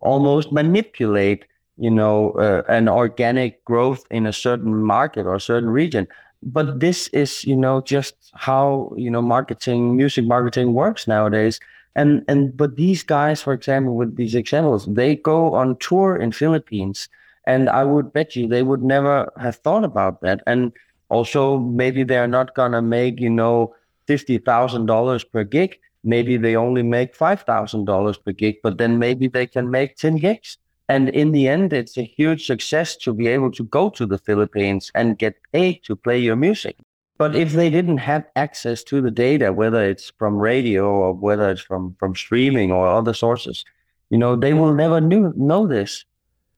almost 0.00 0.52
manipulate, 0.52 1.46
you 1.78 1.90
know, 1.90 2.30
uh, 2.32 2.62
an 2.68 2.88
organic 2.88 3.64
growth 3.64 4.04
in 4.10 4.26
a 4.26 4.32
certain 4.32 4.74
market 4.82 5.26
or 5.26 5.34
a 5.34 5.40
certain 5.40 5.70
region. 5.70 6.08
But 6.42 6.80
this 6.80 7.08
is, 7.08 7.44
you 7.44 7.56
know, 7.56 7.80
just 7.80 8.14
how 8.34 8.92
you 8.96 9.10
know 9.10 9.22
marketing, 9.22 9.96
music 9.96 10.24
marketing 10.26 10.74
works 10.74 11.06
nowadays. 11.08 11.60
And 11.94 12.24
and 12.28 12.56
but 12.56 12.76
these 12.76 13.02
guys, 13.02 13.42
for 13.42 13.52
example, 13.52 13.96
with 13.96 14.16
these 14.16 14.34
examples, 14.34 14.86
they 14.86 15.16
go 15.16 15.54
on 15.54 15.76
tour 15.76 16.16
in 16.16 16.32
Philippines, 16.32 17.08
and 17.46 17.68
I 17.70 17.84
would 17.84 18.12
bet 18.12 18.36
you 18.36 18.46
they 18.46 18.62
would 18.62 18.82
never 18.82 19.32
have 19.40 19.56
thought 19.56 19.84
about 19.84 20.20
that. 20.20 20.42
And 20.46 20.72
also, 21.08 21.58
maybe 21.58 22.04
they're 22.04 22.28
not 22.28 22.54
gonna 22.54 22.82
make, 22.82 23.20
you 23.20 23.30
know, 23.30 23.74
$50,000 24.06 25.24
per 25.24 25.44
gig. 25.44 25.78
Maybe 26.04 26.36
they 26.36 26.56
only 26.56 26.82
make 26.82 27.14
$5,000 27.16 28.18
per 28.18 28.32
gig, 28.32 28.56
but 28.62 28.78
then 28.78 28.98
maybe 28.98 29.28
they 29.28 29.46
can 29.46 29.70
make 29.70 29.96
10 29.96 30.16
gigs. 30.16 30.58
And 30.88 31.08
in 31.08 31.32
the 31.32 31.48
end, 31.48 31.72
it's 31.72 31.96
a 31.96 32.02
huge 32.02 32.46
success 32.46 32.96
to 32.98 33.12
be 33.12 33.26
able 33.26 33.50
to 33.52 33.64
go 33.64 33.90
to 33.90 34.06
the 34.06 34.18
Philippines 34.18 34.90
and 34.94 35.18
get 35.18 35.36
paid 35.52 35.82
to 35.84 35.96
play 35.96 36.18
your 36.18 36.36
music. 36.36 36.76
But 37.18 37.34
if 37.34 37.52
they 37.52 37.70
didn't 37.70 37.98
have 37.98 38.24
access 38.36 38.84
to 38.84 39.00
the 39.00 39.10
data, 39.10 39.52
whether 39.52 39.82
it's 39.82 40.12
from 40.18 40.36
radio 40.36 40.84
or 40.84 41.14
whether 41.14 41.50
it's 41.50 41.62
from, 41.62 41.96
from 41.98 42.14
streaming 42.14 42.70
or 42.70 42.86
other 42.86 43.14
sources, 43.14 43.64
you 44.10 44.18
know, 44.18 44.36
they 44.36 44.52
will 44.52 44.74
never 44.74 45.00
knew, 45.00 45.32
know 45.36 45.66
this. 45.66 46.04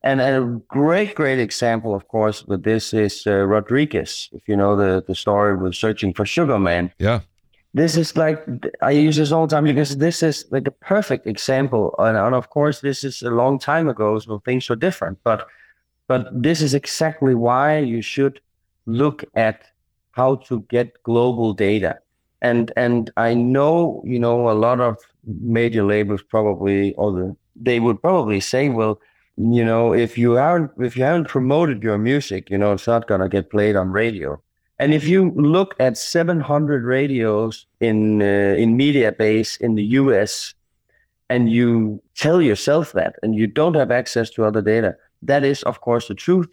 And 0.03 0.21
a 0.21 0.61
great, 0.67 1.15
great 1.15 1.39
example, 1.39 1.95
of 1.95 2.07
course, 2.07 2.45
with 2.45 2.63
this 2.63 2.93
is 2.93 3.25
uh, 3.25 3.45
Rodriguez. 3.45 4.29
If 4.31 4.47
you 4.47 4.55
know 4.55 4.75
the, 4.75 5.03
the 5.05 5.15
story 5.15 5.57
with 5.57 5.75
searching 5.75 6.13
for 6.13 6.25
Sugar 6.25 6.59
Man. 6.59 6.91
Yeah 6.99 7.21
this 7.79 7.95
is 7.95 8.17
like 8.17 8.43
I 8.81 8.91
use 8.91 9.15
this 9.15 9.31
all 9.31 9.47
the 9.47 9.55
time 9.55 9.63
because 9.63 9.97
this 9.97 10.21
is 10.21 10.45
like 10.51 10.67
a 10.67 10.71
perfect 10.71 11.25
example, 11.25 11.95
and, 11.97 12.17
and 12.17 12.35
of 12.35 12.49
course 12.49 12.81
this 12.81 13.03
is 13.03 13.21
a 13.21 13.29
long 13.29 13.57
time 13.57 13.87
ago, 13.87 14.19
so 14.19 14.39
things 14.39 14.69
were 14.69 14.75
different. 14.75 15.17
But 15.23 15.47
but 16.07 16.27
this 16.33 16.61
is 16.61 16.73
exactly 16.73 17.35
why 17.35 17.77
you 17.77 18.01
should 18.01 18.41
look 18.85 19.23
at 19.35 19.63
how 20.11 20.35
to 20.47 20.61
get 20.69 21.01
global 21.03 21.53
data. 21.53 21.99
And 22.41 22.71
and 22.75 23.11
I 23.15 23.33
know 23.33 24.03
you 24.05 24.19
know 24.19 24.49
a 24.49 24.57
lot 24.65 24.81
of 24.81 24.97
major 25.23 25.83
labels 25.83 26.21
probably 26.21 26.93
or 26.95 27.11
the, 27.13 27.35
they 27.55 27.79
would 27.79 28.01
probably 28.01 28.41
say, 28.41 28.69
well, 28.69 28.99
you 29.37 29.63
know, 29.63 29.93
if 29.93 30.17
you 30.17 30.31
haven't 30.33 30.71
if 30.79 30.97
you 30.97 31.03
haven't 31.03 31.29
promoted 31.29 31.81
your 31.81 31.97
music, 31.97 32.49
you 32.49 32.57
know, 32.57 32.73
it's 32.73 32.87
not 32.87 33.07
gonna 33.07 33.29
get 33.29 33.49
played 33.49 33.75
on 33.77 33.91
radio. 33.91 34.41
And 34.79 34.93
if 34.93 35.05
you 35.05 35.31
look 35.35 35.75
at 35.79 35.97
700 35.97 36.85
radios 36.85 37.65
in 37.81 38.21
uh, 38.21 38.55
in 38.57 38.77
Mediabase 38.77 39.59
in 39.59 39.75
the 39.75 39.83
US, 39.83 40.53
and 41.29 41.51
you 41.51 42.01
tell 42.15 42.41
yourself 42.41 42.93
that, 42.93 43.15
and 43.21 43.35
you 43.35 43.45
don't 43.45 43.75
have 43.75 43.91
access 43.91 44.29
to 44.31 44.45
other 44.45 44.61
data, 44.61 44.95
that 45.21 45.43
is, 45.43 45.63
of 45.63 45.81
course, 45.81 46.07
the 46.07 46.15
truth, 46.15 46.47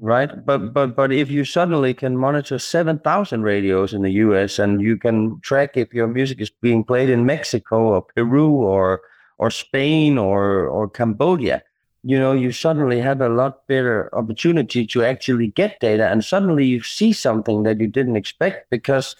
right? 0.00 0.44
But 0.46 0.72
but 0.72 0.96
but 0.96 1.12
if 1.12 1.30
you 1.30 1.44
suddenly 1.44 1.92
can 1.92 2.16
monitor 2.16 2.58
7,000 2.58 3.42
radios 3.42 3.92
in 3.92 4.02
the 4.02 4.12
US, 4.24 4.58
and 4.58 4.80
you 4.80 4.96
can 4.96 5.38
track 5.40 5.76
if 5.76 5.92
your 5.92 6.08
music 6.08 6.40
is 6.40 6.50
being 6.50 6.82
played 6.82 7.10
in 7.10 7.26
Mexico 7.26 7.76
or 7.76 8.02
Peru 8.02 8.50
or 8.50 9.02
or 9.36 9.50
Spain 9.50 10.16
or 10.16 10.66
or 10.66 10.88
Cambodia, 10.88 11.62
you 12.06 12.16
know, 12.16 12.32
you 12.32 12.52
suddenly 12.52 13.00
have 13.00 13.20
a 13.20 13.28
lot 13.28 13.66
better 13.66 14.08
opportunity 14.14 14.86
to 14.86 15.04
actually 15.04 15.48
get 15.48 15.80
data. 15.80 16.06
And 16.06 16.24
suddenly 16.24 16.64
you 16.64 16.80
see 16.80 17.12
something 17.12 17.64
that 17.64 17.80
you 17.80 17.88
didn't 17.88 18.14
expect 18.14 18.70
because 18.70 19.16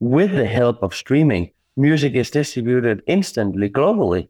with 0.00 0.32
the 0.32 0.44
help 0.44 0.82
of 0.82 0.94
streaming, 0.94 1.50
music 1.78 2.12
is 2.12 2.30
distributed 2.30 3.02
instantly 3.06 3.70
globally. 3.70 4.28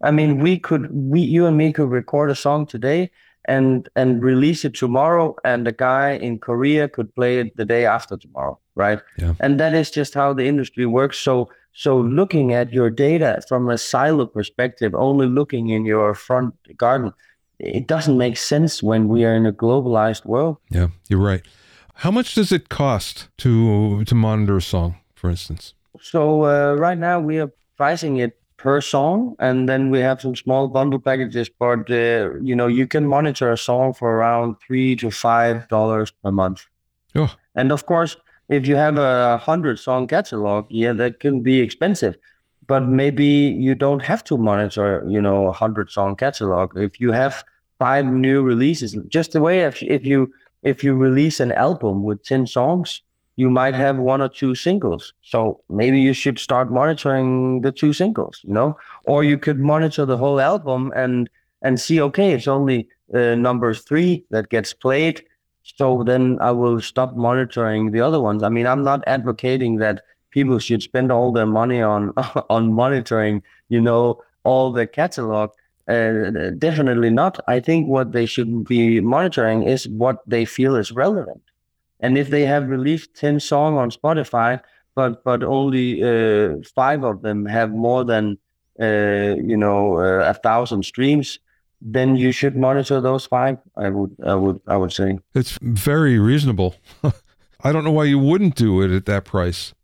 I 0.00 0.12
mean, 0.12 0.38
we 0.38 0.60
could, 0.60 0.88
we, 0.92 1.20
you 1.20 1.46
and 1.46 1.56
me 1.56 1.72
could 1.72 1.90
record 1.90 2.30
a 2.30 2.36
song 2.36 2.64
today 2.64 3.10
and 3.46 3.88
and 3.96 4.22
release 4.22 4.64
it 4.64 4.74
tomorrow, 4.74 5.34
and 5.42 5.66
the 5.66 5.72
guy 5.72 6.12
in 6.12 6.38
Korea 6.38 6.86
could 6.86 7.12
play 7.14 7.40
it 7.40 7.56
the 7.56 7.64
day 7.64 7.86
after 7.86 8.16
tomorrow, 8.16 8.58
right? 8.76 9.00
Yeah. 9.16 9.34
And 9.40 9.58
that 9.58 9.74
is 9.74 9.90
just 9.90 10.14
how 10.14 10.32
the 10.34 10.46
industry 10.46 10.86
works. 10.86 11.18
So 11.18 11.50
so 11.72 11.98
looking 11.98 12.52
at 12.52 12.72
your 12.72 12.90
data 12.90 13.40
from 13.48 13.70
a 13.70 13.78
silo 13.78 14.26
perspective, 14.26 14.94
only 14.94 15.26
looking 15.26 15.70
in 15.70 15.86
your 15.86 16.14
front 16.14 16.54
garden, 16.76 17.12
it 17.58 17.86
doesn't 17.86 18.16
make 18.16 18.36
sense 18.36 18.82
when 18.82 19.08
we 19.08 19.24
are 19.24 19.34
in 19.34 19.46
a 19.46 19.52
globalized 19.52 20.24
world. 20.24 20.58
Yeah, 20.70 20.88
you're 21.08 21.20
right. 21.20 21.42
How 21.94 22.10
much 22.10 22.34
does 22.34 22.52
it 22.52 22.68
cost 22.68 23.28
to 23.38 24.04
to 24.04 24.14
monitor 24.14 24.56
a 24.56 24.62
song, 24.62 24.96
for 25.14 25.30
instance? 25.30 25.74
So 26.00 26.44
uh, 26.44 26.74
right 26.74 26.98
now 26.98 27.20
we 27.20 27.40
are 27.40 27.50
pricing 27.76 28.18
it 28.18 28.38
per 28.56 28.80
song, 28.80 29.34
and 29.38 29.68
then 29.68 29.90
we 29.90 30.00
have 30.00 30.20
some 30.20 30.36
small 30.36 30.68
bundle 30.68 31.00
packages. 31.00 31.48
But 31.48 31.90
uh, 31.90 32.34
you 32.40 32.54
know, 32.54 32.68
you 32.68 32.86
can 32.86 33.06
monitor 33.06 33.50
a 33.52 33.58
song 33.58 33.94
for 33.94 34.16
around 34.16 34.56
three 34.64 34.94
to 34.96 35.10
five 35.10 35.66
dollars 35.68 36.12
per 36.22 36.30
month. 36.30 36.66
Oh. 37.14 37.34
And 37.54 37.72
of 37.72 37.86
course, 37.86 38.16
if 38.48 38.66
you 38.66 38.76
have 38.76 38.96
a 38.96 39.38
hundred 39.38 39.78
song 39.80 40.06
catalog, 40.06 40.66
yeah, 40.70 40.92
that 40.92 41.18
can 41.18 41.42
be 41.42 41.60
expensive 41.60 42.16
but 42.68 42.86
maybe 42.86 43.24
you 43.24 43.74
don't 43.74 44.02
have 44.02 44.22
to 44.24 44.36
monitor, 44.36 45.02
you 45.08 45.20
know, 45.20 45.48
a 45.48 45.52
hundred 45.52 45.90
song 45.90 46.14
catalog. 46.14 46.76
If 46.76 47.00
you 47.00 47.10
have 47.12 47.42
five 47.78 48.06
new 48.06 48.42
releases, 48.42 48.96
just 49.08 49.32
the 49.32 49.40
way 49.40 49.60
if, 49.62 49.82
if 49.82 50.06
you 50.06 50.32
if 50.62 50.84
you 50.84 50.94
release 50.94 51.40
an 51.40 51.52
album 51.52 52.04
with 52.04 52.22
ten 52.22 52.46
songs, 52.46 53.02
you 53.36 53.48
might 53.48 53.74
have 53.74 53.96
one 53.96 54.20
or 54.20 54.28
two 54.28 54.54
singles. 54.54 55.14
So 55.22 55.60
maybe 55.68 56.00
you 56.00 56.12
should 56.12 56.38
start 56.38 56.70
monitoring 56.70 57.62
the 57.62 57.72
two 57.72 57.92
singles, 57.92 58.40
you 58.44 58.52
know, 58.52 58.76
or 59.04 59.24
you 59.24 59.38
could 59.38 59.58
monitor 59.58 60.04
the 60.04 60.16
whole 60.16 60.40
album 60.40 60.92
and 60.94 61.28
and 61.62 61.80
see, 61.80 62.00
okay, 62.00 62.32
it's 62.32 62.48
only 62.48 62.88
uh, 63.14 63.34
number 63.34 63.74
three 63.74 64.24
that 64.30 64.50
gets 64.50 64.72
played. 64.74 65.24
So 65.62 66.02
then 66.04 66.38
I 66.40 66.50
will 66.50 66.80
stop 66.80 67.16
monitoring 67.16 67.90
the 67.92 68.00
other 68.00 68.20
ones. 68.20 68.42
I 68.42 68.48
mean, 68.48 68.66
I'm 68.66 68.84
not 68.84 69.02
advocating 69.06 69.76
that 69.76 70.02
people 70.30 70.58
should 70.58 70.82
spend 70.82 71.10
all 71.12 71.32
their 71.32 71.46
money 71.46 71.82
on 71.82 72.10
on 72.50 72.72
monitoring, 72.72 73.42
you 73.68 73.80
know, 73.80 74.22
all 74.44 74.72
the 74.72 74.86
catalog. 74.86 75.50
Uh, 75.88 76.50
definitely 76.58 77.08
not. 77.08 77.40
I 77.48 77.60
think 77.60 77.88
what 77.88 78.12
they 78.12 78.26
should 78.26 78.64
be 78.64 79.00
monitoring 79.00 79.62
is 79.62 79.88
what 79.88 80.18
they 80.26 80.44
feel 80.44 80.76
is 80.76 80.92
relevant. 80.92 81.42
And 82.00 82.18
if 82.18 82.28
they 82.28 82.44
have 82.44 82.68
released 82.68 83.14
ten 83.14 83.40
songs 83.40 83.78
on 83.78 83.90
Spotify, 83.90 84.60
but 84.94 85.24
but 85.24 85.42
only 85.42 86.02
uh, 86.02 86.56
five 86.74 87.04
of 87.04 87.22
them 87.22 87.46
have 87.46 87.70
more 87.70 88.04
than 88.04 88.36
uh, 88.80 89.34
you 89.50 89.56
know 89.56 89.96
uh, 89.96 90.30
a 90.30 90.34
thousand 90.34 90.84
streams, 90.84 91.38
then 91.80 92.16
you 92.16 92.32
should 92.32 92.56
monitor 92.56 93.00
those 93.00 93.26
five. 93.26 93.58
I 93.76 93.88
would 93.88 94.16
I 94.24 94.34
would 94.34 94.60
I 94.66 94.76
would 94.76 94.92
say 94.92 95.18
it's 95.34 95.58
very 95.62 96.18
reasonable. 96.18 96.74
I 97.64 97.72
don't 97.72 97.84
know 97.84 97.90
why 97.90 98.04
you 98.04 98.18
wouldn't 98.18 98.54
do 98.54 98.82
it 98.82 98.90
at 98.90 99.06
that 99.06 99.24
price. 99.24 99.74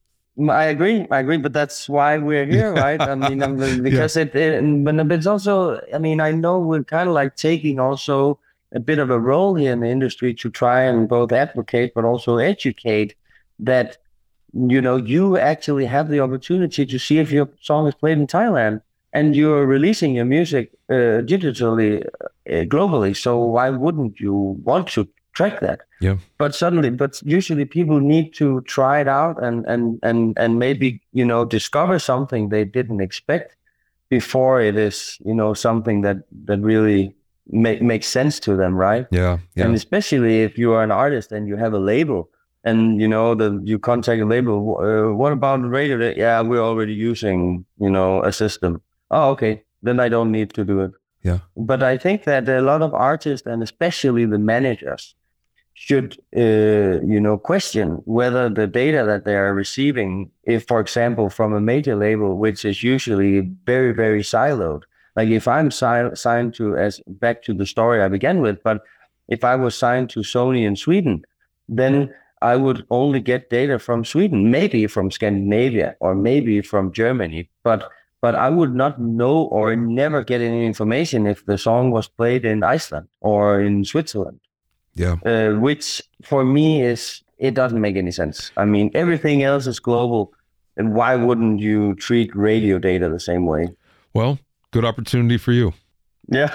I 0.50 0.64
agree. 0.64 1.06
I 1.10 1.20
agree, 1.20 1.36
but 1.36 1.52
that's 1.52 1.88
why 1.88 2.18
we're 2.18 2.44
here, 2.44 2.72
right? 2.72 3.00
I 3.00 3.14
mean, 3.14 3.38
because 3.82 4.16
yeah. 4.16 4.22
it, 4.22 4.34
it, 4.34 4.84
but 4.84 5.12
it's 5.12 5.26
also, 5.26 5.80
I 5.94 5.98
mean, 5.98 6.20
I 6.20 6.32
know 6.32 6.58
we're 6.58 6.82
kind 6.82 7.08
of 7.08 7.14
like 7.14 7.36
taking 7.36 7.78
also 7.78 8.40
a 8.74 8.80
bit 8.80 8.98
of 8.98 9.10
a 9.10 9.18
role 9.18 9.54
here 9.54 9.72
in 9.72 9.80
the 9.80 9.88
industry 9.88 10.34
to 10.34 10.50
try 10.50 10.82
and 10.82 11.08
both 11.08 11.32
advocate 11.32 11.92
but 11.94 12.04
also 12.04 12.38
educate 12.38 13.14
that 13.58 13.98
you 14.52 14.80
know 14.80 14.96
you 14.96 15.38
actually 15.38 15.86
have 15.86 16.08
the 16.08 16.20
opportunity 16.20 16.84
to 16.84 16.98
see 16.98 17.18
if 17.18 17.30
your 17.30 17.48
song 17.60 17.86
is 17.86 17.94
played 17.94 18.18
in 18.18 18.26
Thailand 18.26 18.80
and 19.12 19.36
you're 19.36 19.64
releasing 19.64 20.14
your 20.14 20.24
music 20.24 20.72
uh, 20.90 21.22
digitally 21.32 22.04
uh, 22.04 22.64
globally. 22.74 23.16
So 23.16 23.38
why 23.38 23.70
wouldn't 23.70 24.18
you 24.18 24.34
want 24.64 24.88
to 24.88 25.08
track 25.34 25.60
that. 25.60 25.80
Yeah. 26.00 26.16
But 26.38 26.54
suddenly, 26.54 26.90
but 26.90 27.20
usually 27.24 27.64
people 27.64 28.00
need 28.00 28.32
to 28.34 28.60
try 28.62 29.00
it 29.00 29.08
out 29.08 29.42
and 29.42 29.64
and 29.66 29.98
and 30.02 30.38
and 30.38 30.58
maybe 30.58 31.00
you 31.12 31.24
know 31.24 31.44
discover 31.44 31.98
something 31.98 32.48
they 32.48 32.64
didn't 32.64 33.00
expect 33.00 33.56
before 34.08 34.60
it 34.60 34.76
is 34.76 35.18
you 35.24 35.34
know 35.34 35.54
something 35.54 36.02
that 36.02 36.18
that 36.46 36.60
really 36.60 37.14
make 37.48 37.82
makes 37.82 38.06
sense 38.06 38.40
to 38.40 38.56
them, 38.56 38.74
right? 38.74 39.06
Yeah. 39.10 39.38
yeah. 39.54 39.64
And 39.64 39.74
especially 39.74 40.42
if 40.42 40.56
you 40.56 40.72
are 40.72 40.82
an 40.82 40.90
artist 40.90 41.32
and 41.32 41.46
you 41.48 41.56
have 41.56 41.74
a 41.74 41.78
label 41.78 42.30
and 42.64 43.00
you 43.00 43.08
know 43.08 43.34
the 43.34 43.60
you 43.64 43.78
contact 43.78 44.20
a 44.20 44.24
label. 44.26 44.78
Uh, 44.78 45.14
what 45.14 45.32
about 45.32 45.62
the 45.62 45.68
radio? 45.68 46.12
Yeah, 46.16 46.40
we're 46.40 46.62
already 46.62 46.94
using 46.94 47.64
you 47.78 47.90
know 47.90 48.22
a 48.22 48.32
system. 48.32 48.80
Oh, 49.10 49.30
okay. 49.30 49.62
Then 49.82 50.00
I 50.00 50.08
don't 50.08 50.32
need 50.32 50.54
to 50.54 50.64
do 50.64 50.80
it. 50.80 50.92
Yeah. 51.22 51.38
But 51.56 51.82
I 51.82 51.96
think 51.98 52.24
that 52.24 52.48
a 52.48 52.60
lot 52.60 52.82
of 52.82 52.94
artists 52.94 53.46
and 53.46 53.62
especially 53.62 54.24
the 54.26 54.38
managers 54.38 55.14
should 55.74 56.16
uh, 56.36 57.00
you 57.12 57.20
know 57.20 57.36
question 57.36 58.00
whether 58.04 58.48
the 58.48 58.66
data 58.66 59.04
that 59.04 59.24
they 59.24 59.34
are 59.36 59.52
receiving 59.52 60.30
if 60.44 60.66
for 60.66 60.80
example 60.80 61.28
from 61.28 61.52
a 61.52 61.60
major 61.60 61.96
label 61.96 62.36
which 62.38 62.64
is 62.64 62.82
usually 62.82 63.40
very 63.66 63.92
very 63.92 64.22
siloed. 64.22 64.82
Like 65.16 65.28
if 65.28 65.46
i'm 65.46 65.70
si- 65.70 66.14
signed 66.14 66.54
to 66.54 66.76
as 66.76 67.00
back 67.06 67.42
to 67.44 67.54
the 67.54 67.66
story 67.66 68.02
i 68.02 68.08
began 68.08 68.40
with 68.40 68.62
but 68.62 68.82
if 69.28 69.44
i 69.44 69.54
was 69.56 69.74
signed 69.76 70.10
to 70.10 70.20
sony 70.20 70.66
in 70.66 70.76
sweden 70.76 71.22
then 71.68 72.12
i 72.42 72.56
would 72.56 72.84
only 72.90 73.20
get 73.20 73.50
data 73.50 73.78
from 73.78 74.04
sweden 74.04 74.50
maybe 74.50 74.86
from 74.86 75.10
scandinavia 75.10 75.94
or 76.00 76.14
maybe 76.14 76.60
from 76.60 76.92
germany 76.92 77.48
but 77.62 77.90
but 78.20 78.34
i 78.34 78.48
would 78.50 78.74
not 78.74 79.00
know 79.00 79.44
or 79.56 79.74
never 79.76 80.22
get 80.24 80.40
any 80.40 80.66
information 80.66 81.26
if 81.26 81.46
the 81.46 81.58
song 81.58 81.90
was 81.92 82.08
played 82.08 82.44
in 82.44 82.62
iceland 82.64 83.06
or 83.20 83.60
in 83.60 83.84
switzerland 83.84 84.40
yeah. 84.94 85.16
Uh, 85.24 85.58
which 85.58 86.02
for 86.22 86.44
me 86.44 86.82
is 86.82 87.22
it 87.38 87.54
doesn't 87.54 87.80
make 87.80 87.96
any 87.96 88.10
sense. 88.10 88.50
I 88.56 88.64
mean, 88.64 88.90
everything 88.94 89.42
else 89.42 89.66
is 89.66 89.80
global, 89.80 90.32
and 90.76 90.94
why 90.94 91.16
wouldn't 91.16 91.60
you 91.60 91.94
treat 91.96 92.34
radio 92.34 92.78
data 92.78 93.08
the 93.08 93.20
same 93.20 93.46
way? 93.46 93.68
Well, 94.14 94.38
good 94.70 94.84
opportunity 94.84 95.38
for 95.38 95.52
you. 95.52 95.72
Yeah. 96.28 96.54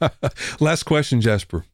Last 0.60 0.84
question, 0.84 1.20
Jasper. 1.20 1.64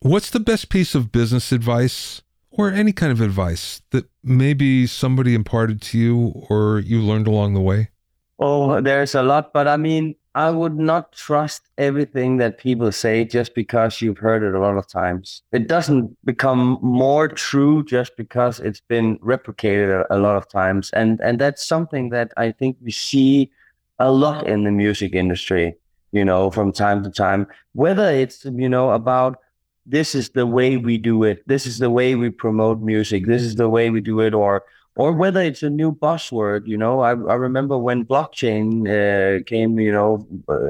What's 0.00 0.30
the 0.30 0.40
best 0.40 0.68
piece 0.68 0.94
of 0.94 1.12
business 1.12 1.52
advice 1.52 2.22
or 2.50 2.70
any 2.70 2.92
kind 2.92 3.12
of 3.12 3.20
advice 3.20 3.82
that 3.90 4.08
maybe 4.22 4.86
somebody 4.86 5.34
imparted 5.34 5.80
to 5.82 5.98
you 5.98 6.46
or 6.48 6.80
you 6.80 7.00
learned 7.00 7.26
along 7.26 7.54
the 7.54 7.60
way? 7.60 7.90
Oh, 8.38 8.80
there's 8.80 9.14
a 9.14 9.22
lot, 9.22 9.52
but 9.52 9.66
I 9.66 9.76
mean, 9.76 10.14
I 10.38 10.50
would 10.50 10.78
not 10.78 11.10
trust 11.10 11.68
everything 11.78 12.36
that 12.36 12.58
people 12.58 12.92
say 12.92 13.24
just 13.24 13.56
because 13.56 14.00
you've 14.00 14.18
heard 14.18 14.44
it 14.44 14.54
a 14.54 14.60
lot 14.60 14.76
of 14.76 14.86
times. 14.86 15.42
It 15.50 15.66
doesn't 15.66 16.16
become 16.24 16.78
more 16.80 17.26
true 17.26 17.84
just 17.84 18.16
because 18.16 18.60
it's 18.60 18.80
been 18.80 19.18
replicated 19.18 20.06
a, 20.08 20.18
lot 20.18 20.36
of 20.36 20.48
times. 20.48 20.90
And 20.92 21.20
and 21.20 21.40
that's 21.40 21.66
something 21.66 22.10
that 22.10 22.32
I 22.36 22.52
think 22.52 22.76
we 22.80 22.92
see 22.92 23.50
a 23.98 24.12
lot 24.12 24.46
in 24.46 24.62
the 24.62 24.70
music 24.70 25.12
industry, 25.12 25.74
you 26.12 26.24
know, 26.24 26.52
from 26.52 26.70
time 26.70 27.02
to 27.02 27.10
time. 27.10 27.48
Whether 27.72 28.08
it's, 28.08 28.44
you 28.44 28.68
know, 28.68 28.92
about 28.92 29.40
this 29.86 30.14
is 30.14 30.30
the 30.30 30.46
way 30.46 30.76
we 30.76 30.98
do 30.98 31.24
it, 31.24 31.42
this 31.48 31.66
is 31.66 31.78
the 31.78 31.90
way 31.90 32.14
we 32.14 32.30
promote 32.30 32.80
music, 32.80 33.26
this 33.26 33.42
is 33.42 33.56
the 33.56 33.68
way 33.68 33.90
we 33.90 34.00
do 34.00 34.20
it, 34.20 34.34
or 34.34 34.62
or 34.98 35.12
whether 35.12 35.40
it's 35.40 35.62
a 35.62 35.70
new 35.70 35.92
buzzword. 35.94 36.66
You 36.66 36.76
know, 36.76 37.00
I, 37.00 37.10
I 37.10 37.36
remember 37.36 37.78
when 37.78 38.04
blockchain 38.04 38.84
uh, 38.86 39.44
came, 39.44 39.78
you 39.78 39.92
know, 39.92 40.26
uh, 40.48 40.66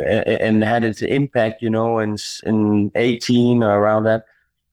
and 0.46 0.62
had 0.62 0.84
its 0.84 1.02
impact, 1.02 1.62
you 1.62 1.70
know, 1.70 1.98
in 1.98 2.16
in 2.44 2.92
eighteen 2.94 3.64
or 3.64 3.80
around 3.80 4.04
that. 4.04 4.26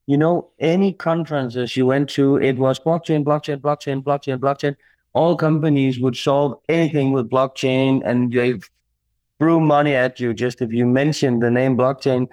You 0.07 0.17
know, 0.17 0.49
any 0.59 0.93
conferences 0.93 1.75
you 1.75 1.87
went 1.87 2.09
to, 2.11 2.35
it 2.35 2.57
was 2.57 2.79
blockchain, 2.79 3.23
blockchain, 3.23 3.59
blockchain, 3.59 4.03
blockchain, 4.03 4.37
blockchain. 4.37 4.75
All 5.13 5.35
companies 5.35 5.99
would 5.99 6.15
solve 6.15 6.59
anything 6.69 7.13
with 7.13 7.29
blockchain, 7.29 8.01
and 8.05 8.31
they 8.31 8.59
threw 9.39 9.59
money 9.59 9.95
at 9.95 10.19
you 10.19 10.33
just 10.33 10.61
if 10.61 10.71
you 10.71 10.85
mentioned 10.85 11.41
the 11.41 11.49
name 11.49 11.77
blockchain. 11.77 12.27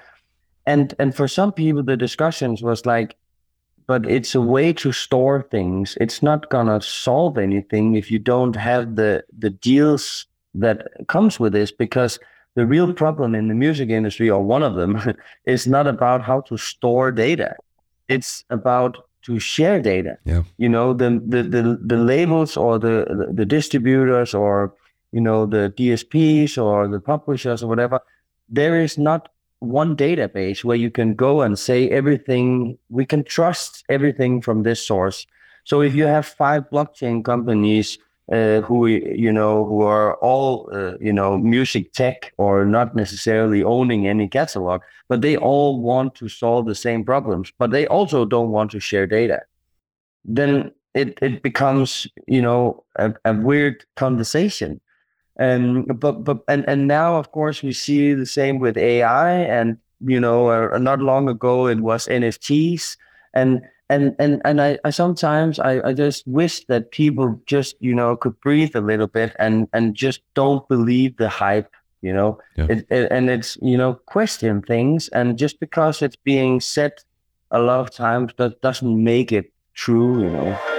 And 0.66 0.94
and 0.98 1.14
for 1.14 1.28
some 1.28 1.52
people, 1.52 1.82
the 1.82 1.96
discussions 1.96 2.62
was 2.62 2.84
like, 2.84 3.16
but 3.86 4.06
it's 4.06 4.34
a 4.34 4.40
way 4.40 4.72
to 4.74 4.92
store 4.92 5.42
things. 5.50 5.96
It's 6.00 6.22
not 6.22 6.50
gonna 6.50 6.80
solve 6.80 7.38
anything 7.38 7.94
if 7.94 8.10
you 8.10 8.18
don't 8.18 8.56
have 8.56 8.96
the 8.96 9.24
the 9.38 9.50
deals 9.50 10.26
that 10.54 10.88
comes 11.08 11.40
with 11.40 11.52
this 11.52 11.72
because 11.72 12.18
the 12.54 12.66
real 12.66 12.92
problem 12.92 13.34
in 13.34 13.48
the 13.48 13.54
music 13.54 13.88
industry 13.88 14.28
or 14.28 14.42
one 14.42 14.62
of 14.62 14.74
them 14.74 15.00
is 15.46 15.66
not 15.66 15.86
about 15.86 16.22
how 16.22 16.42
to 16.42 16.56
store 16.56 17.10
data. 17.10 17.56
It's 18.08 18.44
about 18.50 19.08
to 19.22 19.38
share 19.38 19.80
data. 19.80 20.18
Yeah. 20.24 20.42
You 20.58 20.68
know 20.68 20.92
the 20.92 21.22
the 21.26 21.42
the, 21.42 21.78
the 21.84 21.96
labels 21.96 22.56
or 22.56 22.78
the, 22.78 23.06
the 23.08 23.32
the 23.32 23.46
distributors 23.46 24.34
or 24.34 24.74
you 25.12 25.20
know 25.20 25.46
the 25.46 25.72
dsps 25.76 26.60
or 26.62 26.88
the 26.88 26.98
publishers 26.98 27.62
or 27.62 27.68
whatever 27.68 28.00
there 28.48 28.80
is 28.80 28.98
not 28.98 29.28
one 29.62 29.96
database 29.96 30.64
where 30.64 30.76
you 30.76 30.90
can 30.90 31.14
go 31.14 31.42
and 31.42 31.58
say 31.58 31.88
everything 31.90 32.76
we 32.88 33.06
can 33.06 33.22
trust 33.24 33.84
everything 33.88 34.40
from 34.40 34.62
this 34.62 34.84
source 34.84 35.26
so 35.64 35.80
if 35.80 35.94
you 35.94 36.04
have 36.04 36.26
five 36.26 36.68
blockchain 36.70 37.24
companies 37.24 37.98
uh, 38.30 38.60
who 38.62 38.86
you 38.86 39.32
know 39.32 39.64
who 39.64 39.82
are 39.82 40.14
all 40.16 40.68
uh, 40.72 40.96
you 41.00 41.12
know 41.12 41.36
music 41.36 41.92
tech 41.92 42.32
or 42.38 42.64
not 42.64 42.94
necessarily 42.94 43.62
owning 43.62 44.06
any 44.06 44.28
catalog, 44.28 44.80
but 45.08 45.22
they 45.22 45.36
all 45.36 45.80
want 45.80 46.14
to 46.14 46.28
solve 46.28 46.66
the 46.66 46.74
same 46.74 47.04
problems, 47.04 47.52
but 47.58 47.70
they 47.70 47.86
also 47.88 48.24
don't 48.24 48.50
want 48.50 48.70
to 48.70 48.80
share 48.80 49.06
data. 49.06 49.42
Then 50.24 50.72
it 50.94 51.18
it 51.20 51.42
becomes 51.42 52.06
you 52.26 52.40
know 52.40 52.84
a, 52.96 53.12
a 53.24 53.34
weird 53.34 53.84
conversation. 53.96 54.80
And 55.42 55.98
but 55.98 56.22
but 56.24 56.38
and 56.46 56.62
and 56.68 56.86
now 56.86 57.16
of 57.16 57.32
course 57.32 57.62
we 57.66 57.72
see 57.72 58.14
the 58.14 58.26
same 58.38 58.60
with 58.60 58.76
AI 58.76 59.30
and 59.58 59.76
you 60.12 60.20
know 60.20 60.38
uh, 60.50 60.78
not 60.78 61.00
long 61.00 61.28
ago 61.28 61.66
it 61.66 61.80
was 61.80 62.06
NFTs 62.06 62.96
and 63.34 63.60
and 63.90 64.14
and 64.18 64.40
and 64.44 64.60
I, 64.60 64.78
I 64.84 64.90
sometimes 64.90 65.58
I, 65.58 65.88
I 65.88 65.92
just 65.94 66.26
wish 66.28 66.64
that 66.66 66.92
people 66.92 67.40
just 67.46 67.74
you 67.80 67.94
know 67.94 68.16
could 68.16 68.38
breathe 68.40 68.76
a 68.76 68.80
little 68.80 69.08
bit 69.08 69.34
and 69.38 69.66
and 69.72 69.96
just 69.96 70.20
don't 70.34 70.66
believe 70.68 71.16
the 71.16 71.28
hype 71.28 71.74
you 72.02 72.12
know? 72.12 72.38
Yeah. 72.56 72.66
it, 72.68 72.86
it, 72.90 73.10
and 73.10 73.30
it's 73.30 73.56
you 73.62 73.78
know 73.78 73.94
question 74.06 74.62
things. 74.62 75.08
And 75.08 75.38
just 75.38 75.60
because 75.60 76.02
it's 76.02 76.16
being 76.16 76.60
said 76.60 76.92
a 77.50 77.60
lot 77.60 77.80
of 77.80 77.90
times 77.90 78.32
that 78.36 78.60
doesn't 78.60 79.02
make 79.02 79.32
it 79.32 79.52
true 79.74 80.22
you 80.22 80.30
know 80.30 80.71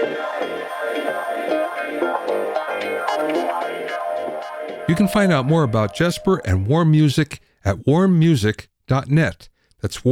you 4.94 4.98
can 4.98 5.08
find 5.08 5.32
out 5.32 5.48
more 5.48 5.64
about 5.64 5.96
jesper 5.96 6.38
and 6.46 6.68
warm 6.68 6.92
music 6.92 7.40
at 7.66 7.78
warmmusic.net 7.78 9.50
that's 9.82 10.04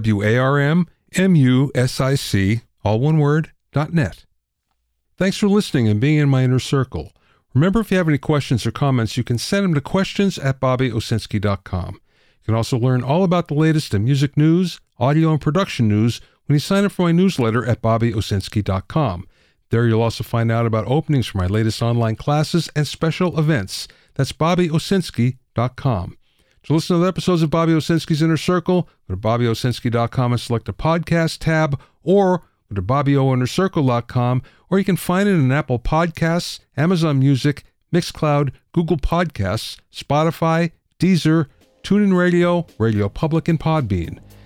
w-a-r-m 0.00 0.86
M-U-S-I-C, 1.14 2.60
all 2.82 2.98
one 2.98 3.18
word, 3.18 3.52
net. 3.92 4.24
Thanks 5.18 5.36
for 5.36 5.48
listening 5.48 5.86
and 5.86 6.00
being 6.00 6.16
in 6.16 6.30
my 6.30 6.44
inner 6.44 6.58
circle. 6.58 7.12
Remember, 7.52 7.80
if 7.80 7.90
you 7.90 7.98
have 7.98 8.08
any 8.08 8.16
questions 8.16 8.64
or 8.64 8.70
comments, 8.70 9.18
you 9.18 9.22
can 9.22 9.36
send 9.36 9.64
them 9.64 9.74
to 9.74 9.82
questions 9.82 10.38
at 10.38 10.60
bobbyowsinski.com. 10.60 11.94
You 11.94 12.46
can 12.46 12.54
also 12.54 12.78
learn 12.78 13.02
all 13.02 13.22
about 13.22 13.48
the 13.48 13.54
latest 13.54 13.92
in 13.92 14.04
music 14.04 14.38
news, 14.38 14.80
audio, 14.98 15.30
and 15.30 15.40
production 15.42 15.88
news 15.88 16.22
when 16.46 16.54
you 16.54 16.60
sign 16.60 16.86
up 16.86 16.92
for 16.92 17.02
my 17.02 17.12
newsletter 17.12 17.66
at 17.66 17.82
bobbyowsinski.com. 17.82 19.26
There 19.70 19.86
you'll 19.86 20.02
also 20.02 20.24
find 20.24 20.52
out 20.52 20.66
about 20.66 20.86
openings 20.86 21.26
for 21.26 21.38
my 21.38 21.46
latest 21.46 21.82
online 21.82 22.16
classes 22.16 22.68
and 22.76 22.86
special 22.86 23.38
events. 23.38 23.88
That's 24.14 24.32
bobbyowsinski.com. 24.32 26.16
To 26.64 26.72
listen 26.72 26.96
to 26.96 27.02
the 27.02 27.08
episodes 27.08 27.42
of 27.42 27.50
Bobby 27.50 27.72
Owsinski's 27.72 28.22
Inner 28.22 28.38
Circle, 28.38 28.88
go 29.06 29.14
to 29.14 29.20
bobbyowsinski.com 29.20 30.32
and 30.32 30.40
select 30.40 30.64
the 30.64 30.72
podcast 30.72 31.38
tab, 31.40 31.78
or 32.02 32.38
go 32.70 32.76
to 32.76 32.82
bobbyoinnercircle.com, 32.82 34.42
or 34.70 34.78
you 34.78 34.84
can 34.84 34.96
find 34.96 35.28
it 35.28 35.32
in 35.32 35.52
Apple 35.52 35.78
Podcasts, 35.78 36.60
Amazon 36.76 37.18
Music, 37.18 37.64
Mixcloud, 37.92 38.52
Google 38.72 38.96
Podcasts, 38.96 39.78
Spotify, 39.92 40.72
Deezer, 40.98 41.46
TuneIn 41.82 42.16
Radio, 42.16 42.66
Radio 42.78 43.10
Public, 43.10 43.46
and 43.46 43.60
Podbean. 43.60 44.18